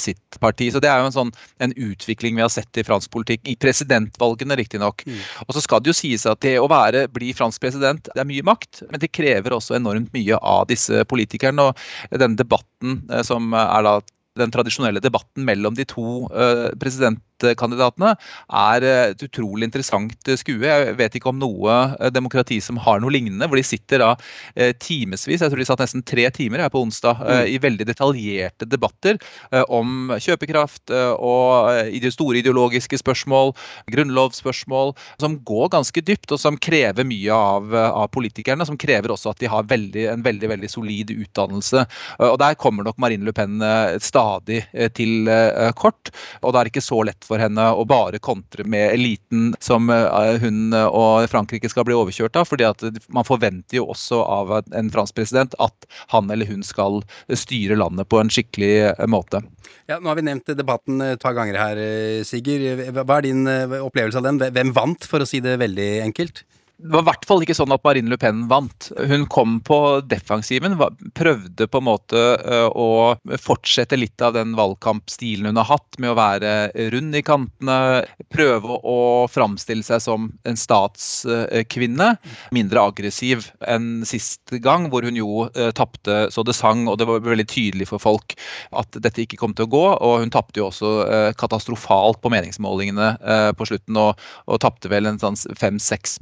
sitt 0.01 0.37
parti. 0.43 0.69
Så 0.73 0.81
det 0.83 0.91
er 0.91 1.01
jo 1.01 1.09
en 1.09 1.17
sånn 1.17 1.33
en 1.63 1.73
utvikling 1.73 2.37
vi 2.37 2.45
har 2.45 2.53
sett 2.53 2.77
i 2.77 2.85
fransk 2.85 3.09
politikk, 3.13 3.41
i 3.49 3.57
presidentvalgene 3.57 4.57
riktignok. 4.59 5.01
Mm. 5.07 5.19
Og 5.47 5.57
så 5.57 5.63
skal 5.65 5.81
det 5.81 5.93
jo 5.93 5.97
sies 5.97 6.27
at 6.29 6.41
det 6.45 6.55
å 6.61 6.69
være 6.69 7.07
bli 7.13 7.22
fransk 7.37 7.63
president. 7.63 8.09
Det 8.11 8.19
er 8.19 8.27
mye 8.27 8.43
makt, 8.43 8.83
men 8.89 8.99
det 8.99 9.13
krever 9.15 9.55
også 9.55 9.77
enormt 9.77 10.11
mye 10.15 10.39
av 10.43 10.67
disse 10.71 11.05
politikerne. 11.07 11.69
Og 11.69 12.19
den 12.19 12.35
debatten 12.39 12.99
som 13.23 13.55
er 13.55 13.87
da 13.87 13.95
den 14.39 14.53
tradisjonelle 14.53 15.01
debatten 15.03 15.45
mellom 15.45 15.75
de 15.77 15.85
to 15.85 16.25
presidentkandidatene 16.81 18.13
er 18.49 18.85
et 18.87 19.23
utrolig 19.25 19.67
interessant 19.67 20.31
skue. 20.39 20.63
Jeg 20.65 20.95
vet 20.97 21.17
ikke 21.17 21.29
om 21.29 21.41
noe 21.41 21.75
demokrati 22.13 22.57
som 22.63 22.79
har 22.81 23.01
noe 23.03 23.13
lignende, 23.13 23.45
hvor 23.49 23.59
de 23.59 23.65
sitter 23.67 24.01
da 24.01 24.13
timevis, 24.81 25.27
jeg 25.27 25.51
tror 25.51 25.61
de 25.61 25.67
satt 25.67 25.83
nesten 25.83 26.05
tre 26.07 26.25
timer 26.33 26.63
her 26.63 26.71
på 26.73 26.81
onsdag, 26.81 27.21
i 27.45 27.59
veldig 27.61 27.85
detaljerte 27.89 28.65
debatter 28.69 29.19
om 29.69 30.13
kjøpekraft 30.17 30.93
og 31.19 31.69
store 32.13 32.41
ideologiske 32.41 32.97
spørsmål, 33.03 33.53
grunnlovsspørsmål, 33.93 34.95
som 35.21 35.37
går 35.45 35.73
ganske 35.77 36.05
dypt, 36.05 36.33
og 36.33 36.41
som 36.41 36.57
krever 36.57 37.05
mye 37.07 37.37
av, 37.37 37.69
av 37.73 38.09
politikerne. 38.15 38.65
Som 38.65 38.79
krever 38.81 39.13
også 39.13 39.33
at 39.33 39.41
de 39.43 39.51
har 39.51 39.69
veldig, 39.69 40.07
en 40.15 40.25
veldig 40.25 40.49
veldig 40.55 40.69
solid 40.71 41.13
utdannelse. 41.13 41.85
Og 42.31 42.37
Der 42.41 42.57
kommer 42.57 42.87
nok 42.87 42.97
Marine 43.01 43.27
Le 43.27 43.35
Pen 43.35 43.61
stadig 44.01 44.22
til 44.97 45.29
kort, 45.79 46.11
og 46.41 46.53
det 46.53 46.61
er 46.61 46.69
ikke 46.71 46.83
så 46.83 46.99
lett 47.07 47.27
for 47.27 47.41
henne 47.41 47.65
å 47.73 47.85
bare 47.87 48.21
kontre 48.23 48.65
med 48.67 48.93
eliten 48.95 49.51
som 49.63 49.89
hun 49.89 50.75
og 50.75 51.27
Frankrike 51.31 51.69
skal 51.71 51.87
bli 51.87 51.97
overkjørt 51.97 52.39
av. 52.39 52.47
fordi 52.49 52.67
at 52.67 52.83
man 53.13 53.27
forventer 53.27 53.79
jo 53.79 53.87
også 53.93 54.21
av 54.23 54.55
en 54.61 54.91
fransk 54.93 55.15
president 55.17 55.55
at 55.63 55.87
han 56.13 56.31
eller 56.31 56.49
hun 56.49 56.63
skal 56.65 57.01
styre 57.29 57.77
landet 57.79 58.09
på 58.09 58.19
en 58.21 58.31
skikkelig 58.33 59.07
måte. 59.09 59.43
Ja, 59.89 59.99
Nå 59.99 60.11
har 60.11 60.19
vi 60.19 60.27
nevnt 60.27 60.51
debatten 60.57 61.01
et 61.03 61.23
par 61.23 61.35
ganger 61.37 61.59
her, 61.59 61.79
Sigurd. 62.27 62.83
Hva 62.95 63.19
er 63.19 63.27
din 63.27 63.47
opplevelse 63.47 64.19
av 64.19 64.27
den? 64.27 64.41
Hvem 64.53 64.73
vant, 64.75 65.07
for 65.07 65.23
å 65.23 65.27
si 65.27 65.41
det 65.43 65.59
veldig 65.61 65.89
enkelt? 66.07 66.43
Det 66.83 66.91
var 66.91 67.03
i 67.03 67.07
hvert 67.07 67.25
fall 67.27 67.43
ikke 67.45 67.55
sånn 67.55 67.71
at 67.71 67.83
Marine 67.85 68.11
Le 68.11 68.17
Pen 68.19 68.41
vant. 68.51 68.89
Hun 69.07 69.23
kom 69.31 69.55
på 69.63 69.77
defensiven, 70.11 70.75
prøvde 71.15 71.67
på 71.71 71.79
en 71.79 71.87
måte 71.87 72.23
å 72.75 72.87
fortsette 73.39 73.95
litt 73.95 74.19
av 74.23 74.35
den 74.35 74.51
valgkampstilen 74.57 75.47
hun 75.47 75.61
har 75.61 75.69
hatt, 75.69 75.99
med 76.03 76.11
å 76.11 76.17
være 76.19 76.51
rund 76.91 77.15
i 77.15 77.23
kantene, 77.23 77.77
prøve 78.33 78.79
å 78.83 78.97
framstille 79.31 79.85
seg 79.85 80.03
som 80.03 80.27
en 80.49 80.59
statskvinne. 80.59 82.09
Mindre 82.55 82.83
aggressiv 82.91 83.47
enn 83.63 84.03
sist 84.07 84.51
gang, 84.65 84.89
hvor 84.91 85.07
hun 85.07 85.19
jo 85.19 85.47
tapte 85.77 86.27
så 86.35 86.43
det 86.43 86.57
sang, 86.57 86.83
og 86.91 86.99
det 86.99 87.07
var 87.07 87.23
veldig 87.23 87.47
tydelig 87.47 87.87
for 87.93 88.03
folk 88.03 88.35
at 88.75 88.99
dette 88.99 89.23
ikke 89.23 89.39
kom 89.39 89.55
til 89.55 89.69
å 89.69 89.73
gå. 89.77 89.85
Og 90.03 90.17
hun 90.25 90.35
tapte 90.35 90.59
jo 90.59 90.67
også 90.67 90.93
katastrofalt 91.39 92.19
på 92.19 92.33
meningsmålingene 92.33 93.13
på 93.55 93.71
slutten, 93.71 94.03
og, 94.03 94.19
og 94.51 94.61
tapte 94.67 94.91
vel 94.91 95.07
en 95.07 95.21
sånn 95.21 95.39
5-6 95.39 96.19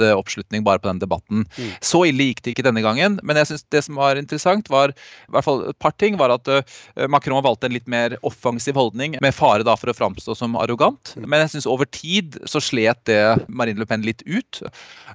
oppslutning 0.00 0.64
bare 0.66 0.78
på 0.82 0.88
den 0.88 1.00
debatten. 1.02 1.44
Mm. 1.56 1.70
Så 1.80 2.02
ille 2.08 2.30
gikk 2.30 2.42
det 2.44 2.54
ikke 2.54 2.66
denne 2.66 2.82
gangen, 2.84 3.18
men 3.22 3.40
jeg 3.40 3.50
synes 3.50 3.66
det 3.72 3.82
som 3.86 4.00
var 4.00 4.20
interessant, 4.20 4.70
var 4.72 4.92
i 4.92 5.34
hvert 5.34 5.46
fall 5.46 5.64
et 5.70 5.78
par 5.82 5.94
ting, 5.96 6.18
var 6.20 6.34
at 6.34 6.48
uh, 6.50 6.62
Macron 7.10 7.42
valgte 7.44 7.70
en 7.70 7.76
litt 7.76 7.88
mer 7.90 8.16
offensiv 8.26 8.78
holdning, 8.78 9.16
med 9.22 9.34
fare 9.34 9.66
da 9.66 9.76
for 9.78 9.92
å 9.92 9.96
framstå 9.96 10.36
som 10.38 10.56
arrogant. 10.60 11.14
Mm. 11.16 11.28
Men 11.30 11.44
jeg 11.44 11.54
syns 11.56 11.70
over 11.70 11.88
tid 11.90 12.38
så 12.48 12.62
slet 12.62 13.02
det 13.08 13.20
Marine 13.48 13.80
Le 13.80 13.88
Pen 13.88 14.04
litt 14.06 14.24
ut. 14.26 14.62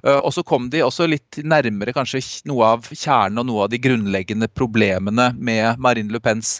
Uh, 0.02 0.18
og 0.18 0.32
så 0.36 0.44
kom 0.46 0.70
de 0.72 0.82
også 0.84 1.08
litt 1.10 1.40
nærmere 1.42 1.94
kanskje 1.96 2.22
noe 2.50 2.74
av 2.76 2.90
kjernen 2.90 3.42
og 3.42 3.48
noe 3.48 3.66
av 3.66 3.72
de 3.72 3.80
grunnleggende 3.82 4.48
problemene 4.52 5.30
med 5.38 5.80
Marine 5.82 6.12
Le 6.12 6.20
Pens 6.22 6.58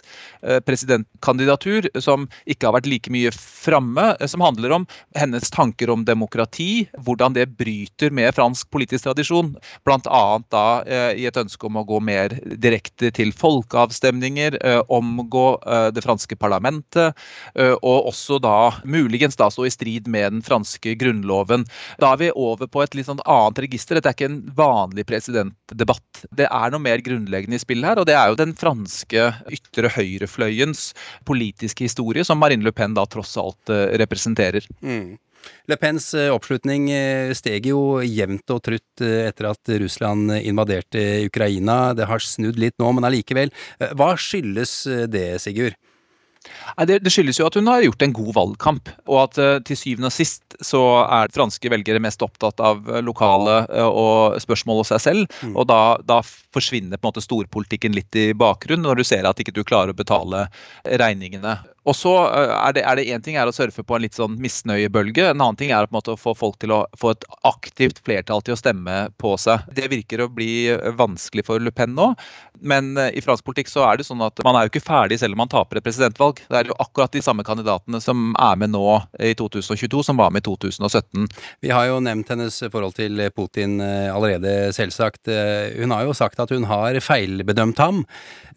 presidentkandidatur, 0.67 1.87
som 2.03 2.25
ikke 2.49 2.67
har 2.67 2.75
vært 2.75 2.89
like 2.91 3.11
mye 3.13 3.31
framme, 3.33 4.09
som 4.27 4.43
handler 4.43 4.75
om 4.75 4.87
hennes 5.17 5.49
tanker 5.53 5.91
om 5.93 6.03
demokrati, 6.07 6.85
hvordan 7.05 7.35
det 7.37 7.47
bryter 7.57 8.12
med 8.13 8.33
fransk 8.35 8.69
politisk 8.73 9.07
tradisjon. 9.07 9.53
Bl.a. 9.85 10.23
da 10.53 10.65
eh, 10.85 11.19
i 11.19 11.27
et 11.29 11.39
ønske 11.39 11.67
om 11.67 11.79
å 11.79 11.85
gå 11.87 11.99
mer 12.03 12.35
direkte 12.61 13.11
til 13.15 13.33
folkeavstemninger, 13.35 14.57
eh, 14.61 14.81
omgå 14.93 15.45
eh, 15.61 15.87
det 15.95 16.03
franske 16.05 16.37
parlamentet, 16.39 17.17
og 17.53 18.07
også 18.09 18.37
da 18.41 18.73
muligens 18.89 19.37
da 19.39 19.49
stå 19.51 19.65
i 19.67 19.71
strid 19.73 20.07
med 20.11 20.35
den 20.35 20.43
franske 20.45 20.95
grunnloven. 20.99 21.65
Da 22.01 22.13
er 22.13 22.21
vi 22.21 22.29
over 22.39 22.69
på 22.71 22.83
et 22.83 22.95
litt 22.97 23.07
sånn 23.07 23.21
annet 23.29 23.61
register. 23.65 23.97
Dette 23.97 24.11
er 24.11 24.17
ikke 24.17 24.29
en 24.29 24.39
vanlig 24.57 25.05
presidentdebatt. 25.09 26.23
Det 26.35 26.47
er 26.47 26.73
noe 26.73 26.83
mer 26.83 27.03
grunnleggende 27.05 27.59
i 27.59 27.63
spill 27.63 27.85
her, 27.85 28.01
og 28.01 28.07
det 28.09 28.17
er 28.17 28.31
jo 28.31 28.39
den 28.39 28.55
franske 28.57 29.29
ytre 29.53 29.91
høyrefløyens 29.93 30.91
politiske 31.29 31.87
historie, 31.87 32.25
som 32.27 32.41
Marine 32.41 32.65
Le 32.65 32.73
Pen 32.75 32.97
da 32.97 33.05
tross 33.09 33.35
alt 33.41 33.73
representerer. 34.01 34.65
Mm. 34.83 35.15
Le 35.71 35.77
Pens 35.79 36.09
oppslutning 36.33 36.89
steg 37.35 37.69
jo 37.71 38.01
jevnt 38.03 38.53
og 38.53 38.61
trutt 38.65 39.03
etter 39.03 39.49
at 39.49 39.73
Russland 39.83 40.35
invaderte 40.41 41.23
Ukraina. 41.27 41.93
Det 41.97 42.07
har 42.09 42.23
snudd 42.23 42.59
litt 42.61 42.77
nå, 42.81 42.91
men 42.95 43.07
allikevel. 43.07 43.53
Hva 43.97 44.13
skyldes 44.19 44.75
det, 45.11 45.27
Sigurd? 45.43 45.79
Det, 46.87 46.97
det, 47.03 47.11
skyldes 47.13 47.39
jo 47.39 47.47
at 47.47 47.55
hun 47.57 47.69
har 47.69 47.83
gjort 47.85 48.03
en 48.03 48.15
god 48.15 48.31
valgkamp, 48.35 48.89
og 49.07 49.19
at 49.21 49.39
til 49.67 49.79
syvende 49.79 50.09
og 50.09 50.15
sist 50.15 50.57
så 50.63 50.81
er 51.03 51.31
franske 51.33 51.71
velgere 51.71 52.01
mest 52.03 52.23
opptatt 52.25 52.59
av 52.63 52.87
lokale 53.05 53.61
og 53.85 54.39
spørsmål 54.43 54.81
hos 54.81 54.93
seg 54.93 55.03
selv. 55.03 55.37
Mm. 55.43 55.55
Og 55.55 55.67
da, 55.69 55.81
da, 56.03 56.21
forsvinner 56.53 56.99
på 56.99 57.07
en 57.07 57.13
måte 57.13 57.25
storpolitikken 57.25 57.95
litt 57.95 58.15
i 58.19 58.27
bakgrunnen 58.37 58.85
når 58.85 59.01
du 59.01 59.07
ser 59.07 59.27
at 59.29 59.39
ikke 59.41 59.55
du 59.55 59.63
klarer 59.65 59.93
å 59.93 59.97
betale 59.97 60.47
regningene. 60.85 61.57
Og 61.83 61.95
så 61.99 62.11
er 62.31 62.77
det, 62.77 62.83
én 63.11 63.23
ting 63.23 63.35
er 63.35 63.49
å 63.49 63.53
surfe 63.55 63.83
på 63.83 63.97
en 63.97 64.03
litt 64.05 64.15
sånn 64.15 64.37
misnøyebølge. 64.39 65.25
En 65.33 65.41
annen 65.41 65.57
ting 65.59 65.73
er 65.75 65.87
på 65.87 65.91
en 65.91 65.97
måte 65.97 66.13
å 66.13 66.19
få 66.19 66.31
folk 66.37 66.55
til 66.63 66.71
å 66.71 66.83
få 66.99 67.11
et 67.11 67.25
aktivt 67.43 67.99
flertall 68.05 68.43
til 68.45 68.55
å 68.55 68.59
stemme 68.59 68.95
på 69.19 69.33
seg. 69.41 69.65
Det 69.75 69.89
virker 69.91 70.23
å 70.23 70.29
bli 70.31 70.71
vanskelig 70.95 71.43
for 71.49 71.59
Le 71.59 71.73
Pen 71.75 71.91
nå. 71.97 72.13
Men 72.63 72.93
i 72.95 73.23
fransk 73.25 73.43
politikk 73.43 73.67
så 73.71 73.83
er 73.89 73.99
det 73.99 74.07
sånn 74.07 74.23
at 74.23 74.39
man 74.47 74.55
er 74.55 74.63
jo 74.63 74.71
ikke 74.71 74.85
ferdig 74.85 75.17
selv 75.19 75.35
om 75.35 75.43
man 75.43 75.51
taper 75.51 75.81
et 75.81 75.87
presidentvalg. 75.87 76.39
Det 76.47 76.61
er 76.61 76.71
jo 76.71 76.77
akkurat 76.79 77.11
de 77.11 77.23
samme 77.25 77.43
kandidatene 77.43 77.99
som 78.03 78.31
er 78.39 78.55
med 78.61 78.71
nå 78.71 78.85
i 79.19 79.33
2022, 79.35 80.05
som 80.07 80.21
var 80.21 80.31
med 80.31 80.45
i 80.45 80.47
2017. 80.47 81.27
Vi 81.65 81.73
har 81.75 81.89
jo 81.89 81.99
nevnt 82.05 82.31
hennes 82.31 82.61
forhold 82.71 82.95
til 82.95 83.19
Putin 83.35 83.81
allerede, 83.83 84.71
selvsagt. 84.77 85.27
Hun 85.75 85.91
har 85.91 86.07
jo 86.07 86.15
sagt 86.15 86.39
at 86.39 86.55
hun 86.55 86.69
har 86.69 86.95
feilbedømt 87.03 87.83
ham, 87.83 88.05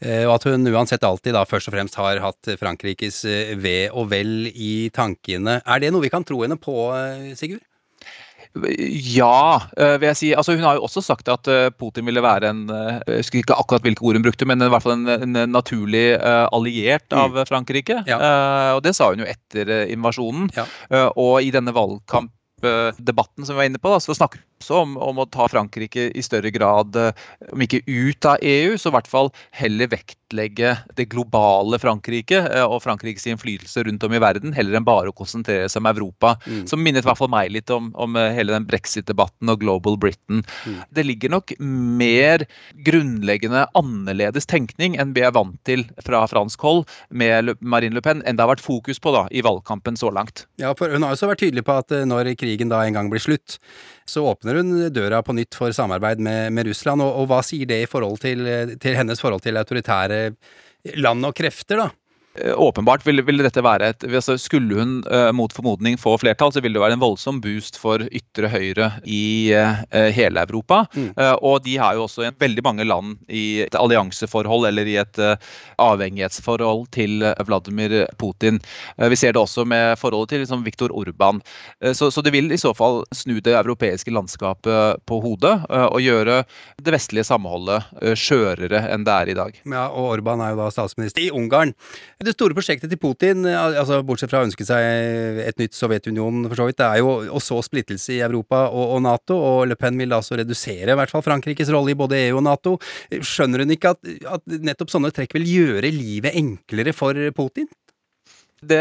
og 0.06 0.32
at 0.36 0.46
hun 0.46 0.70
uansett 0.70 1.02
alltid 1.08 1.34
da 1.34 1.42
først 1.48 1.72
og 1.72 1.74
fremst 1.74 1.98
har 1.98 2.22
hatt 2.22 2.54
Frankrikes 2.60 3.15
ve 3.24 3.78
og 3.92 4.10
vel 4.10 4.50
i 4.50 4.90
tankene. 4.94 5.60
Er 5.64 5.80
det 5.82 5.92
noe 5.94 6.04
vi 6.04 6.12
kan 6.12 6.26
tro 6.26 6.42
henne 6.42 6.58
på, 6.60 6.90
Sigurd? 7.38 7.64
Ja, 8.56 9.60
vil 9.76 10.06
jeg 10.08 10.18
si. 10.18 10.30
Altså, 10.36 10.54
hun 10.56 10.64
har 10.64 10.78
jo 10.78 10.86
også 10.86 11.02
sagt 11.04 11.28
at 11.32 11.48
Putin 11.76 12.06
ville 12.08 12.22
være 12.24 12.50
en 12.52 12.62
Jeg 12.70 13.20
husker 13.20 13.42
ikke 13.42 13.58
akkurat 13.58 13.84
hvilke 13.84 14.04
ord 14.06 14.16
hun 14.16 14.24
brukte, 14.24 14.48
men 14.48 14.64
i 14.64 14.70
hvert 14.72 14.84
fall 14.84 14.96
en, 14.96 15.26
en 15.26 15.52
naturlig 15.52 16.16
alliert 16.22 17.12
av 17.16 17.36
Frankrike. 17.48 18.00
Ja. 18.08 18.20
Og 18.76 18.82
det 18.86 18.96
sa 18.96 19.10
hun 19.12 19.24
jo 19.24 19.28
etter 19.28 19.72
invasjonen. 19.92 20.48
Ja. 20.56 20.66
Og 21.12 21.44
i 21.44 21.52
denne 21.52 21.74
valgkampdebatten 21.76 23.44
som 23.44 23.56
vi 23.56 23.60
var 23.60 23.70
inne 23.70 23.82
på, 23.82 23.92
da, 23.92 24.00
så 24.00 24.16
snakker 24.16 24.40
hun 24.40 24.64
også 24.64 24.80
om, 24.86 24.96
om, 25.04 25.20
å 25.20 25.28
ta 25.28 25.50
Frankrike 25.52 26.08
i 26.16 26.24
større 26.24 26.52
grad, 26.54 26.96
om 27.52 27.66
ikke 27.66 27.84
ut 27.84 28.30
av 28.30 28.40
EU, 28.40 28.76
så 28.80 28.88
i 28.88 28.96
hvert 28.96 29.10
fall 29.10 29.32
heller 29.60 29.92
vektlegge 30.26 30.76
det 30.96 31.06
globale 31.10 31.78
Frankrike 31.78 32.40
og 32.66 32.82
Frankrikes 32.82 33.26
innflytelse 33.26 33.84
rundt 33.86 34.02
om 34.02 34.12
i 34.12 34.20
verden, 34.20 34.52
heller 34.52 34.76
enn 34.76 34.84
bare 34.84 35.10
å 35.10 35.14
konsentrere 35.14 35.68
seg 35.68 35.82
om 35.82 35.86
Europa. 35.86 36.36
Mm. 36.46 36.66
Som 36.66 36.82
minnet 36.82 37.04
i 37.04 37.06
hvert 37.06 37.18
fall 37.18 37.30
meg 37.30 37.50
litt 37.50 37.70
om, 37.70 37.92
om 37.94 38.16
hele 38.16 38.52
den 38.52 38.66
brexit-debatten 38.66 39.48
og 39.48 39.60
Global 39.60 39.96
Britain. 39.98 40.42
Mm. 40.66 40.80
Det 40.90 41.06
ligger 41.06 41.30
nok 41.30 41.54
mer 41.60 42.46
grunnleggende 42.86 43.66
annerledes 43.74 44.46
tenkning 44.46 44.96
enn 44.98 45.14
vi 45.14 45.22
er 45.22 45.34
vant 45.34 45.58
til 45.64 45.86
fra 46.04 46.24
fransk 46.26 46.60
hold 46.60 46.86
med 47.10 47.54
Marine 47.60 47.94
Le 47.94 48.02
Pen, 48.02 48.22
enn 48.26 48.36
det 48.36 48.42
har 48.42 48.54
vært 48.54 48.64
fokus 48.64 49.00
på 49.02 49.14
da, 49.14 49.26
i 49.30 49.44
valgkampen 49.46 49.96
så 49.96 50.10
langt. 50.10 50.46
Ja, 50.60 50.74
for 50.76 50.90
Hun 50.90 51.04
har 51.04 51.14
også 51.14 51.30
vært 51.30 51.44
tydelig 51.44 51.66
på 51.66 51.76
at 51.76 51.92
når 52.06 52.34
krigen 52.40 52.72
da 52.72 52.82
en 52.84 52.96
gang 52.96 53.12
blir 53.12 53.22
slutt, 53.22 53.60
så 54.06 54.22
åpner 54.26 54.60
hun 54.60 54.70
døra 54.94 55.18
på 55.26 55.34
nytt 55.34 55.56
for 55.58 55.72
samarbeid 55.74 56.20
med, 56.22 56.52
med 56.54 56.68
Russland. 56.68 57.02
Og, 57.02 57.10
og, 57.10 57.26
hva 57.30 57.40
sier 57.44 57.66
det 57.66 57.80
i 57.82 57.88
forhold 57.90 58.20
til, 58.22 58.46
til 58.82 58.94
hennes 58.98 59.20
forhold 59.20 59.42
til 59.42 59.58
autoritære 59.58 60.15
land 60.96 61.26
og 61.28 61.34
krefter, 61.36 61.82
da? 61.82 61.88
Åpenbart 62.56 63.06
ville, 63.06 63.22
vil 63.26 63.42
dette 63.44 63.62
være 63.64 63.90
et 63.92 64.04
altså 64.06 64.36
Skulle 64.40 64.78
hun 64.78 64.96
uh, 65.08 65.30
mot 65.36 65.52
formodning 65.52 65.96
få 66.00 66.16
flertall, 66.20 66.52
så 66.52 66.62
ville 66.64 66.76
det 66.76 66.82
være 66.82 66.96
en 66.96 67.02
voldsom 67.02 67.40
boost 67.44 67.78
for 67.80 68.04
ytre 68.06 68.50
høyre 68.52 68.90
i 69.04 69.52
uh, 69.56 69.84
hele 70.14 70.42
Europa. 70.46 70.84
Mm. 70.94 71.10
Uh, 71.16 71.34
og 71.40 71.64
de 71.66 71.76
har 71.80 71.96
jo 71.96 72.06
også 72.06 72.30
veldig 72.40 72.64
mange 72.66 72.86
land 72.86 73.16
i 73.28 73.62
et 73.66 73.76
allianseforhold 73.78 74.68
eller 74.68 74.88
i 74.88 74.96
et 75.00 75.20
avhengighetsforhold 75.82 76.86
til 76.94 77.24
Vladimir 77.46 77.92
Putin. 78.20 78.58
vi 78.96 79.16
ser 79.16 79.34
det 79.34 79.40
også 79.40 79.64
med 79.68 79.96
forholdet 79.98 80.34
til 80.34 80.42
liksom, 80.42 80.64
Viktor 80.64 80.92
Orban. 80.92 81.40
Så, 81.94 82.10
så, 82.10 82.22
det 82.22 82.32
vil 82.34 82.52
i 82.52 82.58
så 82.60 82.72
fall 82.76 83.02
snu 83.14 83.38
det 83.44 83.54
europeiske 83.56 84.12
landskapet 84.12 85.02
på 85.06 85.20
hodet 85.22 85.54
og 85.68 86.00
gjøre 86.02 86.42
det 86.82 86.94
vestlige 86.94 87.26
samholdet 87.28 87.86
skjørere 88.18 88.82
enn 88.92 89.06
det 89.06 89.14
er 89.14 89.32
i 89.32 89.36
dag. 89.38 89.60
Ja, 89.64 89.86
og 89.88 90.16
Orban 90.16 90.42
er 90.44 90.54
jo 90.54 90.60
da 90.62 90.70
statsminister 90.74 91.24
i 91.24 91.30
Ungarn. 91.34 91.74
Det 92.26 92.34
store 92.34 92.56
prosjektet 92.56 92.90
til 92.90 92.98
Putin, 92.98 93.46
altså 93.46 94.00
bortsett 94.06 94.32
fra 94.32 94.40
å 94.42 94.46
ønske 94.48 94.66
seg 94.66 94.82
et 95.46 95.60
nytt 95.60 95.76
Sovjetunion, 95.76 96.42
for 96.48 96.58
så 96.58 96.66
vidt, 96.66 96.80
det 96.80 96.88
er 96.88 97.02
jo 97.04 97.12
å 97.30 97.42
så 97.42 97.60
splittelse 97.62 98.16
i 98.16 98.22
Europa 98.26 98.64
og, 98.66 98.96
og, 98.96 99.00
Nato, 99.04 99.36
og 99.38 99.60
Le 99.70 99.78
Pen 99.78 99.98
vil 100.00 100.10
da 100.10 100.18
også 100.18 100.40
redusere 100.40 100.94
i 100.94 100.98
hvert 100.98 101.12
fall 101.12 101.22
Frankrikes 101.22 101.70
rolle 101.70 101.94
i 101.94 101.98
både 101.98 102.18
EU 102.24 102.40
og 102.40 102.46
Nato. 102.48 102.76
Skjønner 103.14 103.62
hun 103.62 103.74
ikke 103.76 103.94
at, 103.94 104.14
at 104.38 104.58
nettopp 104.58 104.90
sånne 104.90 105.12
trekk 105.14 105.38
vil 105.38 105.46
gjøre 105.52 105.94
livet 105.94 106.34
enklere 106.38 106.96
for 106.96 107.14
Putin? 107.36 107.70
Det 108.64 108.80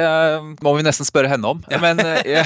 må 0.63 0.71
vi 0.78 0.84
nesten 0.86 1.07
spørre 1.07 1.28
henne 1.28 1.49
om. 1.51 1.59
Ja. 1.67 1.82
Men, 1.84 1.99
jeg, 1.99 2.45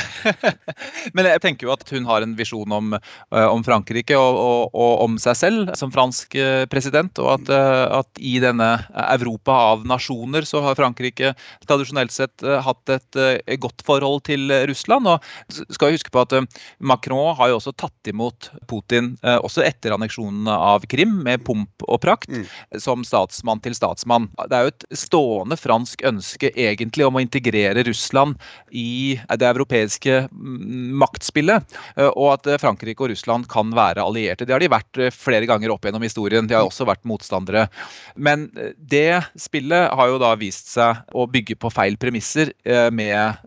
men, 1.15 1.27
jeg, 1.29 1.41
tenker 1.43 1.67
jo 1.67 1.73
at 1.75 1.85
hun 1.93 2.07
har 2.09 2.25
en 2.25 2.33
visjon 2.37 2.73
om, 2.73 2.95
eh, 2.97 3.45
om 3.45 3.61
Frankrike 3.65 4.17
og, 4.17 4.39
og, 4.39 4.63
og, 4.73 4.93
om 5.05 5.19
seg 5.21 5.37
selv 5.37 5.73
som 5.77 5.93
fransk 5.93 6.33
eh, 6.39 6.63
president. 6.71 7.21
Og 7.21 7.35
at, 7.35 7.51
eh, 7.53 7.83
at, 7.99 8.09
i 8.17 8.39
denne 8.41 8.71
Europa 9.05 9.53
av 9.75 9.85
nasjoner 9.87 10.47
så 10.47 10.63
har 10.65 10.77
Frankrike 10.79 11.35
tradisjonelt 11.67 12.13
sett 12.15 12.41
hatt 12.65 12.89
et 12.91 13.17
godt 13.61 13.83
forhold 13.85 14.23
til 14.27 14.49
Russland. 14.69 15.07
Og 15.09 15.61
skal 15.75 15.93
huske 15.93 16.11
på 16.13 16.23
at 16.23 16.33
Macron 16.81 17.37
har 17.37 17.51
jo 17.51 17.59
også 17.59 17.75
tatt 17.77 18.09
imot 18.09 18.49
Putin 18.69 19.13
også 19.21 19.61
etter 19.65 19.93
anneksjonen 19.93 20.47
av 20.49 20.85
Krim 20.89 21.19
med 21.25 21.43
pomp 21.45 21.85
og 21.85 21.99
prakt, 22.03 22.31
mm. 22.31 22.45
som 22.81 23.05
statsmann 23.07 23.61
til 23.63 23.75
statsmann. 23.77 24.29
Det 24.49 24.57
er 24.57 24.67
jo 24.67 24.73
et 24.73 24.87
stående 24.97 25.57
fransk 25.59 26.03
ønske 26.07 26.51
egentlig 26.55 27.05
om 27.05 27.18
å 27.18 27.18
integrere 27.23 27.83
Russland 27.87 28.39
i 28.71 29.19
det 29.39 29.47
europeiske 29.49 30.27
maktspillet. 30.31 31.77
Eh, 31.95 32.09
og 32.09 32.33
at 32.35 32.49
eh, 32.49 32.59
Frankrike 32.61 33.03
og 33.05 33.11
Russland 33.13 33.47
kan 33.51 33.73
være 33.75 34.03
allierte. 34.03 34.47
Det 34.47 34.55
har 34.55 34.63
de 34.63 34.71
vært 34.71 34.99
eh, 34.99 35.13
flere 35.13 35.47
ganger 35.49 35.73
opp 35.73 35.85
gjennom 35.87 36.05
historien. 36.05 36.47
De 36.49 36.57
har 36.57 36.67
også 36.67 36.87
vært 36.89 37.05
motstandere. 37.09 37.67
Men 38.15 38.47
det 38.77 39.21
spillet 39.39 39.93
har 39.95 40.11
jo 40.11 40.19
da 40.21 40.33
vist 40.39 40.71
seg 40.73 41.03
å 41.15 41.25
bygge 41.29 41.57
på 41.59 41.71
feil 41.73 41.97
premisser 41.99 42.51
med 42.93 43.39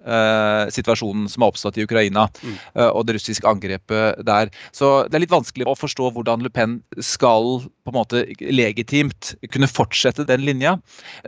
situasjonen 0.75 1.29
som 1.31 1.45
har 1.45 1.53
oppstått 1.53 1.79
i 1.79 1.85
Ukraina 1.87 2.25
mm. 2.43 2.57
og 2.93 3.05
det 3.07 3.17
russiske 3.17 3.49
angrepet 3.49 4.23
der. 4.27 4.51
Så 4.75 4.91
det 5.09 5.19
er 5.19 5.25
litt 5.25 5.35
vanskelig 5.35 5.67
å 5.69 5.77
forstå 5.79 6.11
hvordan 6.17 6.45
Le 6.45 6.53
Pen 6.53 6.79
skal 7.03 7.63
på 7.83 7.93
en 7.93 7.99
måte 7.99 8.25
legitimt 8.41 9.35
kunne 9.53 9.71
fortsette 9.71 10.27
den 10.29 10.45
linja. 10.47 10.77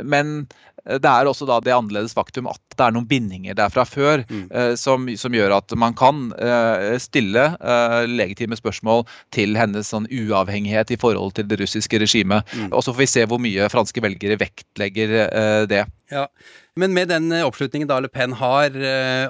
Men 0.02 0.46
det 0.84 1.08
er 1.08 1.28
også 1.28 1.46
da 1.48 1.58
det 1.64 1.72
annerledes 1.74 2.14
faktum 2.16 2.48
at 2.50 2.60
det 2.76 2.84
er 2.84 2.94
noen 2.94 3.06
bindinger 3.08 3.56
der 3.56 3.72
fra 3.72 3.86
før 3.88 4.24
mm. 4.28 4.44
eh, 4.52 4.72
som, 4.80 5.06
som, 5.20 5.34
gjør 5.34 5.56
at 5.56 5.72
man 5.80 5.96
kan 5.96 6.26
eh, 6.36 6.96
stille 7.00 7.46
eh, 7.56 8.00
legitime 8.10 8.58
spørsmål 8.58 9.04
til 9.34 9.56
hennes 9.58 9.88
sånn 9.94 10.08
uavhengighet 10.12 10.92
i 10.94 11.00
forhold 11.00 11.36
til 11.38 11.48
det 11.48 11.60
russiske 11.62 12.00
regimet. 12.02 12.44
Mm. 12.52 12.68
Og 12.72 12.84
så 12.84 12.92
får 12.92 13.04
vi 13.04 13.10
se 13.14 13.24
hvor 13.30 13.40
mye 13.42 13.70
franske 13.72 14.04
velgere 14.04 14.38
vektlegger 14.40 15.16
det. 15.70 15.84
Ja, 16.12 16.28
Men 16.80 16.90
med 16.90 17.06
den 17.12 17.30
oppslutningen 17.46 17.86
da 17.86 18.00
Le 18.02 18.08
Pen 18.10 18.32
har, 18.34 18.74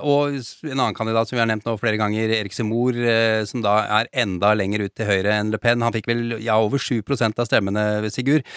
og 0.01 0.37
en 0.39 0.79
annen 0.79 0.97
kandidat 0.97 1.29
som 1.29 1.37
vi 1.37 1.43
har 1.43 1.49
nevnt 1.51 1.67
nå 1.69 1.75
flere 1.77 1.99
ganger, 2.01 2.33
Erik 2.39 2.57
Simor, 2.57 2.97
som 3.45 3.61
da 3.65 3.75
er 3.99 4.09
enda 4.25 4.55
lenger 4.57 4.87
ut 4.87 4.95
til 4.97 5.11
høyre 5.11 5.35
enn 5.37 5.53
Le 5.53 5.61
Pen, 5.61 5.85
han 5.85 5.93
fikk 5.93 6.09
vel 6.09 6.39
ja, 6.39 6.57
over 6.57 6.81
7% 6.81 7.05
av 7.37 7.51
stemmene, 7.51 8.09
Sigurd. 8.15 8.49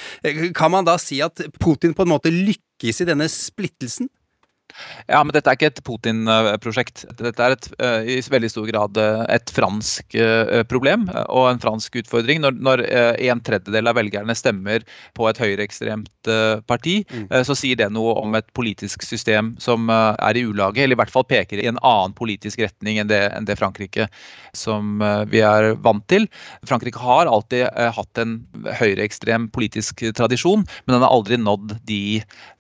Kan 0.56 0.72
man 0.72 0.88
da 0.88 0.96
si 1.04 1.20
at 1.26 1.44
Putin 1.60 1.98
på 1.98 2.08
en 2.08 2.14
måte 2.14 2.32
lykkes 2.32 3.04
i 3.04 3.10
denne 3.12 3.28
splittelsen? 3.32 4.08
Ja, 5.08 5.22
men 5.24 5.32
dette 5.36 5.50
er 5.50 5.58
ikke 5.58 5.70
et 5.72 5.82
Putin-prosjekt. 5.88 7.06
Dette 7.20 7.44
er 7.44 7.56
et, 7.56 7.68
eh, 7.80 8.10
i 8.18 8.20
veldig 8.22 8.50
stor 8.52 8.68
grad 8.70 8.98
eh, 9.00 9.24
et 9.38 9.52
fransk 9.54 10.18
eh, 10.20 10.64
problem 10.70 11.08
og 11.28 11.48
en 11.52 11.62
fransk 11.64 11.96
utfordring. 12.02 12.42
Når, 12.44 12.58
når 12.60 12.84
en 13.30 13.42
tredjedel 13.46 13.90
av 13.90 13.98
velgerne 13.98 14.36
stemmer 14.38 14.84
på 15.18 15.28
et 15.30 15.40
høyreekstremt 15.42 16.30
parti, 16.68 16.98
mm. 17.08 17.30
så 17.48 17.56
sier 17.56 17.78
det 17.80 17.88
noe 17.96 18.18
om 18.20 18.36
et 18.36 18.48
politisk 18.58 19.06
system 19.06 19.54
som 19.64 19.88
er 19.90 20.38
i 20.38 20.44
ulage, 20.44 20.82
eller 20.84 20.98
i 20.98 21.00
hvert 21.00 21.14
fall 21.14 21.24
peker 21.28 21.62
i 21.62 21.68
en 21.70 21.80
annen 21.80 22.16
politisk 22.18 22.60
retning 22.66 23.00
enn 23.00 23.08
det, 23.08 23.22
enn 23.32 23.48
det 23.48 23.56
Frankrike 23.60 24.10
som 24.58 25.00
vi 25.32 25.40
er 25.46 25.70
vant 25.86 26.04
til. 26.12 26.28
Frankrike 26.68 27.00
har 27.00 27.32
alltid 27.32 27.70
hatt 27.96 28.22
en 28.22 28.36
høyreekstrem 28.82 29.48
politisk 29.56 30.04
tradisjon, 30.18 30.66
men 30.86 30.98
den 30.98 31.06
har 31.06 31.16
aldri 31.16 31.40
nådd 31.40 31.78
de 31.88 32.02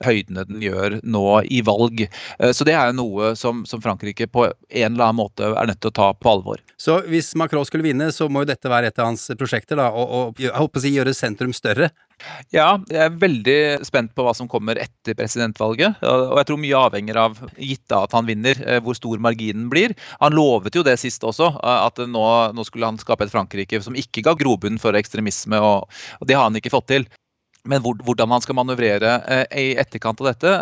høydene 0.08 0.48
den 0.48 0.64
gjør 0.64 1.00
nå 1.04 1.26
i 1.52 1.64
valg. 1.68 1.97
Eh, 2.06 2.54
så 2.54 2.68
det 2.68 2.76
er 2.78 2.92
jo 2.92 3.00
noe 3.00 3.34
som, 3.40 3.66
som, 3.66 3.82
Frankrike 3.82 4.30
på 4.30 4.46
en 4.48 4.94
eller 4.94 5.10
annen 5.10 5.22
måte 5.22 5.50
er 5.50 5.70
nødt 5.70 5.82
til 5.82 5.94
å 5.94 5.98
ta 6.00 6.10
på 6.14 6.32
alvor. 6.32 6.62
Så 6.78 7.00
hvis 7.10 7.34
Macron 7.40 7.66
skulle 7.68 7.88
vinne, 7.88 8.12
så 8.14 8.30
må 8.30 8.44
jo 8.44 8.52
dette 8.52 8.72
være 8.72 8.92
et 8.92 9.00
av 9.02 9.10
hans 9.10 9.30
prosjekter, 9.40 9.80
da, 9.80 9.90
og, 9.92 10.14
og 10.18 10.44
jeg 10.44 10.54
håper 10.56 10.82
å 10.82 10.86
si 10.86 10.94
gjøre 10.96 11.16
sentrum 11.18 11.56
større? 11.56 11.92
Ja, 12.54 12.80
jeg 12.90 13.02
er 13.04 13.18
veldig 13.22 13.58
spent 13.86 14.14
på 14.18 14.24
hva 14.26 14.34
som 14.38 14.50
kommer 14.50 14.80
etter 14.82 15.14
presidentvalget. 15.18 16.00
Og 16.02 16.40
jeg 16.40 16.50
tror 16.50 16.60
mye 16.62 16.80
avhenger 16.88 17.20
av, 17.22 17.38
gitt 17.62 17.94
at 17.94 18.16
han 18.18 18.26
vinner, 18.30 18.58
eh, 18.66 18.82
hvor 18.84 18.98
stor 18.98 19.22
marginen 19.22 19.68
blir. 19.70 19.94
Han 20.24 20.38
lovet 20.38 20.76
jo 20.78 20.86
det 20.86 20.98
sist 21.02 21.26
også, 21.28 21.52
eh, 21.62 21.80
at 21.86 22.02
nå, 22.10 22.26
nå 22.58 22.66
skulle 22.68 22.90
han 22.90 22.98
skape 23.02 23.28
et 23.28 23.34
Frankrike 23.34 23.82
som 23.86 23.98
ikke 23.98 24.26
ga 24.26 24.34
grobunn 24.40 24.82
for 24.82 24.98
ekstremisme, 24.98 25.62
og, 25.62 26.02
og 26.18 26.30
det 26.30 26.38
har 26.38 26.50
han 26.50 26.58
ikke 26.58 26.74
fått 26.74 26.90
til. 26.94 27.10
Men 27.68 27.84
hvordan 27.84 28.32
han 28.32 28.44
skal 28.44 28.58
manøvrere 28.58 29.14
i 29.52 29.68
etterkant 29.80 30.22
av 30.24 30.30
dette, 30.32 30.54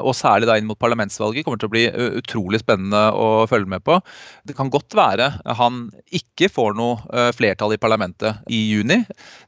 og 0.00 0.14
særlig 0.16 0.48
da 0.50 0.56
inn 0.58 0.68
mot 0.68 0.80
parlamentsvalget, 0.80 1.46
kommer 1.46 1.60
til 1.60 1.70
å 1.70 1.74
bli 1.74 1.84
utrolig 2.20 2.60
spennende 2.62 3.02
å 3.14 3.44
følge 3.50 3.70
med 3.70 3.84
på. 3.86 3.98
Det 4.46 4.56
kan 4.58 4.72
godt 4.72 4.96
være 4.98 5.30
han 5.58 5.86
ikke 6.14 6.50
får 6.52 6.76
noe 6.78 7.28
flertall 7.36 7.76
i 7.76 7.80
parlamentet 7.80 8.42
i 8.50 8.60
juni. 8.72 9.00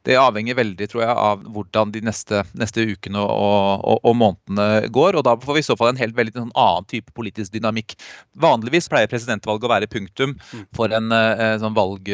Det 0.06 0.18
avhenger 0.20 0.58
veldig 0.58 0.88
tror 0.92 1.04
jeg, 1.04 1.16
av 1.26 1.42
hvordan 1.54 1.94
de 1.94 2.04
neste, 2.06 2.42
neste 2.58 2.86
ukene 2.86 3.22
og, 3.22 3.82
og, 3.82 4.00
og, 4.02 4.14
månedene 4.16 4.86
går. 4.94 5.18
og 5.18 5.26
Da 5.26 5.36
får 5.42 5.58
vi 5.58 5.64
i 5.64 5.66
så 5.66 5.78
fall 5.78 5.92
en 5.92 6.00
helt 6.00 6.16
veldig 6.16 6.36
en 6.36 6.52
annen 6.52 6.88
type 6.90 7.14
politisk 7.16 7.54
dynamikk. 7.56 7.96
Vanligvis 8.42 8.90
pleier 8.92 9.10
presidentvalget 9.10 9.66
å 9.66 9.72
være 9.72 9.90
punktum 9.90 10.36
for 10.76 10.94
en, 10.94 11.10
en 11.12 11.62
sånn 11.62 11.76
valg, 11.76 12.08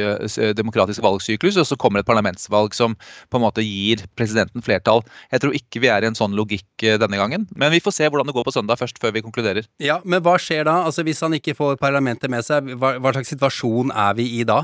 demokratisk 0.57 1.05
valgsyklus, 1.05 1.61
og 1.61 1.69
så 1.69 1.79
kommer 1.81 2.01
et 2.01 2.09
parlamentsvalg 2.09 2.75
som 2.77 2.97
på 3.29 3.39
en 3.39 3.47
måte 3.47 3.65
gir 3.67 4.01
presidenten 4.17 4.22
flertall. 4.65 5.03
Jeg 5.33 5.43
tror 5.45 5.57
ikke 5.57 5.83
vi 5.83 5.91
er 5.93 6.05
i 6.05 6.11
en 6.11 6.19
sånn 6.19 6.37
logikk 6.37 6.87
denne 7.01 7.21
gangen, 7.21 7.47
men 7.57 7.73
vi 7.75 7.83
får 7.83 7.97
se 7.99 8.09
hvordan 8.09 8.29
det 8.29 8.37
går 8.37 8.47
på 8.49 8.55
søndag 8.55 8.81
først, 8.81 9.01
før 9.03 9.15
vi 9.17 9.25
konkluderer. 9.25 9.69
Ja, 9.83 10.01
Men 10.05 10.23
hva 10.25 10.37
skjer 10.41 10.67
da? 10.69 10.83
Altså 10.87 11.03
Hvis 11.07 11.21
han 11.25 11.35
ikke 11.35 11.55
får 11.59 11.79
parlamentet 11.81 12.31
med 12.31 12.45
seg, 12.47 12.69
hva, 12.79 12.97
hva 13.03 13.13
slags 13.15 13.33
situasjon 13.33 13.93
er 13.95 14.15
vi 14.19 14.29
i 14.41 14.45
da? 14.49 14.63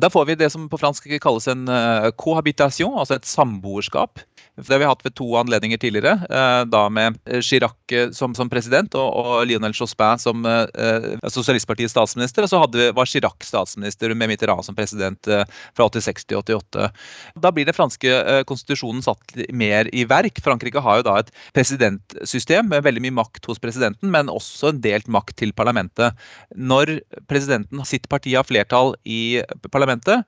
Da 0.00 0.10
får 0.10 0.28
vi 0.30 0.38
det 0.38 0.50
som 0.52 0.68
på 0.70 0.78
fransk 0.80 1.06
kalles 1.22 1.48
en 1.50 1.66
cohabitation, 2.20 2.96
altså 2.98 3.18
et 3.18 3.28
samboerskap. 3.28 4.22
Det 4.54 4.70
har 4.70 4.78
vi 4.78 4.86
hatt 4.86 5.02
ved 5.02 5.14
to 5.18 5.26
anledninger 5.38 5.80
tidligere. 5.82 6.14
Da 6.70 6.82
med 6.92 7.18
Chirac 7.42 7.94
som, 8.14 8.36
som 8.38 8.50
president 8.50 8.94
og, 8.94 9.08
og, 9.18 9.32
Lionel 9.50 9.74
Jospin 9.74 10.20
som 10.22 10.46
eh, 10.46 11.08
sosialistpartiets 11.26 11.94
statsminister. 11.94 12.46
Og 12.46 12.52
så 12.52 12.60
hadde 12.62 12.92
var 12.94 13.10
Chirac 13.10 13.42
statsminister 13.46 14.14
med 14.14 14.30
Mitterrand 14.30 14.62
som 14.66 14.76
president 14.78 15.18
fra 15.26 15.88
86 15.88 16.28
til 16.30 16.38
88. 16.38 16.86
Da 17.42 17.52
blir 17.54 17.66
den 17.66 17.76
franske 17.76 18.44
konstitusjonen 18.46 19.02
satt 19.04 19.34
mer 19.50 19.90
i 19.90 20.04
verk. 20.08 20.38
Frankrike 20.44 20.82
har 20.84 21.00
jo 21.00 21.08
da 21.08 21.18
et 21.22 21.34
presidentsystem 21.56 22.70
med 22.70 22.86
veldig 22.86 23.02
mye 23.08 23.18
makt 23.18 23.50
hos 23.50 23.62
presidenten, 23.62 24.12
men 24.14 24.30
også 24.32 24.70
en 24.70 24.82
delt 24.84 25.10
makt 25.10 25.38
til 25.42 25.54
parlamentet. 25.56 26.14
Når 26.54 26.98
presidenten 27.30 27.82
sitt 27.88 28.08
parti 28.12 28.36
har 28.38 28.46
flertall 28.46 28.94
i 29.02 29.42
parlamentet, 29.70 30.24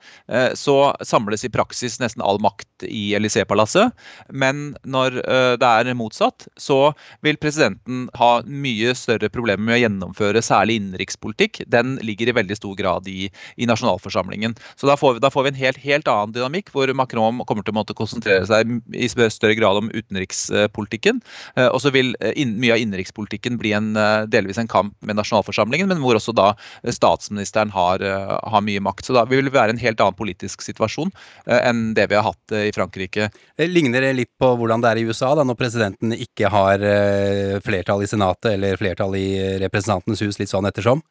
så 0.57 0.75
samles 1.05 1.45
i 1.45 1.51
praksis 1.53 1.97
nesten 2.01 2.23
all 2.25 2.39
makt 2.43 2.85
i 2.87 3.13
Élysée-palasset. 3.17 3.93
Men 4.29 4.75
når 4.87 5.19
det 5.61 5.67
er 5.67 5.93
motsatt, 5.97 6.47
så 6.59 6.91
vil 7.25 7.39
presidenten 7.41 8.07
ha 8.19 8.31
mye 8.45 8.93
større 8.97 9.29
problemer 9.33 9.63
med 9.65 9.77
å 9.77 9.81
gjennomføre 9.81 10.43
særlig 10.45 10.79
innenrikspolitikk. 10.81 11.63
Den 11.71 11.97
ligger 12.05 12.31
i 12.31 12.35
veldig 12.37 12.57
stor 12.59 12.75
grad 12.79 13.07
i, 13.11 13.27
i 13.57 13.69
nasjonalforsamlingen. 13.69 14.55
Så 14.75 14.89
da 14.89 14.97
får, 14.99 15.17
vi, 15.17 15.23
da 15.23 15.31
får, 15.33 15.47
vi, 15.47 15.53
en 15.53 15.61
helt, 15.61 15.81
helt 15.83 16.11
annen 16.11 16.35
dynamikk, 16.35 16.71
hvor 16.73 16.91
Macron 16.97 17.41
kommer 17.47 17.65
til 17.65 17.75
å 17.75 17.79
måtte 17.79 17.97
konsentrere 17.97 18.45
seg 18.49 18.77
i 18.93 19.09
større 19.09 19.57
grad 19.57 19.81
om 19.81 19.91
utenrikspolitikken. 19.93 21.21
Og 21.69 21.79
så 21.83 21.93
vil 21.95 22.13
mye 22.57 22.75
av 22.75 22.83
innenrikspolitikken 22.83 23.59
bli 23.61 23.73
en, 23.77 23.93
delvis 24.31 24.59
en 24.61 24.69
kamp 24.71 24.95
med 25.05 25.19
nasjonalforsamlingen, 25.19 25.89
men 25.91 26.03
hvor 26.03 26.19
også 26.19 26.35
da 26.37 26.51
statsministeren 26.83 27.73
har, 27.73 28.03
har 28.03 28.65
mye 28.65 28.83
makt. 28.83 29.06
Så 29.07 29.15
da 29.15 29.23
vil 29.29 29.47
det 29.47 29.55
være 29.55 29.75
en 29.75 29.81
helt 29.81 30.01
annen 30.03 30.17
politisk 30.17 30.65
situasjon 30.65 31.13
enn 31.47 31.93
det 31.95 32.09
vi 32.11 32.17
har 32.19 32.25
hatt 32.27 32.55
i 32.59 32.73
Frankrike. 32.75 33.29
Det 33.55 33.69
ligner 33.71 34.03
litt 34.15 34.33
på 34.39 34.51
hvordan 34.59 34.83
det 34.83 34.91
er 34.91 34.99
i 34.99 35.05
USA, 35.07 35.31
da, 35.37 35.45
når 35.47 35.59
presidenten 35.59 36.11
ikke 36.17 36.51
har 36.51 36.83
flertall 37.63 38.03
i 38.03 38.09
Senatet 38.11 38.51
eller 38.57 38.79
flertall 38.79 39.15
i 39.15 39.27
Representantenes 39.63 40.25
hus, 40.25 40.41
litt 40.41 40.51
sånn 40.51 40.67
ettersom? 40.67 41.01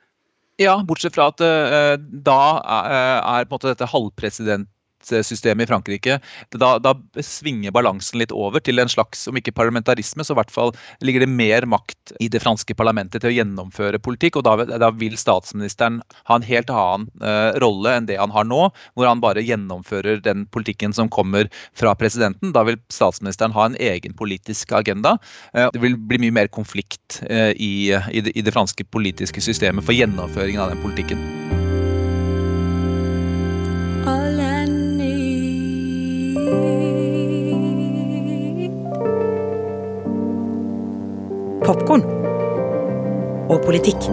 Ja, 0.60 0.78
bortsett 0.88 1.16
fra 1.16 1.28
at 1.32 1.42
uh, 1.44 1.94
da 2.00 2.40
er 2.64 3.44
på 3.44 3.56
en 3.56 3.56
måte 3.58 3.72
dette 3.72 3.88
halvpresident 3.92 4.70
systemet 5.04 5.66
i 5.66 5.70
Frankrike. 5.70 6.18
Da, 6.56 6.76
da, 6.82 6.94
svinger 7.22 7.74
balansen 7.74 8.20
litt 8.20 8.32
over 8.34 8.62
til 8.64 8.80
en 8.82 8.90
slags, 8.90 9.26
om 9.28 9.36
ikke 9.38 9.54
parlamentarisme, 9.56 10.24
så 10.24 10.34
i 10.34 10.40
hvert 10.40 10.52
fall 10.52 10.72
ligger 11.04 11.24
det 11.24 11.30
mer 11.30 11.66
makt 11.68 12.14
i 12.20 12.28
det 12.32 12.42
franske 12.42 12.74
parlamentet 12.78 13.22
til 13.22 13.32
å 13.32 13.36
gjennomføre 13.36 14.00
politikk. 14.02 14.40
Og 14.40 14.46
da, 14.46 14.78
da 14.78 14.90
vil 14.94 15.16
statsministeren 15.18 16.00
ha 16.30 16.38
en 16.38 16.46
helt 16.46 16.72
annen 16.72 17.08
uh, 17.22 17.56
rolle 17.62 17.96
enn 17.96 18.10
det 18.10 18.18
han 18.20 18.34
har 18.34 18.48
nå, 18.48 18.68
hvor 18.94 19.08
han 19.08 19.22
bare 19.24 19.44
gjennomfører 19.44 20.22
den 20.24 20.46
politikken 20.54 20.94
som 20.96 21.10
kommer 21.12 21.50
fra 21.78 21.94
presidenten. 21.98 22.54
Da 22.56 22.66
vil 22.68 22.80
statsministeren 22.92 23.54
ha 23.56 23.68
en 23.70 23.78
egen 23.80 24.16
politisk 24.16 24.74
agenda. 24.76 25.16
Uh, 25.52 25.68
det 25.74 25.82
vil 25.82 25.98
bli 25.98 26.22
mye 26.26 26.38
mer 26.42 26.52
konflikt 26.52 27.20
uh, 27.30 27.52
i, 27.52 27.92
i, 27.92 28.24
det, 28.24 28.34
i 28.36 28.46
det 28.46 28.54
franske 28.56 28.88
politiske 28.90 29.44
systemet 29.44 29.86
for 29.86 29.96
gjennomføringen 29.96 30.62
av 30.62 30.74
den 30.74 30.82
politikken. 30.84 31.45
Popkorn 41.66 42.04
og 43.50 43.64
politikk. 43.64 44.04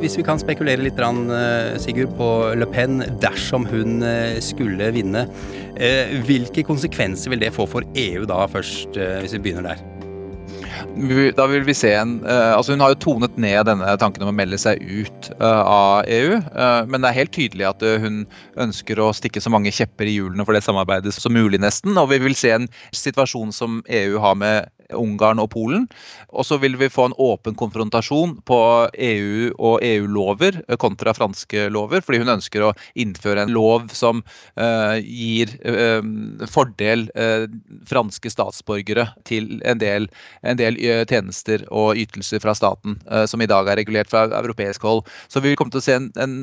Hvis 0.00 0.16
vi 0.16 0.24
kan 0.24 0.40
spekulere 0.40 0.80
litt, 0.80 1.04
Sigurd, 1.84 2.16
på 2.16 2.30
Le 2.56 2.64
Pen 2.72 3.04
dersom 3.20 3.68
hun 3.68 4.00
skulle 4.40 4.88
vinne. 4.96 5.26
Hvilke 6.24 6.64
konsekvenser 6.64 7.36
vil 7.36 7.44
det 7.44 7.52
få 7.52 7.68
for 7.68 7.84
EU 7.92 8.24
da 8.24 8.46
først, 8.48 8.96
hvis 8.96 9.36
vi 9.36 9.44
begynner 9.50 9.74
der? 9.74 9.89
Da 11.36 11.46
vil 11.50 11.64
vi 11.64 11.74
se 11.76 11.92
en 11.94 12.16
uh, 12.24 12.56
altså 12.56 12.74
Hun 12.74 12.82
har 12.82 12.92
jo 12.92 13.00
tonet 13.04 13.36
ned 13.40 13.64
denne 13.68 13.94
tanken 14.00 14.24
om 14.24 14.32
å 14.32 14.36
melde 14.36 14.58
seg 14.60 14.82
ut 14.82 15.30
uh, 15.40 15.62
av 15.62 16.08
EU. 16.10 16.40
Uh, 16.50 16.82
men 16.90 17.00
det 17.00 17.10
er 17.10 17.18
helt 17.20 17.34
tydelig 17.36 17.68
at 17.68 17.84
hun 18.02 18.24
ønsker 18.60 19.00
å 19.00 19.12
stikke 19.16 19.42
så 19.42 19.52
mange 19.52 19.72
kjepper 19.74 20.10
i 20.10 20.16
hjulene 20.18 20.46
for 20.46 20.56
det 20.56 20.64
samarbeidet 20.66 21.14
som 21.14 21.34
mulig, 21.34 21.60
nesten. 21.62 21.96
Og 22.00 22.10
vi 22.12 22.20
vil 22.22 22.36
se 22.38 22.52
en 22.56 22.68
situasjon 22.96 23.54
som 23.54 23.80
EU 23.86 24.18
har 24.22 24.36
med 24.40 24.68
Ungarn 24.96 25.42
og 25.42 25.50
Polen. 25.54 25.86
Og 26.30 26.46
så 26.46 26.58
vil 26.62 26.76
vi 26.80 26.90
få 26.92 27.08
en 27.08 27.16
åpen 27.20 27.56
konfrontasjon 27.58 28.36
på 28.48 28.60
EU 28.94 29.50
og 29.58 29.84
EU-lover 29.84 30.60
kontra 30.80 31.14
franske 31.16 31.68
lover, 31.72 32.02
fordi 32.04 32.22
hun 32.22 32.34
ønsker 32.36 32.64
å 32.64 32.72
innføre 32.98 33.44
en 33.44 33.54
lov 33.54 33.88
som 33.94 34.22
uh, 34.60 34.96
gir 35.00 35.52
uh, 35.66 36.00
fordel 36.50 37.06
uh, 37.18 37.46
franske 37.90 38.32
statsborgere 38.32 39.08
til 39.28 39.58
en 39.68 39.80
del, 39.80 40.08
en 40.46 40.58
del 40.60 40.78
tjenester 41.10 41.64
og 41.74 41.98
ytelser 41.98 42.42
fra 42.42 42.54
staten, 42.56 42.96
som 43.28 43.42
i 43.42 43.48
dag 43.48 43.68
er 43.68 43.78
regulert 43.80 44.10
fra 44.10 44.24
europeisk 44.38 44.84
hold. 44.86 45.02
Så 45.32 45.42
vi 45.42 45.50
vil 45.50 45.58
komme 45.58 45.72
til 45.74 45.80
å 45.80 45.84
se 45.84 45.96
en, 45.98 46.08
en, 46.20 46.36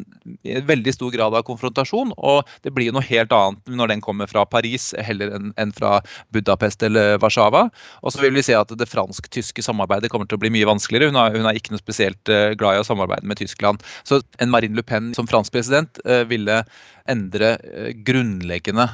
en 0.48 0.68
veldig 0.68 0.94
stor 0.96 1.14
grad 1.14 1.36
av 1.38 1.46
konfrontasjon, 1.48 2.14
og 2.18 2.48
det 2.66 2.74
blir 2.76 2.94
noe 2.96 3.06
helt 3.08 3.34
annet 3.36 3.78
når 3.80 3.94
den 3.94 4.04
kommer 4.04 4.30
fra 4.30 4.46
Paris 4.50 4.90
heller 5.08 5.34
enn 5.38 5.54
en 5.62 5.74
fra 5.76 5.98
Budapest 6.36 6.84
eller 6.86 7.18
Warszawa. 7.24 7.68
Og 8.04 8.14
så 8.14 8.24
vil 8.24 8.37
vi 8.38 8.46
si 8.46 8.56
at 8.58 8.72
det 8.80 8.90
fransk-tyske 8.90 9.64
samarbeidet 9.66 10.12
kommer 10.14 10.30
til 10.30 10.38
å 10.38 10.42
bli 10.42 10.52
mye 10.54 10.68
vanskeligere. 10.70 11.12
Hun 11.12 11.20
er, 11.22 11.36
hun 11.38 11.50
er 11.50 11.58
ikke 11.58 11.74
noe 11.74 11.82
spesielt 11.82 12.32
uh, 12.32 12.54
glad 12.60 12.78
i 12.78 12.84
å 12.84 12.88
samarbeide 12.88 13.28
med 13.28 13.40
Tyskland. 13.42 13.84
Så 14.08 14.22
en 14.44 14.54
Marine 14.54 14.78
Le 14.78 14.86
Pen 14.86 15.12
som 15.18 15.30
fransk 15.30 15.56
president 15.56 16.00
uh, 16.08 16.24
ville 16.30 16.62
endre 17.08 17.54
uh, 17.62 17.92
grunnleggende 18.08 18.88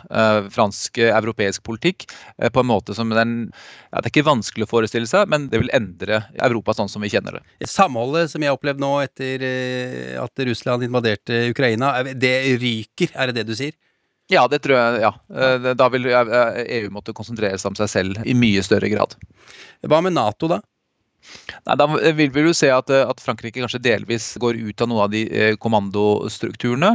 fransk-europeisk 0.54 1.64
politikk 1.66 2.06
på 2.54 2.62
en 2.62 2.68
måte 2.70 2.94
som 2.96 3.10
den 3.10 3.34
ja, 3.48 4.02
Det 4.02 4.06
er 4.06 4.12
ikke 4.12 4.26
vanskelig 4.28 4.68
å 4.68 4.70
forestille 4.70 5.10
seg, 5.10 5.30
men 5.32 5.48
det 5.52 5.62
vil 5.62 5.72
endre 5.74 6.22
Europa 6.46 6.76
sånn 6.78 6.92
som 6.92 7.04
vi 7.04 7.12
kjenner 7.14 7.40
det. 7.40 7.70
Samholdet 7.70 8.32
som 8.32 8.44
jeg 8.44 8.52
har 8.52 8.60
opplevd 8.60 8.82
nå 8.84 8.92
etter 9.06 9.46
at 10.22 10.46
Russland 10.50 10.86
invaderte 10.86 11.48
Ukraina, 11.50 11.96
det 12.14 12.36
ryker, 12.62 13.14
er 13.14 13.32
det 13.32 13.42
det 13.42 13.50
du 13.50 13.58
sier? 13.58 13.74
Ja, 14.32 14.46
det 14.48 14.62
tror 14.64 14.78
jeg. 14.78 15.02
ja. 15.04 15.14
Da 15.76 15.90
vil 15.92 16.08
EU 16.08 16.92
måtte 16.96 17.16
konsentrere 17.16 17.58
seg 17.60 17.74
om 17.74 17.80
seg 17.80 17.90
selv 17.92 18.22
i 18.24 18.36
mye 18.38 18.64
større 18.64 18.88
grad. 18.92 19.18
Hva 19.84 20.00
med 20.04 20.16
Nato, 20.16 20.48
da? 20.52 20.62
Nei, 21.68 21.76
Da 21.80 21.88
vil 21.88 22.32
vi 22.32 22.44
jo 22.44 22.54
se 22.56 22.70
at, 22.72 22.90
at, 22.92 23.22
Frankrike 23.24 23.62
kanskje 23.62 23.82
delvis 23.84 24.34
går 24.44 24.60
ut 24.60 24.84
av 24.84 24.90
noen 24.92 25.06
av 25.06 25.12
de 25.14 25.24
eh, 25.28 25.56
kommandostrukturene. 25.60 26.94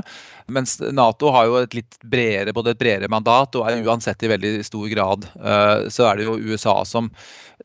Mens 0.53 0.79
Nato 0.97 1.33
har 1.33 1.49
jo 1.49 1.59
et 1.61 1.77
litt 1.77 1.99
bredere, 2.05 2.55
både 2.57 2.73
et 2.73 2.81
bredere 2.81 3.13
mandat 3.13 3.57
og 3.57 3.69
er 3.69 3.85
uansett 3.85 4.25
i 4.25 4.33
veldig 4.33 4.53
stor 4.65 4.87
grad 4.89 5.27
så 5.93 6.07
er 6.09 6.17
det 6.17 6.25
jo 6.25 6.39
USA 6.41 6.79
som 6.89 7.11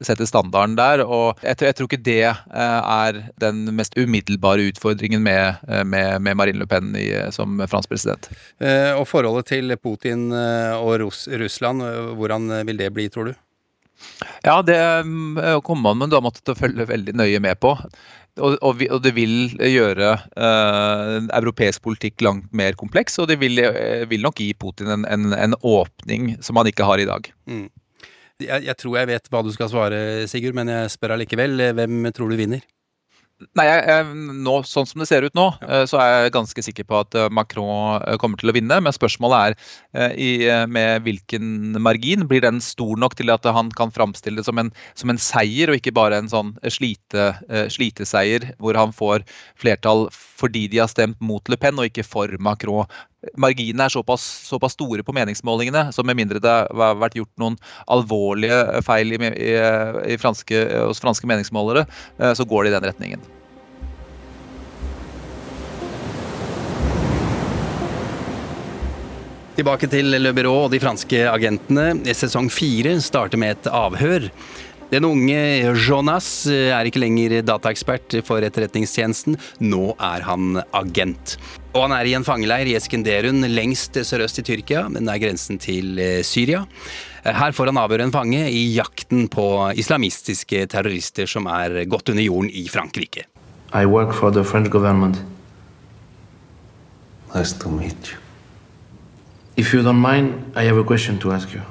setter 0.02 0.28
standarden 0.30 0.78
der. 0.80 1.04
Og 1.06 1.40
jeg, 1.44 1.60
jeg 1.68 1.78
tror 1.78 1.90
ikke 1.90 2.02
det 2.06 2.24
uh, 2.32 2.82
er 2.82 3.22
den 3.44 3.66
mest 3.78 3.98
umiddelbare 4.00 4.70
utfordringen 4.72 5.24
med, 5.26 5.62
uh, 5.70 5.84
med, 5.86 6.20
med 6.26 6.40
Marine 6.40 6.64
Le 6.64 6.70
Pen 6.70 6.94
i, 7.00 7.10
som 7.36 7.62
fransk 7.68 7.94
president. 7.94 8.30
og 8.98 9.06
forholdet 9.08 9.52
til 9.52 9.76
Putin 9.78 10.32
og 10.32 11.00
Russ 11.02 11.28
Russland, 11.28 11.84
hvordan 12.18 12.66
vil 12.68 12.80
det 12.80 12.94
bli, 12.94 13.10
tror 13.10 13.32
du? 13.32 13.34
Ja, 14.44 14.62
det 14.66 14.78
kommer 15.64 15.94
man 15.96 16.12
da 16.12 16.20
måtte 16.24 16.56
følge 16.58 16.88
veldig 16.90 17.16
nøye 17.16 17.40
med 17.44 17.60
på. 17.62 17.76
Og, 18.42 18.56
og, 18.66 18.82
og 18.90 19.02
det 19.06 19.14
vil 19.14 19.54
gjøre 19.54 20.10
eh, 20.18 21.18
europeisk 21.38 21.84
politikk 21.86 22.24
langt 22.26 22.48
mer 22.56 22.74
kompleks, 22.80 23.20
og 23.22 23.30
det 23.30 23.38
vil, 23.44 23.62
vil 24.10 24.26
nok 24.26 24.42
gi 24.42 24.50
Putin 24.58 24.90
en, 24.96 25.06
en, 25.06 25.36
en, 25.38 25.54
åpning 25.62 26.34
som 26.42 26.58
han 26.58 26.70
ikke 26.72 26.88
har 26.88 27.04
i 27.04 27.08
dag. 27.10 27.30
Mm. 27.46 27.68
Jeg, 28.44 28.68
jeg, 28.68 28.78
tror 28.80 29.00
jeg 29.00 29.12
vet 29.14 29.30
hva 29.32 29.44
du 29.46 29.52
skal 29.56 29.72
svare, 29.72 30.00
Sigurd, 30.32 30.56
men 30.58 30.72
jeg 30.72 30.94
spør 30.94 31.18
allikevel. 31.18 31.70
Hvem 31.78 32.08
tror 32.16 32.32
du 32.32 32.40
vinner? 32.40 32.64
Nei, 33.58 33.66
jeg, 33.68 33.80
jeg, 33.90 34.06
nå, 34.46 34.54
Sånn 34.68 34.88
som 34.88 35.02
det 35.02 35.08
ser 35.10 35.26
ut 35.28 35.36
nå, 35.36 35.46
eh, 35.66 35.84
så 35.90 36.00
er 36.00 36.12
jeg 36.12 36.34
ganske 36.36 36.64
sikker 36.66 36.86
på 36.88 37.00
at 37.02 37.18
eh, 37.18 37.30
Macron 37.34 38.00
eh, 38.00 38.16
kommer 38.22 38.40
til 38.40 38.52
å 38.52 38.56
vinne. 38.56 38.78
Men 38.84 38.96
spørsmålet 38.96 39.58
er 39.94 40.14
i, 40.20 40.30
med 40.72 41.04
hvilken 41.06 41.78
margin. 41.84 42.28
Blir 42.30 42.44
den 42.46 42.62
stor 42.64 43.00
nok 43.00 43.18
til 43.20 43.34
at 43.34 43.46
han 43.58 43.72
kan 43.78 43.94
framstille 43.94 44.40
det 44.40 44.48
som 44.48 44.62
en, 44.62 44.72
som 45.00 45.12
en 45.12 45.22
seier, 45.22 45.72
og 45.72 45.80
ikke 45.80 45.96
bare 45.96 46.22
en 46.22 46.32
sånn 46.32 46.54
slite, 46.72 47.32
sliteseier 47.74 48.54
hvor 48.64 48.78
han 48.80 48.94
får 48.96 49.26
flertall 49.60 50.08
fordi 50.14 50.66
de 50.72 50.82
har 50.82 50.92
stemt 50.92 51.20
mot 51.24 51.44
Le 51.52 51.60
Pen 51.60 51.80
og 51.80 51.90
ikke 51.90 52.06
for 52.08 52.32
Macron? 52.44 52.88
Marginene 53.40 53.88
er 53.88 53.94
såpass, 53.94 54.24
såpass, 54.50 54.78
store 54.78 55.06
på 55.06 55.16
meningsmålingene, 55.16 55.88
så 55.96 56.06
med 56.06 56.20
mindre 56.20 56.42
det 56.44 56.56
har 56.70 56.98
vært 57.00 57.20
gjort 57.20 57.32
noen 57.42 57.60
alvorlige 57.92 58.82
feil 58.86 59.16
i, 59.16 59.22
i, 59.32 59.54
i 60.16 60.20
franske, 60.22 60.66
hos 60.88 61.04
franske 61.04 61.30
meningsmålere, 61.30 61.88
så 62.20 62.46
går 62.48 62.66
det 62.66 62.74
i 62.74 62.78
den 62.78 62.92
retningen. 62.92 63.32
Tilbake 69.54 69.86
til 69.86 70.10
Le 70.10 70.32
Byrå 70.34 70.54
og 70.64 70.72
de 70.74 70.80
franske 70.82 71.18
agentene. 71.30 71.92
Sesong 72.18 72.48
fire 72.50 72.96
starter 73.06 73.38
med 73.38 73.54
et 73.54 73.68
avhør. 73.70 74.26
Den 74.94 75.08
unge 75.08 75.74
Jonas 75.74 76.46
er 76.46 76.86
ikke 76.86 77.02
lenger 77.02 77.40
dataekspert 77.42 78.14
for 78.28 78.46
Etterretningstjenesten. 78.46 79.40
Nå 79.66 79.96
er 79.98 80.22
han 80.28 80.60
agent. 80.70 81.34
Og 81.74 81.88
han 81.88 81.96
er 81.96 82.06
i 82.06 82.14
en 82.14 82.26
fangeleir 82.28 82.70
i 82.70 82.76
Eskenderun 82.78 83.42
lengst 83.50 83.98
sørøst 84.06 84.44
i 84.44 84.46
Tyrkia, 84.46 84.84
men 84.94 85.10
er 85.10 85.18
grensen 85.24 85.58
til 85.58 85.98
eh, 85.98 86.22
Syria. 86.22 86.62
Her 87.26 87.58
får 87.58 87.72
han 87.72 87.82
avhøre 87.82 88.06
en 88.06 88.14
fange 88.14 88.44
i 88.46 88.68
jakten 88.76 89.26
på 89.34 89.48
islamistiske 89.82 90.68
terrorister 90.70 91.26
som 91.26 91.50
er 91.50 91.88
gått 91.90 92.14
under 92.14 92.28
jorden 92.28 92.54
i 92.54 92.68
Frankrike. 92.70 93.26
I 93.74 93.88
work 93.90 94.14
for 94.14 94.30
the 94.30 94.46
French 94.46 94.70
government. 94.70 95.18
Nice 97.34 97.58
to 97.58 97.74
meet 97.74 98.14
you. 98.14 98.20
If 99.58 99.74
you 99.74 99.82
don't 99.82 99.98
mind, 99.98 100.54
I 100.56 100.70
have 100.70 100.78
a 100.78 100.86
question 100.86 101.18
to 101.26 101.32
ask 101.34 101.50
you. 101.50 101.66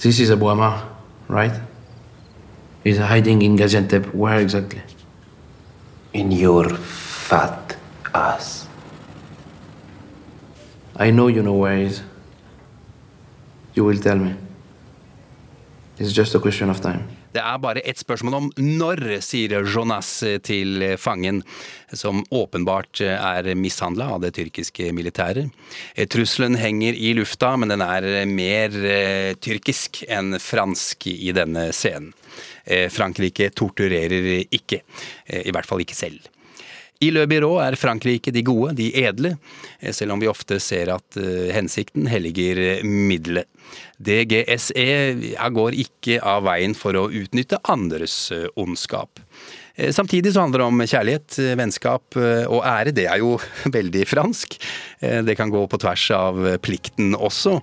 This 0.00 0.20
is 0.20 0.30
Abu 0.30 0.48
Amar, 0.48 0.88
right? 1.26 1.60
He's 2.84 2.98
hiding 2.98 3.42
in 3.42 3.56
Gaziantep. 3.56 4.14
Where 4.14 4.38
exactly? 4.38 4.80
In 6.12 6.30
your 6.30 6.70
fat 6.70 7.76
ass. 8.14 8.68
I 10.94 11.10
know 11.10 11.26
you 11.26 11.42
know 11.42 11.54
where 11.54 11.76
he 11.76 11.84
is. 11.84 12.02
You 13.74 13.84
will 13.84 13.98
tell 13.98 14.16
me. 14.16 14.36
It's 15.98 16.12
just 16.12 16.32
a 16.36 16.38
question 16.38 16.70
of 16.70 16.80
time. 16.80 17.17
Det 17.34 17.42
er 17.42 17.58
bare 17.62 17.82
ett 17.84 18.00
spørsmål 18.00 18.36
om 18.38 18.46
når, 18.56 19.02
sier 19.24 19.58
Jonas 19.68 20.10
til 20.46 20.84
fangen, 21.00 21.42
som 21.92 22.22
åpenbart 22.34 23.02
er 23.04 23.50
mishandla 23.58 24.10
av 24.14 24.24
det 24.24 24.34
tyrkiske 24.38 24.90
militæret. 24.96 25.52
Trusselen 26.12 26.58
henger 26.60 26.96
i 26.96 27.12
lufta, 27.18 27.54
men 27.56 27.72
den 27.72 27.84
er 27.84 28.08
mer 28.28 28.74
eh, 28.80 29.34
tyrkisk 29.40 30.02
enn 30.08 30.38
fransk 30.42 31.08
i 31.12 31.32
denne 31.36 31.68
scenen. 31.76 32.12
Eh, 32.68 32.88
Frankrike 32.92 33.48
torturerer 33.56 34.44
ikke, 34.52 34.82
eh, 35.26 35.46
i 35.48 35.52
hvert 35.54 35.66
fall 35.66 35.80
ikke 35.80 35.96
selv. 35.96 36.20
I 36.98 37.12
Le 37.14 37.28
Byrå 37.30 37.52
er 37.62 37.76
Frankrike 37.78 38.32
de 38.34 38.42
gode, 38.42 38.72
de 38.80 38.88
edle, 38.98 39.36
eh, 39.78 39.92
selv 39.94 40.16
om 40.16 40.22
vi 40.22 40.30
ofte 40.30 40.58
ser 40.58 40.90
at 40.90 41.18
uh, 41.20 41.46
hensikten 41.54 42.08
helliger 42.10 42.82
middelet. 42.82 43.46
DGSE 44.02 45.36
går 45.54 45.76
ikke 45.78 46.18
av 46.26 46.42
veien 46.48 46.74
for 46.74 46.96
å 46.98 47.08
utnytte 47.12 47.60
andres 47.68 48.32
ondskap. 48.56 49.20
Samtidig 49.94 50.32
så 50.34 50.42
handler 50.42 50.62
det 50.62 50.68
om 50.70 50.82
kjærlighet, 50.82 51.36
vennskap 51.58 52.16
og 52.18 52.64
ære. 52.66 52.94
Det 52.96 53.04
er 53.10 53.20
jo 53.20 53.36
veldig 53.76 54.06
fransk. 54.10 54.56
Det 54.98 55.36
kan 55.38 55.52
gå 55.54 55.60
på 55.70 55.82
tvers 55.84 56.08
av 56.16 56.40
plikten 56.64 57.14
også, 57.14 57.58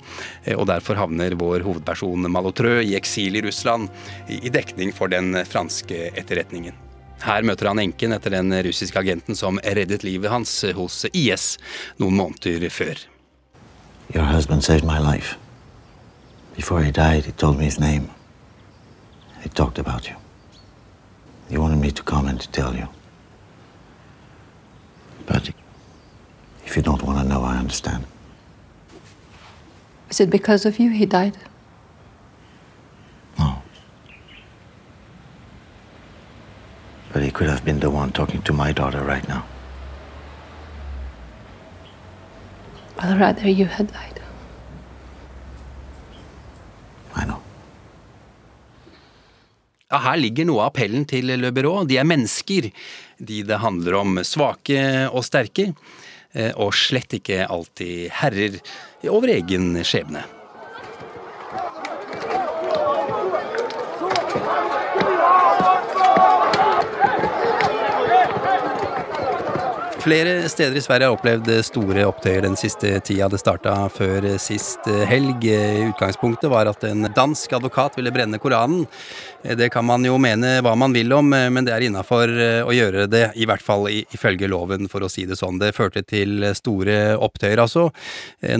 og 0.55 0.65
derfor 0.71 1.01
havner 1.01 1.35
vår 1.41 1.65
hovedperson 1.65 2.29
Malotrø 2.31 2.77
i 2.85 2.95
eksil 2.99 3.41
i 3.41 3.43
Russland 3.49 3.91
i 4.29 4.53
dekning 4.53 4.95
for 4.95 5.11
den 5.11 5.33
franske 5.49 6.11
etterretningen. 6.13 6.84
Her 7.23 7.41
møter 7.41 7.67
han 7.71 7.79
enken 7.79 8.13
etter 8.13 8.33
den 8.35 8.53
russiske 8.65 8.99
agenten 8.99 9.35
som 9.35 9.59
reddet 9.63 10.03
livet 10.03 10.29
hans 10.31 10.51
hos 10.75 11.05
IS 11.13 11.55
noen 11.97 12.17
måneder 12.17 12.69
før. 12.69 12.99
Your 14.13 14.25
husband 14.25 14.63
saved 14.63 14.83
my 14.83 14.99
life. 14.99 15.37
Before 16.55 16.83
he 16.83 16.91
died, 16.91 17.25
he 17.25 17.31
told 17.31 17.57
me 17.57 17.65
his 17.65 17.79
name. 17.79 18.09
He 19.41 19.49
talked 19.49 19.79
about 19.79 20.07
you. 20.07 20.15
He 21.49 21.57
wanted 21.57 21.77
me 21.77 21.91
to 21.91 22.03
come 22.03 22.29
and 22.29 22.39
to 22.39 22.51
tell 22.51 22.75
you. 22.75 22.87
But 25.25 25.49
if 26.65 26.77
you 26.77 26.83
don't 26.83 27.03
want 27.03 27.19
to 27.19 27.25
know, 27.25 27.43
I 27.43 27.57
understand. 27.57 28.05
Is 30.09 30.19
it 30.19 30.29
because 30.29 30.65
of 30.65 30.79
you 30.79 30.91
he 30.91 31.05
died? 31.05 31.37
But 37.15 37.23
he 37.23 37.31
could 37.31 37.47
have 37.47 37.63
been 37.63 37.79
the 37.79 37.89
one 37.89 38.11
talking 38.11 38.41
to 38.41 38.51
my 38.51 38.73
daughter 38.73 39.01
right 39.01 39.25
now. 39.29 39.45
I'd 42.99 43.17
rather 43.17 43.47
you 43.47 43.67
had 43.67 43.87
died. 43.87 44.19
I 47.15 47.23
know. 47.23 47.39
Ja, 49.89 49.97
her 50.09 50.17
ligger 50.19 50.49
noe 50.49 50.65
av 50.65 50.73
appellen 50.73 51.07
til 51.07 51.31
Le 51.39 51.53
Bureau. 51.55 51.85
De 51.87 51.95
er 51.95 52.03
mennesker, 52.03 52.67
de 53.17 53.43
det 53.47 53.63
handler 53.63 53.95
om. 54.01 54.19
Svake 54.19 55.07
og 55.07 55.23
sterke. 55.23 55.69
Eh, 56.35 56.51
og 56.59 56.75
slett 56.75 57.15
ikke 57.15 57.45
alltid 57.47 58.09
herrer 58.11 58.59
over 59.07 59.31
egen 59.39 59.71
skjebne. 59.87 60.27
Flere 70.05 70.49
steder 70.49 70.77
i 70.77 70.81
Sverige 70.85 71.07
har 71.07 71.15
opplevd 71.15 71.47
store 71.65 72.03
opptøyer 72.05 72.43
den 72.45 72.53
siste 72.59 72.91
tida. 73.01 73.25
Det 73.25 73.39
starta 73.41 73.73
før 73.89 74.27
sist 74.37 74.85
helg. 75.09 75.41
Utgangspunktet 75.87 76.45
var 76.51 76.69
at 76.69 76.83
en 76.85 77.07
dansk 77.15 77.55
advokat 77.57 77.97
ville 77.97 78.11
brenne 78.13 78.37
Koranen. 78.37 78.83
Det 79.41 79.71
kan 79.73 79.87
man 79.87 80.05
jo 80.05 80.19
mene 80.21 80.59
hva 80.61 80.75
man 80.77 80.93
vil 80.93 81.09
om, 81.17 81.33
men 81.33 81.65
det 81.65 81.73
er 81.73 81.87
innafor 81.87 82.29
å 82.69 82.75
gjøre 82.75 83.07
det, 83.09 83.23
i 83.33 83.47
hvert 83.49 83.65
fall 83.65 83.87
ifølge 83.89 84.49
loven, 84.51 84.85
for 84.91 85.01
å 85.01 85.09
si 85.09 85.25
det 85.25 85.39
sånn. 85.39 85.57
Det 85.57 85.73
førte 85.73 86.05
til 86.05 86.51
store 86.53 87.15
opptøyer, 87.17 87.63
altså. 87.65 87.87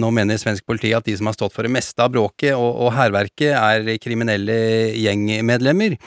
Nå 0.01 0.09
mener 0.17 0.41
svensk 0.41 0.65
politi 0.65 0.95
at 0.97 1.05
de 1.05 1.13
som 1.19 1.29
har 1.29 1.37
stått 1.37 1.53
for 1.53 1.69
det 1.69 1.75
meste 1.77 2.01
av 2.01 2.09
bråket 2.15 2.57
og 2.57 2.89
hærverket, 2.97 3.53
er 3.53 4.01
kriminelle 4.01 4.57
gjengmedlemmer. 4.97 5.99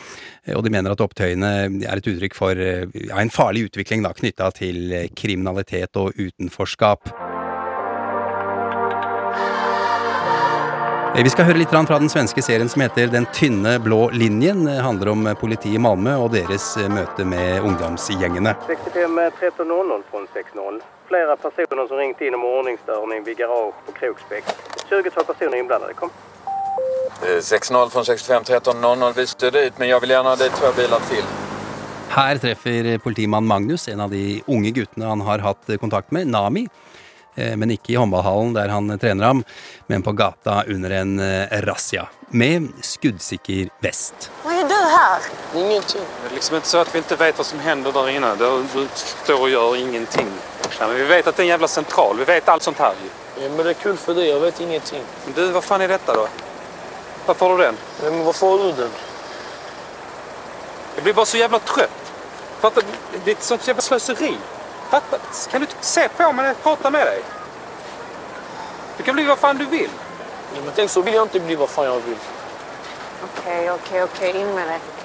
Og 0.56 0.64
de 0.64 0.72
mener 0.72 0.94
at 0.94 1.02
opptøyene 1.04 1.52
er 1.84 1.98
et 2.00 2.10
uttrykk 2.12 2.36
for 2.38 2.58
ja, 2.58 3.18
en 3.18 3.32
farlig 3.32 3.68
utvikling 3.68 4.06
knytta 4.18 4.52
til 4.56 4.94
kriminalitet 5.18 5.96
og 6.00 6.16
utenforskap. 6.16 7.12
Vi 11.18 11.30
skal 11.32 11.48
høre 11.48 11.58
litt 11.58 11.72
fra 11.72 11.96
den 11.98 12.10
svenske 12.12 12.42
serien 12.46 12.68
som 12.70 12.82
heter 12.84 13.08
Den 13.10 13.24
tynne 13.34 13.72
blå 13.82 14.10
linjen. 14.14 14.60
Det 14.68 14.76
handler 14.84 15.10
om 15.10 15.24
politiet 15.40 15.74
i 15.74 15.80
Malmö 15.82 16.14
og 16.22 16.30
deres 16.30 16.76
møte 16.86 17.26
med 17.26 17.64
ungdomsgjengene. 17.66 18.52
65 18.68 19.18
1300 19.26 20.06
fra 20.12 20.22
60. 20.36 20.78
Flere 21.10 21.34
personer 21.42 21.90
som 21.90 21.98
ringte 21.98 22.28
inn 22.28 22.38
om 22.38 22.46
ordningsstörning 22.46 23.26
ved 23.26 23.40
garasje 23.40 23.74
på 23.88 23.96
Kroksbäck. 23.98 24.54
20 24.86 25.10
personer 25.10 25.58
innblandet. 25.58 25.96
Kom. 25.98 26.14
6-0 27.42 27.90
fra 27.92 28.04
65 28.04 28.44
13-0. 28.44 29.12
Vi 29.16 29.26
styr 29.26 29.56
ut, 29.56 29.78
men 29.78 29.88
jeg 29.88 30.02
vil 30.04 30.14
gjerne 30.14 30.34
ha 30.34 30.40
dit 30.40 30.58
to 30.60 30.72
biler 30.76 31.06
til. 31.10 31.24
Her 32.08 32.38
treffer 32.40 32.90
politimann 33.04 33.46
Magnus 33.46 33.88
en 33.88 34.00
av 34.00 34.12
de 34.14 34.40
unge 34.46 34.72
guttene 34.76 35.10
han 35.10 35.24
har 35.26 35.44
hatt 35.44 35.74
kontakt 35.80 36.14
med, 36.14 36.30
Nami. 36.32 36.66
Eh, 37.38 37.56
men 37.56 37.70
ikke 37.70 37.92
i 37.92 37.98
håndballhallen 37.98 38.54
der 38.56 38.72
han 38.72 38.90
trener 38.98 39.30
ham, 39.30 39.42
men 39.86 40.02
på 40.02 40.14
gata 40.18 40.62
under 40.66 40.90
en 40.90 41.18
eh, 41.22 41.60
razzia. 41.62 42.08
Med 42.30 42.70
skuddsikker 42.84 43.70
vest. 43.84 44.30
Hva 44.42 44.56
gjør 44.56 44.66
du 44.72 44.74
her? 44.94 45.28
Ingenting. 45.60 46.08
Det 46.22 46.30
er 46.30 46.34
liksom 46.34 46.58
ikke 46.58 46.72
så 46.72 46.82
at 46.82 46.90
vi 46.94 47.04
ikke 47.04 47.20
vet 47.20 47.38
hva 47.38 47.46
som 47.46 47.62
hender 47.62 47.94
der 47.94 48.10
inne. 48.16 48.34
Du 48.40 48.82
står 48.94 49.46
og 49.46 49.52
gjør 49.52 49.78
ingenting. 49.78 50.32
Men 50.80 50.96
vi 50.98 51.06
vet 51.08 51.26
at 51.26 51.36
det 51.36 51.44
er 51.44 51.46
en 51.46 51.54
jævla 51.54 51.70
sentral. 51.70 52.18
Vi 52.18 52.28
vet 52.28 52.50
alt 52.50 52.66
sånt 52.66 52.82
her. 52.82 52.98
Ja, 53.38 53.48
men 53.54 53.62
det 53.62 53.76
er 53.76 53.80
kult 53.84 54.02
for 54.02 54.18
deg. 54.18 54.28
Jeg 54.32 54.42
vet 54.42 54.60
ingenting. 54.66 55.08
Men 55.24 55.38
du, 55.38 55.46
hva 55.54 55.62
faen 55.64 55.86
er 55.86 55.94
dette, 55.94 56.18
da? 56.18 56.47
Hvorfor 57.28 57.48
har 57.48 57.58
du 57.58 57.64
den? 57.64 57.76
Men 58.02 58.24
varför 58.24 58.46
har 58.46 58.58
du 58.58 58.72
den? 58.72 58.90
Jeg 60.94 61.02
blir 61.04 61.14
bare 61.14 61.26
så 61.26 61.36
jævla 61.36 61.58
trøtt. 61.58 62.12
Fattar, 62.60 62.82
det 63.24 63.30
är 63.30 63.34
ett 63.34 63.42
sånt 63.42 63.66
jävla 63.68 63.82
slöseri. 63.82 64.36
Fattar, 64.90 65.20
kan 65.50 65.60
du 65.60 65.66
se 65.80 66.08
på 66.08 66.32
mig 66.32 66.42
när 66.42 66.46
jag 66.46 66.62
pratar 66.62 66.90
med 66.90 67.06
dig? 67.06 67.22
Du 68.96 69.02
kan 69.02 69.14
bli 69.14 69.24
vad 69.24 69.38
fan 69.38 69.58
du 69.58 69.64
vill. 69.64 69.90
Men 70.64 70.72
tänk 70.74 70.90
så 70.90 71.02
vill 71.02 71.14
jag 71.14 71.24
inte 71.24 71.40
bli 71.40 71.56
vad 71.56 71.68
fan 71.68 71.84
jag 71.84 72.00
vill. 72.00 72.18
Okej, 73.24 73.70
okej, 73.70 74.02
okej. 74.02 74.40
In 74.40 74.54
med 74.54 74.68
det. 74.68 74.97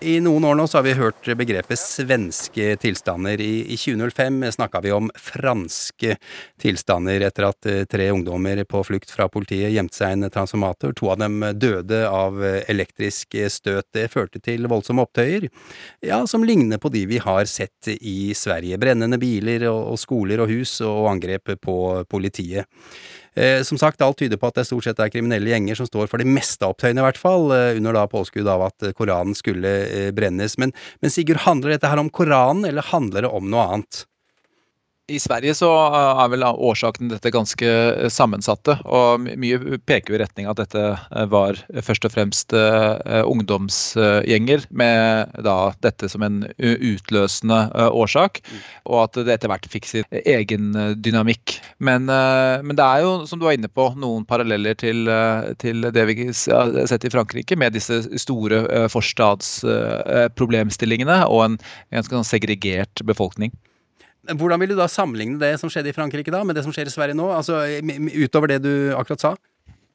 I 0.00 0.14
noen 0.24 0.44
år 0.48 0.54
nå 0.56 0.64
så 0.64 0.78
har 0.78 0.84
vi 0.86 0.94
hørt 0.96 1.26
begrepet 1.36 1.76
svenske 1.76 2.72
tilstander. 2.80 3.40
I, 3.44 3.66
i 3.74 3.76
2005 3.76 4.38
snakka 4.56 4.80
vi 4.80 4.94
om 4.96 5.10
franske 5.12 6.14
tilstander 6.60 7.26
etter 7.26 7.48
at 7.50 7.68
eh, 7.68 7.82
tre 7.84 8.06
ungdommer 8.14 8.62
på 8.64 8.80
flukt 8.88 9.12
fra 9.12 9.28
politiet 9.28 9.74
gjemte 9.74 9.98
seg 9.98 10.16
en 10.16 10.30
transformator. 10.32 10.94
To 10.96 11.12
av 11.12 11.20
dem 11.20 11.44
døde 11.60 12.00
av 12.08 12.40
eh, 12.40 12.62
elektrisk 12.72 13.36
støt. 13.52 13.90
Det 13.92 14.08
førte 14.08 14.40
til 14.40 14.64
voldsomme 14.72 15.04
opptøyer, 15.04 15.50
ja, 16.00 16.22
som 16.24 16.48
ligner 16.48 16.80
på 16.80 16.88
de 16.94 17.04
vi 17.10 17.20
har 17.20 17.44
sett 17.50 17.92
i 18.00 18.32
Sverige. 18.32 18.80
Brennende 18.80 19.20
biler 19.20 19.68
og 19.68 20.00
skoler 20.00 20.40
og 20.40 20.48
hus 20.48 20.78
og 20.80 21.10
angrep 21.12 21.58
på 21.60 21.80
politiet. 22.08 22.64
Eh, 23.34 23.62
som 23.62 23.78
sagt, 23.78 24.02
alt 24.02 24.18
tyder 24.18 24.40
på 24.40 24.50
at 24.50 24.58
det 24.58 24.66
stort 24.66 24.88
sett 24.88 25.00
er 25.00 25.12
kriminelle 25.12 25.52
gjenger 25.52 25.78
som 25.78 25.86
står 25.86 26.10
for 26.10 26.22
det 26.22 26.26
meste 26.28 26.66
av 26.66 26.74
opptøyene, 26.74 26.98
i 26.98 27.06
hvert 27.06 27.20
fall, 27.20 27.50
eh, 27.54 27.76
under 27.78 27.94
da 27.94 28.06
påskudd 28.10 28.48
av 28.50 28.66
at 28.66 28.90
Koranen 28.98 29.36
skulle 29.38 29.74
eh, 29.86 30.10
brennes. 30.16 30.58
Men, 30.58 30.74
men 31.00 31.14
Sigurd, 31.14 31.44
handler 31.46 31.76
dette 31.76 31.90
her 31.90 32.02
om 32.02 32.10
Koranen, 32.10 32.66
eller 32.66 32.90
handler 32.90 33.26
det 33.26 33.34
om 33.34 33.50
noe 33.52 33.68
annet? 33.70 34.04
I 35.10 35.18
Sverige 35.18 35.56
så 35.58 35.66
er 35.90 36.28
vel 36.30 36.44
årsaken 36.46 37.08
til 37.08 37.16
dette 37.16 37.32
ganske 37.34 37.66
eh, 37.66 38.06
sammensatte. 38.12 38.76
og 38.86 39.20
Mye 39.40 39.78
peker 39.88 40.14
i 40.14 40.18
retning 40.22 40.46
at 40.50 40.58
dette 40.60 40.82
eh, 40.94 41.26
var 41.30 41.54
først 41.86 42.04
og 42.06 42.12
fremst 42.14 42.52
eh, 42.56 43.22
ungdomsgjenger, 43.26 44.60
med 44.70 45.26
da 45.44 45.72
dette 45.84 46.08
som 46.12 46.22
en 46.26 46.38
utløsende 46.58 47.70
årsak. 47.90 48.40
Og 48.86 48.96
at 49.04 49.14
det 49.26 49.32
etter 49.34 49.48
hvert 49.50 49.70
fikk 49.70 49.86
sin 49.88 50.04
egen 50.20 50.64
dynamikk. 51.02 51.60
Men, 51.78 52.04
men, 52.06 52.76
det 52.78 52.84
er 52.84 53.00
jo, 53.04 53.26
som 53.28 53.38
du 53.40 53.44
var 53.46 53.54
inne 53.56 53.68
på, 53.72 53.94
noen 54.00 54.24
paralleller 54.28 54.74
til, 54.78 54.98
til 55.62 55.76
det 55.94 56.04
vi 56.10 56.14
har 56.28 56.86
sett 56.90 57.06
i 57.06 57.12
Frankrike, 57.12 57.56
med 57.58 57.72
disse 57.76 57.96
store 58.20 58.88
forstadsproblemstillingene 58.92 61.18
og 61.28 61.40
en 61.46 61.56
ganske 61.94 62.14
sånn 62.16 62.32
segregert 62.32 62.96
befolkning. 63.08 63.50
Hvordan 64.28 64.60
vil 64.60 64.74
du 64.74 64.76
da 64.78 64.88
sammenligne 64.90 65.40
det 65.40 65.54
som 65.60 65.70
skjedde 65.72 65.92
i 65.92 65.96
Frankrike 65.96 66.32
da, 66.34 66.42
med 66.44 66.58
det 66.58 66.66
som 66.66 66.74
skjer 66.74 66.90
i 66.90 66.92
Sverige 66.92 67.16
nå? 67.16 67.30
Altså 67.32 67.62
utover 68.20 68.52
det 68.52 68.60
du 68.66 68.72
akkurat 68.98 69.24
sa? 69.24 69.32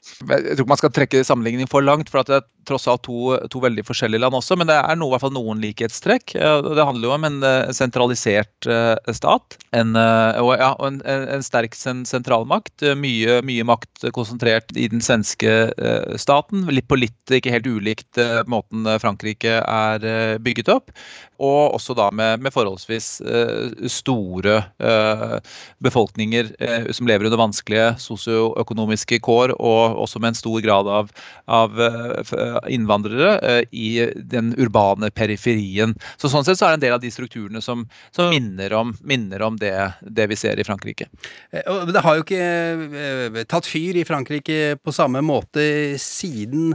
Jeg 0.06 0.54
tror 0.54 0.64
ikke 0.64 0.70
man 0.70 0.80
skal 0.80 0.92
trekke 0.94 1.22
sammenligningen 1.26 1.70
for 1.70 1.84
langt, 1.84 2.12
for 2.12 2.22
det 2.28 2.38
er 2.38 2.44
tross 2.70 2.86
alt 2.90 3.04
to, 3.08 3.34
to, 3.52 3.60
veldig 3.64 3.84
forskjellige 3.88 4.22
land 4.22 4.38
også. 4.38 4.58
Men 4.58 4.70
det 4.70 4.78
er 4.78 4.98
noe, 4.98 5.10
i 5.10 5.14
hvert 5.16 5.24
fall 5.26 5.34
noen 5.34 5.62
likhetstrekk. 5.64 6.36
Det 6.36 6.86
handler 6.86 7.08
jo 7.08 7.14
om 7.16 7.26
en 7.28 7.40
eh, 7.46 7.72
sentralisert 7.76 8.70
uh, 8.70 8.96
stat. 9.18 9.58
En, 9.76 9.96
uh, 9.98 10.38
og, 10.44 10.52
ja, 10.62 10.72
en, 10.86 11.02
en, 11.10 11.46
sterk 11.46 11.78
sentralmakt. 11.78 12.86
Mye, 13.02 13.40
mye, 13.46 13.66
makt 13.68 14.08
konsentrert 14.16 14.74
i 14.78 14.88
den 14.94 15.04
svenske 15.04 15.56
staten. 16.22 16.68
Litt 16.74 16.90
på 16.90 17.00
litt 17.02 17.36
ikke 17.40 17.54
helt 17.54 17.70
ulikt 17.70 18.22
måten 18.50 18.86
Frankrike 19.02 19.58
er 19.62 20.38
bygget 20.42 20.70
opp. 20.74 20.94
Og 21.40 21.76
også 21.76 21.96
da 21.98 22.10
med, 22.16 22.44
med 22.44 22.54
forholdsvis 22.54 23.08
store 23.92 24.56
befolkninger 25.84 26.52
som 26.96 27.10
lever 27.10 27.28
under 27.28 27.40
vanskelige 27.40 27.90
sosioøkonomiske 28.02 29.20
kår. 29.26 29.56
og 29.60 29.96
også 30.06 30.22
med 30.22 30.34
en 30.34 30.40
stor 30.40 30.62
grad 30.64 30.90
av, 30.92 31.10
av 31.48 31.82
eh, 31.82 32.58
innvandrere 32.76 33.34
eh, 33.40 33.62
i 33.72 33.90
den 34.16 34.54
urbane 34.62 35.12
periferien. 35.16 35.96
Så 36.18 36.32
Sånn 36.36 36.46
sett 36.48 36.60
så 36.60 36.68
er 36.68 36.76
det 36.76 36.80
en 36.80 36.86
del 36.86 36.98
av 36.98 37.04
de 37.04 37.12
strukturene 37.14 37.64
som, 37.64 37.86
som 38.16 38.32
minner 38.34 38.74
om, 38.78 38.96
minner 39.06 39.46
om 39.46 39.60
det, 39.62 39.74
det, 40.02 40.30
vi 40.32 40.40
ser 40.40 40.60
i 40.60 40.68
Frankrike. 40.68 41.10
Eh, 41.52 41.84
det 41.92 42.06
har 42.06 42.20
jo 42.20 42.26
ikke 42.26 43.46
tatt 43.52 43.70
fyr 43.70 44.02
i 44.02 44.08
Frankrike 44.08 44.76
på 44.82 44.96
samme 44.96 45.24
måte 45.26 45.66
siden. 46.02 46.74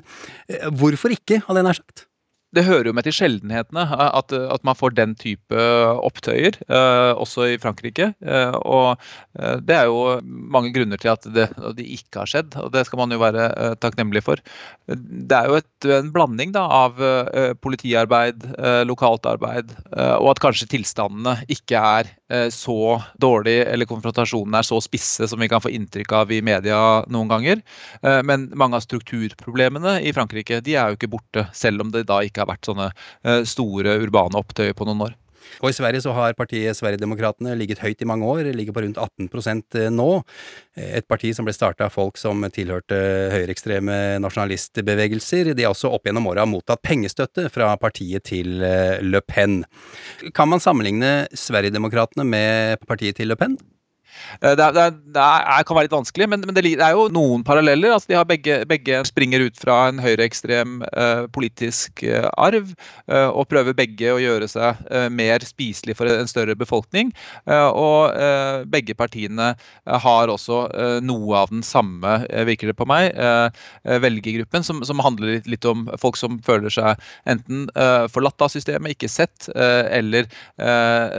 Hvorfor 0.80 1.14
ikke, 1.14 1.42
hadde 1.46 1.62
jeg 1.62 1.70
nær 1.70 1.82
sagt? 1.82 2.09
Det 2.56 2.64
hører 2.66 2.90
jo 2.90 2.94
med 2.96 3.06
til 3.06 3.14
sjeldenhetene 3.14 3.84
at, 3.94 4.32
at, 4.34 4.62
man 4.66 4.74
får 4.78 4.94
den 4.98 5.14
type 5.18 5.64
opptøyer, 6.02 6.56
eh, 6.66 7.12
også 7.14 7.46
i 7.52 7.58
Frankrike. 7.62 8.10
Eh, 8.18 8.56
og 8.66 8.98
eh, 9.38 9.56
det 9.62 9.76
er 9.76 9.90
jo 9.90 10.18
mange 10.24 10.72
grunner 10.74 10.98
til 11.00 11.12
at 11.12 11.26
det, 11.30 11.46
det, 11.78 11.86
ikke 11.86 12.24
har 12.24 12.32
skjedd, 12.32 12.56
og 12.58 12.72
det 12.74 12.84
skal 12.88 13.02
man 13.04 13.14
jo 13.14 13.20
være 13.22 13.46
eh, 13.54 13.76
takknemlig 13.82 14.24
for. 14.26 14.42
Det 14.90 15.36
er 15.36 15.50
jo 15.50 15.60
et, 15.60 15.88
en 16.00 16.10
blanding 16.14 16.54
da, 16.56 16.64
av 16.66 16.98
eh, 16.98 17.52
politiarbeid, 17.62 18.48
eh, 18.58 18.82
lokalt 18.88 19.28
arbeid, 19.30 19.70
og 20.00 20.32
at 20.32 20.40
kanskje 20.42 20.68
tilstandene 20.70 21.36
ikke 21.50 21.78
er 21.78 22.08
så 22.54 23.00
dårlige, 23.18 23.64
eller 23.72 23.88
konfrontasjonene 23.90 24.60
er 24.60 24.66
så 24.66 24.78
spisse 24.82 25.26
som 25.26 25.40
vi 25.42 25.48
kan 25.50 25.62
få 25.62 25.72
inntrykk 25.74 26.12
av 26.14 26.30
i 26.30 26.38
media 26.46 26.78
noen 27.10 27.30
ganger. 27.30 27.62
men 28.26 28.46
mange 28.54 28.78
av 28.78 28.84
strukturproblemene 28.84 29.96
i 30.06 30.12
Frankrike 30.14 30.60
de 30.62 30.76
er 30.78 30.92
jo 30.92 30.98
ikke 30.98 31.10
borte, 31.10 31.44
selv 31.56 31.82
om 31.82 31.90
det 31.90 32.04
da 32.06 32.20
ikke 32.22 32.39
har 32.44 32.50
vært 32.50 32.70
sånne 32.70 32.90
eh, 32.90 33.42
store 33.48 33.98
urbane 34.02 34.38
opptøyer 34.40 34.76
på 34.76 34.88
noen 34.88 35.08
år. 35.08 35.18
Og 35.58 35.70
I 35.70 35.76
Sverige 35.76 36.02
så 36.04 36.12
har 36.14 36.36
partiet 36.38 36.78
Sverigedemokraterna 36.78 37.56
ligget 37.58 37.82
høyt 37.82 38.02
i 38.02 38.08
mange 38.08 38.26
år, 38.28 38.50
ligger 38.54 38.76
på 38.76 38.84
rundt 38.84 39.00
18 39.00 39.62
eh, 39.80 39.88
nå. 39.92 40.08
Et 40.76 41.06
parti 41.08 41.32
som 41.36 41.48
ble 41.48 41.54
starta 41.56 41.88
av 41.88 41.94
folk 41.94 42.20
som 42.20 42.44
tilhørte 42.54 42.98
høyreekstreme 43.34 44.20
nasjonalistbevegelser. 44.22 45.52
De 45.54 45.66
har 45.66 45.74
også 45.74 45.92
opp 45.92 46.06
gjennom 46.06 46.30
åra 46.30 46.46
mottatt 46.48 46.82
pengestøtte 46.86 47.48
fra 47.52 47.72
partiet 47.80 48.28
til 48.30 48.62
eh, 48.66 49.00
Le 49.02 49.22
Pen. 49.26 49.62
Kan 50.36 50.52
man 50.52 50.62
sammenligne 50.62 51.26
Sverigedemokraterna 51.34 52.26
med 52.26 52.86
partiet 52.86 53.20
til 53.20 53.32
Le 53.32 53.38
Pen? 53.40 53.58
Eh, 54.40 54.54
det, 54.56 54.68
det, 54.76 54.86
det 55.14 55.24
er, 55.24 55.64
kan 55.66 55.76
være 55.76 55.88
litt 55.88 55.96
vanskelig, 55.96 56.28
men, 56.30 56.44
men, 56.46 56.56
det 56.56 56.74
er 56.76 56.94
jo 56.96 57.08
noen 57.12 57.44
paralleller. 57.46 57.94
altså 57.94 58.12
de 58.12 58.18
har 58.18 58.28
Begge, 58.30 58.60
begge 58.68 59.00
springer 59.08 59.42
ut 59.42 59.58
fra 59.58 59.88
en 59.90 59.98
høyreekstrem 59.98 60.84
uh, 60.86 61.24
politisk 61.34 62.04
uh, 62.06 62.28
arv, 62.38 62.68
uh, 63.10 63.28
og 63.28 63.48
prøver 63.50 63.74
begge 63.76 64.12
å 64.12 64.20
gjøre 64.22 64.46
seg 64.50 64.78
mer 65.14 65.42
spiselig 65.44 65.96
for 65.98 66.08
en 66.10 66.28
større 66.30 66.54
befolkning. 66.58 67.10
og 67.46 68.14
begge 68.70 68.94
partiene 68.98 69.48
har 70.04 70.30
også 70.32 70.58
noe 71.04 71.36
av 71.38 71.50
den 71.52 71.62
samme, 71.66 72.12
virker 72.46 72.70
det 72.70 72.76
på 72.78 72.86
meg, 72.88 73.14
velgergruppen, 73.84 74.64
som, 74.66 74.82
som 74.86 75.02
handler 75.02 75.36
litt, 75.36 75.48
litt, 75.50 75.66
om 75.68 75.86
folk 76.00 76.18
som 76.18 76.38
føler 76.46 76.72
seg 76.72 77.00
enten 77.30 77.66
forlatt 78.12 78.44
av 78.44 78.52
systemet, 78.52 78.96
ikke 78.96 79.10
sett, 79.10 79.48
eller 79.54 80.28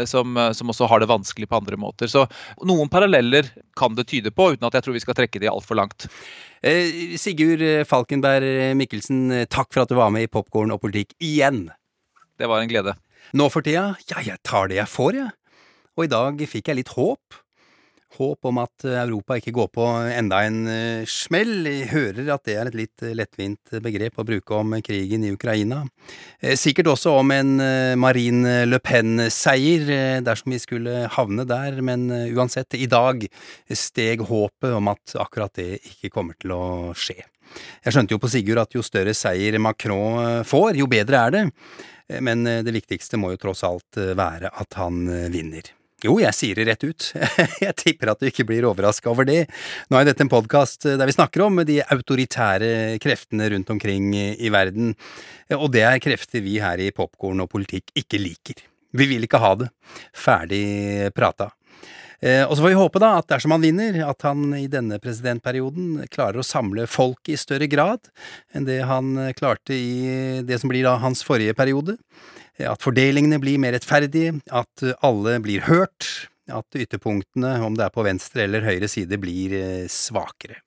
som, 0.10 0.40
som 0.58 0.74
også 0.74 0.90
har 0.92 1.04
det 1.04 1.12
vanskelig 1.12 1.50
på 1.52 1.62
andre 1.62 1.80
måter. 1.80 2.12
Så 2.12 2.26
noen 2.68 2.81
paralleller 2.90 3.50
kan 3.78 3.94
det 3.98 4.08
tyde 4.10 4.32
på, 4.34 4.54
uten 4.56 4.66
at 4.66 4.78
jeg 4.78 4.86
tror 4.86 4.96
vi 4.96 5.04
skal 5.04 5.18
trekke 5.18 5.42
de 5.44 5.50
altfor 5.52 5.78
langt. 5.78 6.08
Eh, 6.64 7.18
Sigurd 7.22 7.62
Falkenberg 7.90 8.74
Mikkelsen, 8.80 9.46
takk 9.52 9.70
for 9.74 9.84
at 9.84 9.92
du 9.92 9.98
var 10.00 10.10
med 10.14 10.26
i 10.26 10.32
Popkorn 10.32 10.74
og 10.74 10.82
politikk 10.82 11.14
igjen. 11.22 11.68
Det 12.40 12.50
var 12.50 12.64
en 12.64 12.72
glede. 12.72 12.96
Nå 13.38 13.48
for 13.54 13.66
tida, 13.66 13.92
ja, 14.10 14.24
jeg 14.26 14.42
tar 14.48 14.72
det 14.72 14.80
jeg 14.80 14.90
får, 14.90 15.20
jeg. 15.20 15.32
Og 15.98 16.08
i 16.08 16.12
dag 16.12 16.42
fikk 16.50 16.72
jeg 16.72 16.80
litt 16.82 16.94
håp 16.96 17.42
håp 18.18 18.48
om 18.50 18.60
at 18.62 18.86
Europa 18.86 19.38
ikke 19.40 19.54
går 19.56 19.70
på 19.76 19.86
enda 20.12 20.42
en 20.48 20.60
eh, 20.70 21.10
smell. 21.10 21.66
Jeg 21.68 21.90
hører 21.94 22.32
at 22.36 22.46
det 22.48 22.56
er 22.58 22.70
et 22.70 22.78
litt 22.78 23.06
lettvint 23.18 23.76
begrep 23.84 24.20
å 24.20 24.26
bruke 24.28 24.58
om 24.58 24.76
krigen 24.84 25.26
i 25.26 25.32
Ukraina. 25.34 25.84
Eh, 26.40 26.58
sikkert 26.60 26.92
også 26.94 27.16
om 27.22 27.34
en 27.36 27.54
eh, 27.64 27.96
Marine 28.00 28.62
Le 28.68 28.82
Pen-seier, 28.84 30.22
dersom 30.26 30.56
vi 30.56 30.62
skulle 30.62 31.06
havne 31.16 31.48
der, 31.50 31.82
men 31.86 32.10
uansett, 32.36 32.76
i 32.76 32.90
dag 32.92 33.26
steg 33.68 34.26
håpet 34.28 34.76
om 34.76 34.92
at 34.92 35.16
akkurat 35.22 35.56
det 35.60 35.80
ikke 35.80 36.12
kommer 36.14 36.38
til 36.40 36.56
å 36.56 36.64
skje. 36.98 37.20
Jeg 37.84 37.96
skjønte 37.96 38.16
jo 38.16 38.22
på 38.22 38.30
Sigurd 38.32 38.62
at 38.62 38.78
jo 38.78 38.84
større 38.86 39.16
seier 39.18 39.58
Macron 39.60 40.46
får, 40.48 40.80
jo 40.80 40.88
bedre 40.92 41.26
er 41.26 41.36
det, 41.36 41.44
men 42.24 42.48
det 42.48 42.76
viktigste 42.78 43.20
må 43.20 43.34
jo 43.34 43.42
tross 43.44 43.66
alt 43.68 44.00
være 44.00 44.54
at 44.56 44.80
han 44.80 45.04
vinner. 45.34 45.74
Jo, 46.02 46.16
jeg 46.18 46.34
sier 46.34 46.58
det 46.58 46.66
rett 46.66 46.84
ut. 46.84 47.08
Jeg 47.66 47.76
tipper 47.78 48.10
at 48.14 48.22
du 48.22 48.26
ikke 48.26 48.46
blir 48.50 48.66
overraska 48.66 49.12
over 49.12 49.28
det. 49.28 49.44
Nå 49.92 50.00
er 50.00 50.08
dette 50.08 50.26
en 50.26 50.32
podkast 50.32 50.88
der 50.88 51.06
vi 51.06 51.14
snakker 51.14 51.44
om 51.46 51.62
de 51.68 51.78
autoritære 51.94 52.98
kreftene 53.04 53.52
rundt 53.54 53.70
omkring 53.70 54.10
i 54.18 54.50
verden, 54.54 54.96
og 55.54 55.70
det 55.76 55.86
er 55.86 56.02
krefter 56.02 56.42
vi 56.42 56.58
her 56.64 56.82
i 56.82 56.90
Popkorn 56.96 57.44
og 57.46 57.52
politikk 57.54 57.94
ikke 58.02 58.22
liker. 58.22 58.66
Vi 58.98 59.08
vil 59.14 59.28
ikke 59.28 59.40
ha 59.44 59.54
det. 59.62 59.70
Ferdig 60.18 61.12
prata. 61.16 61.52
Eh, 62.22 62.44
og 62.46 62.54
så 62.54 62.64
får 62.64 62.72
vi 62.72 62.78
håpe 62.78 63.02
da 63.02 63.16
at 63.20 63.30
dersom 63.32 63.56
han 63.56 63.64
vinner, 63.66 63.98
at 64.06 64.28
han 64.28 64.52
i 64.58 64.68
denne 64.72 65.00
presidentperioden 65.02 66.04
klarer 66.14 66.42
å 66.42 66.46
samle 66.46 66.86
folk 66.90 67.32
i 67.34 67.40
større 67.40 67.70
grad 67.72 68.12
enn 68.54 68.68
det 68.68 68.84
han 68.86 69.16
klarte 69.38 69.74
i 69.74 70.44
det 70.46 70.62
som 70.62 70.70
blir 70.70 70.86
da 70.86 71.00
hans 71.02 71.26
forrige 71.26 71.58
periode 71.58 71.98
at 72.70 72.84
fordelingene 72.84 73.40
blir 73.42 73.60
mer 73.62 73.76
rettferdige, 73.76 74.36
at 74.52 74.84
alle 75.06 75.38
blir 75.44 75.66
hørt, 75.68 76.08
at 76.52 76.78
ytterpunktene, 76.78 77.56
om 77.64 77.78
det 77.78 77.88
er 77.88 77.96
på 77.96 78.06
venstre 78.06 78.46
eller 78.46 78.66
høyre 78.66 78.90
side, 78.92 79.20
blir 79.22 79.56
eh, 79.56 79.88
svakere. 79.92 80.60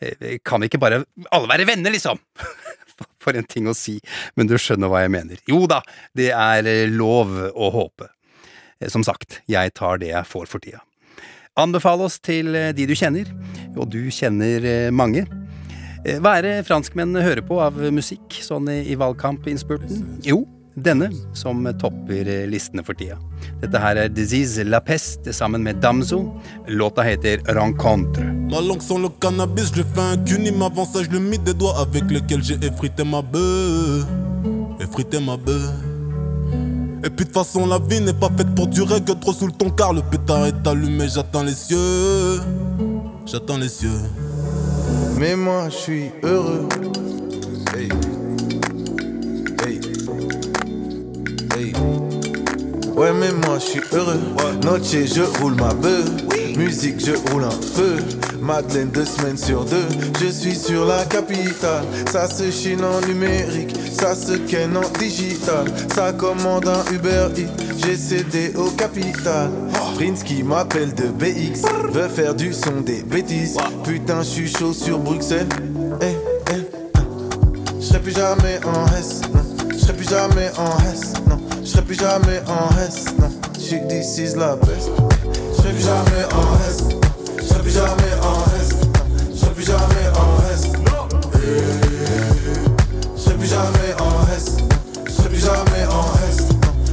Eh, 0.00 0.38
kan 0.46 0.62
vi 0.62 0.70
ikke 0.70 0.80
bare 0.82 1.02
alle 1.34 1.50
være 1.50 1.66
venner, 1.68 1.94
liksom? 1.94 2.20
For 3.22 3.36
en 3.38 3.46
ting 3.46 3.68
å 3.70 3.76
si, 3.76 3.98
men 4.38 4.48
du 4.50 4.56
skjønner 4.58 4.90
hva 4.90 5.04
jeg 5.04 5.14
mener. 5.14 5.42
Jo 5.50 5.66
da, 5.70 5.80
det 6.16 6.30
er 6.34 6.70
eh, 6.70 6.86
lov 6.90 7.34
å 7.50 7.72
håpe. 7.74 8.12
Som 8.86 9.02
sagt, 9.02 9.40
jeg 9.50 9.72
tar 9.74 9.98
det 9.98 10.12
jeg 10.12 10.26
får 10.30 10.46
for 10.46 10.62
tida. 10.62 10.78
Anbefal 11.58 12.04
oss 12.06 12.20
til 12.22 12.54
eh, 12.54 12.70
de 12.70 12.84
du 12.86 12.94
kjenner, 12.94 13.26
og 13.74 13.88
du 13.90 14.04
kjenner 14.14 14.62
eh, 14.62 14.90
mange. 14.94 15.24
Eh, 16.06 16.20
Hva 16.22 16.36
er 16.38 16.46
det 16.46 16.52
franskmenn 16.68 17.18
hører 17.18 17.42
på 17.42 17.58
av 17.58 17.80
musikk 17.90 18.38
sånn 18.44 18.70
i, 18.70 18.94
valgkampinnspurten? 18.94 20.20
Jo, 20.22 20.44
denne 20.78 21.08
som 21.34 21.66
topper 21.82 22.30
eh, 22.30 22.44
listene 22.46 22.84
for 22.86 22.94
tida. 22.94 23.18
Dette 23.58 23.82
her 23.82 23.98
er 24.04 24.14
Disease 24.14 24.62
La 24.62 24.78
Peste 24.78 25.34
sammen 25.34 25.66
med 25.66 25.82
Damso. 25.82 26.20
Låta 26.70 27.02
heter 27.02 27.42
Rencontre. 27.58 28.22
Ma 28.52 28.62
langue 28.62 28.86
sans 28.86 29.02
le 29.02 29.10
cannabis, 29.20 29.72
je 29.74 29.82
fais 29.82 30.00
un 30.14 30.16
cuni, 30.24 30.52
m'avance, 30.52 31.02
je 31.02 31.10
le 31.10 31.18
mis 31.18 31.38
des 31.38 31.54
doigts 31.54 31.80
avec 31.80 32.04
lequel 32.10 32.44
j'ai 32.44 32.54
effrité 32.62 33.02
ma 33.02 33.22
bœuf. 33.22 34.06
Effrité 34.78 35.18
ma 35.18 35.36
bœuf. 35.36 35.87
Et 37.04 37.10
puis 37.10 37.24
de 37.24 37.30
toute 37.30 37.34
façon, 37.34 37.66
la 37.66 37.78
vie 37.78 38.00
n'est 38.00 38.12
pas 38.12 38.28
faite 38.36 38.54
pour 38.54 38.66
durer 38.66 39.00
que 39.00 39.12
trop 39.12 39.32
sous 39.32 39.46
le 39.46 39.52
ton, 39.52 39.70
car 39.70 39.92
le 39.92 40.02
pétard 40.02 40.46
est 40.46 40.66
allumé, 40.66 41.06
j'attends 41.08 41.44
les 41.44 41.54
cieux. 41.54 42.40
J'attends 43.24 43.58
les 43.58 43.68
cieux. 43.68 44.00
Mais 45.18 45.36
moi 45.36 45.68
je 45.68 45.76
suis 45.76 46.10
heureux. 46.22 46.68
Ouais, 52.98 53.12
mais 53.12 53.30
moi 53.30 53.60
je 53.60 53.64
suis 53.64 53.80
heureux. 53.92 54.18
Noche, 54.64 54.90
je 54.90 55.22
roule 55.38 55.54
ma 55.54 55.72
bœuf. 55.72 56.10
Musique, 56.56 56.98
je 56.98 57.12
roule 57.30 57.44
un 57.44 57.76
peu. 57.76 57.94
Madeleine, 58.40 58.88
deux 58.88 59.04
semaines 59.04 59.36
sur 59.36 59.64
deux. 59.64 59.86
Je 60.20 60.26
suis 60.26 60.56
sur 60.56 60.84
la 60.84 61.04
capitale. 61.04 61.84
Ça 62.10 62.28
se 62.28 62.50
chine 62.50 62.82
en 62.82 63.00
numérique. 63.06 63.72
Ça 63.92 64.16
se 64.16 64.32
ken 64.32 64.76
en 64.76 64.98
digital. 64.98 65.66
Ça 65.94 66.12
commande 66.12 66.66
un 66.66 66.92
Uber 66.92 67.28
Eats. 67.36 67.86
J'ai 67.86 67.96
cédé 67.96 68.52
au 68.56 68.68
capital. 68.70 69.48
Prince 69.94 70.24
qui 70.24 70.42
m'appelle 70.42 70.92
de 70.92 71.06
BX. 71.06 71.68
Veut 71.92 72.08
faire 72.08 72.34
du 72.34 72.52
son 72.52 72.80
des 72.80 73.04
bêtises. 73.04 73.58
Putain, 73.84 74.22
je 74.22 74.28
suis 74.28 74.48
chaud 74.48 74.72
sur 74.72 74.98
Bruxelles. 74.98 75.46
Eh, 76.02 76.16
eh, 76.50 77.78
je 77.78 77.84
serai 77.86 78.00
plus 78.00 78.12
jamais 78.12 78.58
en 78.64 78.86
S. 78.98 79.20
Je 79.86 79.92
plus 79.92 80.08
jamais 80.08 80.50
en 80.58 80.76
S, 80.92 81.12
non. 81.28 81.37
Serai 81.78 81.86
plus 81.86 82.00
jamais 82.00 82.42
en 82.48 82.76
S, 82.80 83.04
non. 83.20 83.30
Suis 83.56 83.80
d'ici 83.82 84.26
la 84.36 84.56
peste. 84.56 84.90
Je 85.30 85.62
serai 85.62 85.72
plus 85.72 85.84
jamais 85.84 86.24
en 86.34 86.42
non. 86.42 86.58
Je 87.38 87.44
serai 87.44 87.62
plus 87.62 87.70
jamais 87.70 88.14
en 88.20 88.32
non. 88.34 88.66
Je 89.32 89.36
serai 89.38 89.54
plus 89.54 89.64
jamais 89.64 90.08
en 90.16 90.26
non. 90.26 90.98
Je 93.14 93.20
serai 93.20 93.36
plus 93.36 93.46
jamais 93.46 93.94
en 94.00 94.10
non. 94.10 94.26
Je 95.06 95.12
serai 95.12 95.28
plus 95.28 95.38
jamais 95.38 95.84
en 95.86 96.02
non. 96.02 96.26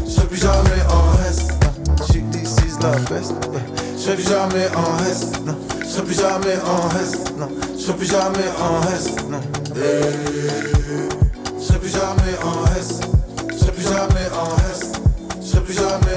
Je 0.06 0.12
serai 0.12 0.28
plus 0.28 0.38
jamais 0.38 0.82
en. 0.92 1.04
Je 1.98 2.04
suis 2.04 2.22
d'ici 2.22 2.68
la 2.80 2.92
peste. 3.10 3.34
Je 3.98 4.02
serai 4.04 4.16
plus 4.16 4.30
jamais 4.30 4.68
en 4.76 5.04
S, 5.10 5.20
non. 5.48 5.56
Je 5.82 5.88
serai 5.88 6.04
plus 6.04 6.16
jamais 6.16 6.58
en 6.64 6.90
S, 7.02 7.12
non. 7.40 7.50
Je 7.76 7.82
serai 7.82 7.98
plus 7.98 8.06
jamais 8.06 8.50
en 8.62 8.82
S, 8.94 9.06
non. 9.32 9.42
Je 11.58 11.64
serai 11.64 11.80
plus 11.80 11.90
jamais 11.90 12.38
en 12.44 12.66
S. 12.80 13.05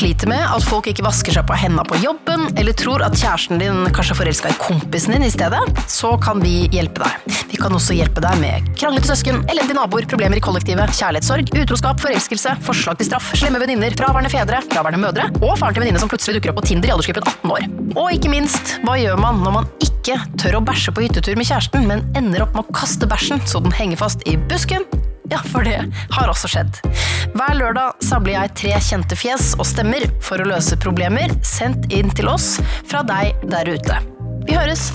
Sliter 0.00 0.30
med 0.30 0.40
at 0.40 0.64
folk 0.64 0.86
ikke 0.88 1.04
vasker 1.04 1.34
seg 1.34 1.44
på 1.48 1.56
henda 1.60 1.82
på 1.84 1.98
jobben, 2.00 2.46
eller 2.56 2.76
tror 2.76 3.02
at 3.04 3.16
kjæresten 3.20 3.60
din 3.60 3.82
kanskje 3.92 4.14
er 4.14 4.20
forelska 4.22 4.52
i 4.52 4.58
kompisen 4.62 5.12
din 5.12 5.26
i 5.26 5.32
stedet, 5.32 5.60
så 5.90 6.14
kan 6.22 6.40
vi 6.40 6.54
hjelpe 6.72 7.04
deg. 7.04 7.34
Kan 7.60 7.74
også 7.76 7.92
hjelpe 7.92 8.22
deg 8.24 8.38
med 8.40 8.68
kranglete 8.80 9.10
søsken, 9.10 9.42
elendige 9.52 9.76
naboer, 9.76 10.06
problemer 10.08 10.38
i 10.40 10.42
kollektivet, 10.44 10.94
kjærlighetssorg, 10.96 11.50
utroskap, 11.60 12.00
forelskelse, 12.00 12.54
forslag 12.64 12.96
til 12.96 13.10
straff, 13.10 13.34
slemme 13.36 13.60
venninner, 13.60 13.92
fraværende 13.98 14.32
fedre, 14.32 14.62
fraværende 14.70 15.02
mødre, 15.02 15.28
og 15.42 15.58
faren 15.60 15.76
til 15.76 15.84
venninne 15.84 16.00
som 16.00 16.08
plutselig 16.08 16.38
dukker 16.38 16.54
opp 16.54 16.62
på 16.62 16.70
Tinder 16.70 16.88
i 16.88 16.94
aldersgruppen 16.94 17.28
18 17.28 17.52
år. 17.52 17.68
Og 18.00 18.16
ikke 18.16 18.32
minst, 18.32 18.74
hva 18.86 18.96
gjør 18.96 19.20
man 19.20 19.44
når 19.44 19.56
man 19.58 19.70
ikke 19.84 20.16
tør 20.40 20.56
å 20.56 20.64
bæsje 20.64 20.96
på 20.96 21.04
hyttetur 21.04 21.36
med 21.36 21.50
kjæresten, 21.50 21.86
men 21.90 22.04
ender 22.16 22.46
opp 22.46 22.56
med 22.56 22.64
å 22.64 22.76
kaste 22.80 23.08
bæsjen 23.10 23.44
så 23.44 23.60
den 23.60 23.76
henger 23.76 24.00
fast 24.00 24.24
i 24.24 24.38
busken? 24.50 24.88
Ja, 25.30 25.44
for 25.52 25.62
det 25.66 25.76
har 26.16 26.32
også 26.32 26.48
skjedd. 26.50 26.80
Hver 27.36 27.54
lørdag 27.60 28.00
samler 28.02 28.38
jeg 28.38 28.54
tre 28.64 28.76
kjente 28.88 29.18
fjes 29.18 29.52
og 29.60 29.68
stemmer 29.68 30.08
for 30.24 30.42
å 30.42 30.48
løse 30.48 30.80
problemer 30.80 31.36
sendt 31.46 31.92
inn 31.94 32.10
til 32.16 32.32
oss 32.32 32.56
fra 32.88 33.04
deg 33.06 33.36
der 33.52 33.76
ute. 33.76 34.00
Vi 34.48 34.56
høres! 34.58 34.88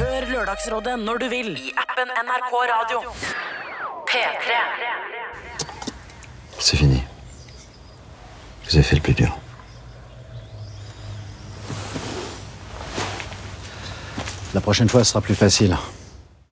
Hør 0.00 0.24
Lørdagsrådet 0.24 0.98
når 0.98 1.18
du 1.20 1.26
vil 1.28 1.48
i 1.60 1.72
appen 1.76 2.08
NRK 2.24 2.52
Radio. 2.72 3.00
P3. 4.08 4.54
C'est 6.58 6.76
fini. 6.78 7.02
Vous 8.64 8.76
avez 8.76 8.82
fait 8.82 8.96
le 8.96 9.02
plus 9.02 9.14
dur. 9.14 9.38
La 14.54 14.60
prochaine 14.62 14.88
fois, 14.88 15.04
ce 15.04 15.10
sera 15.10 15.20
plus 15.20 15.34
facile. 15.34 15.76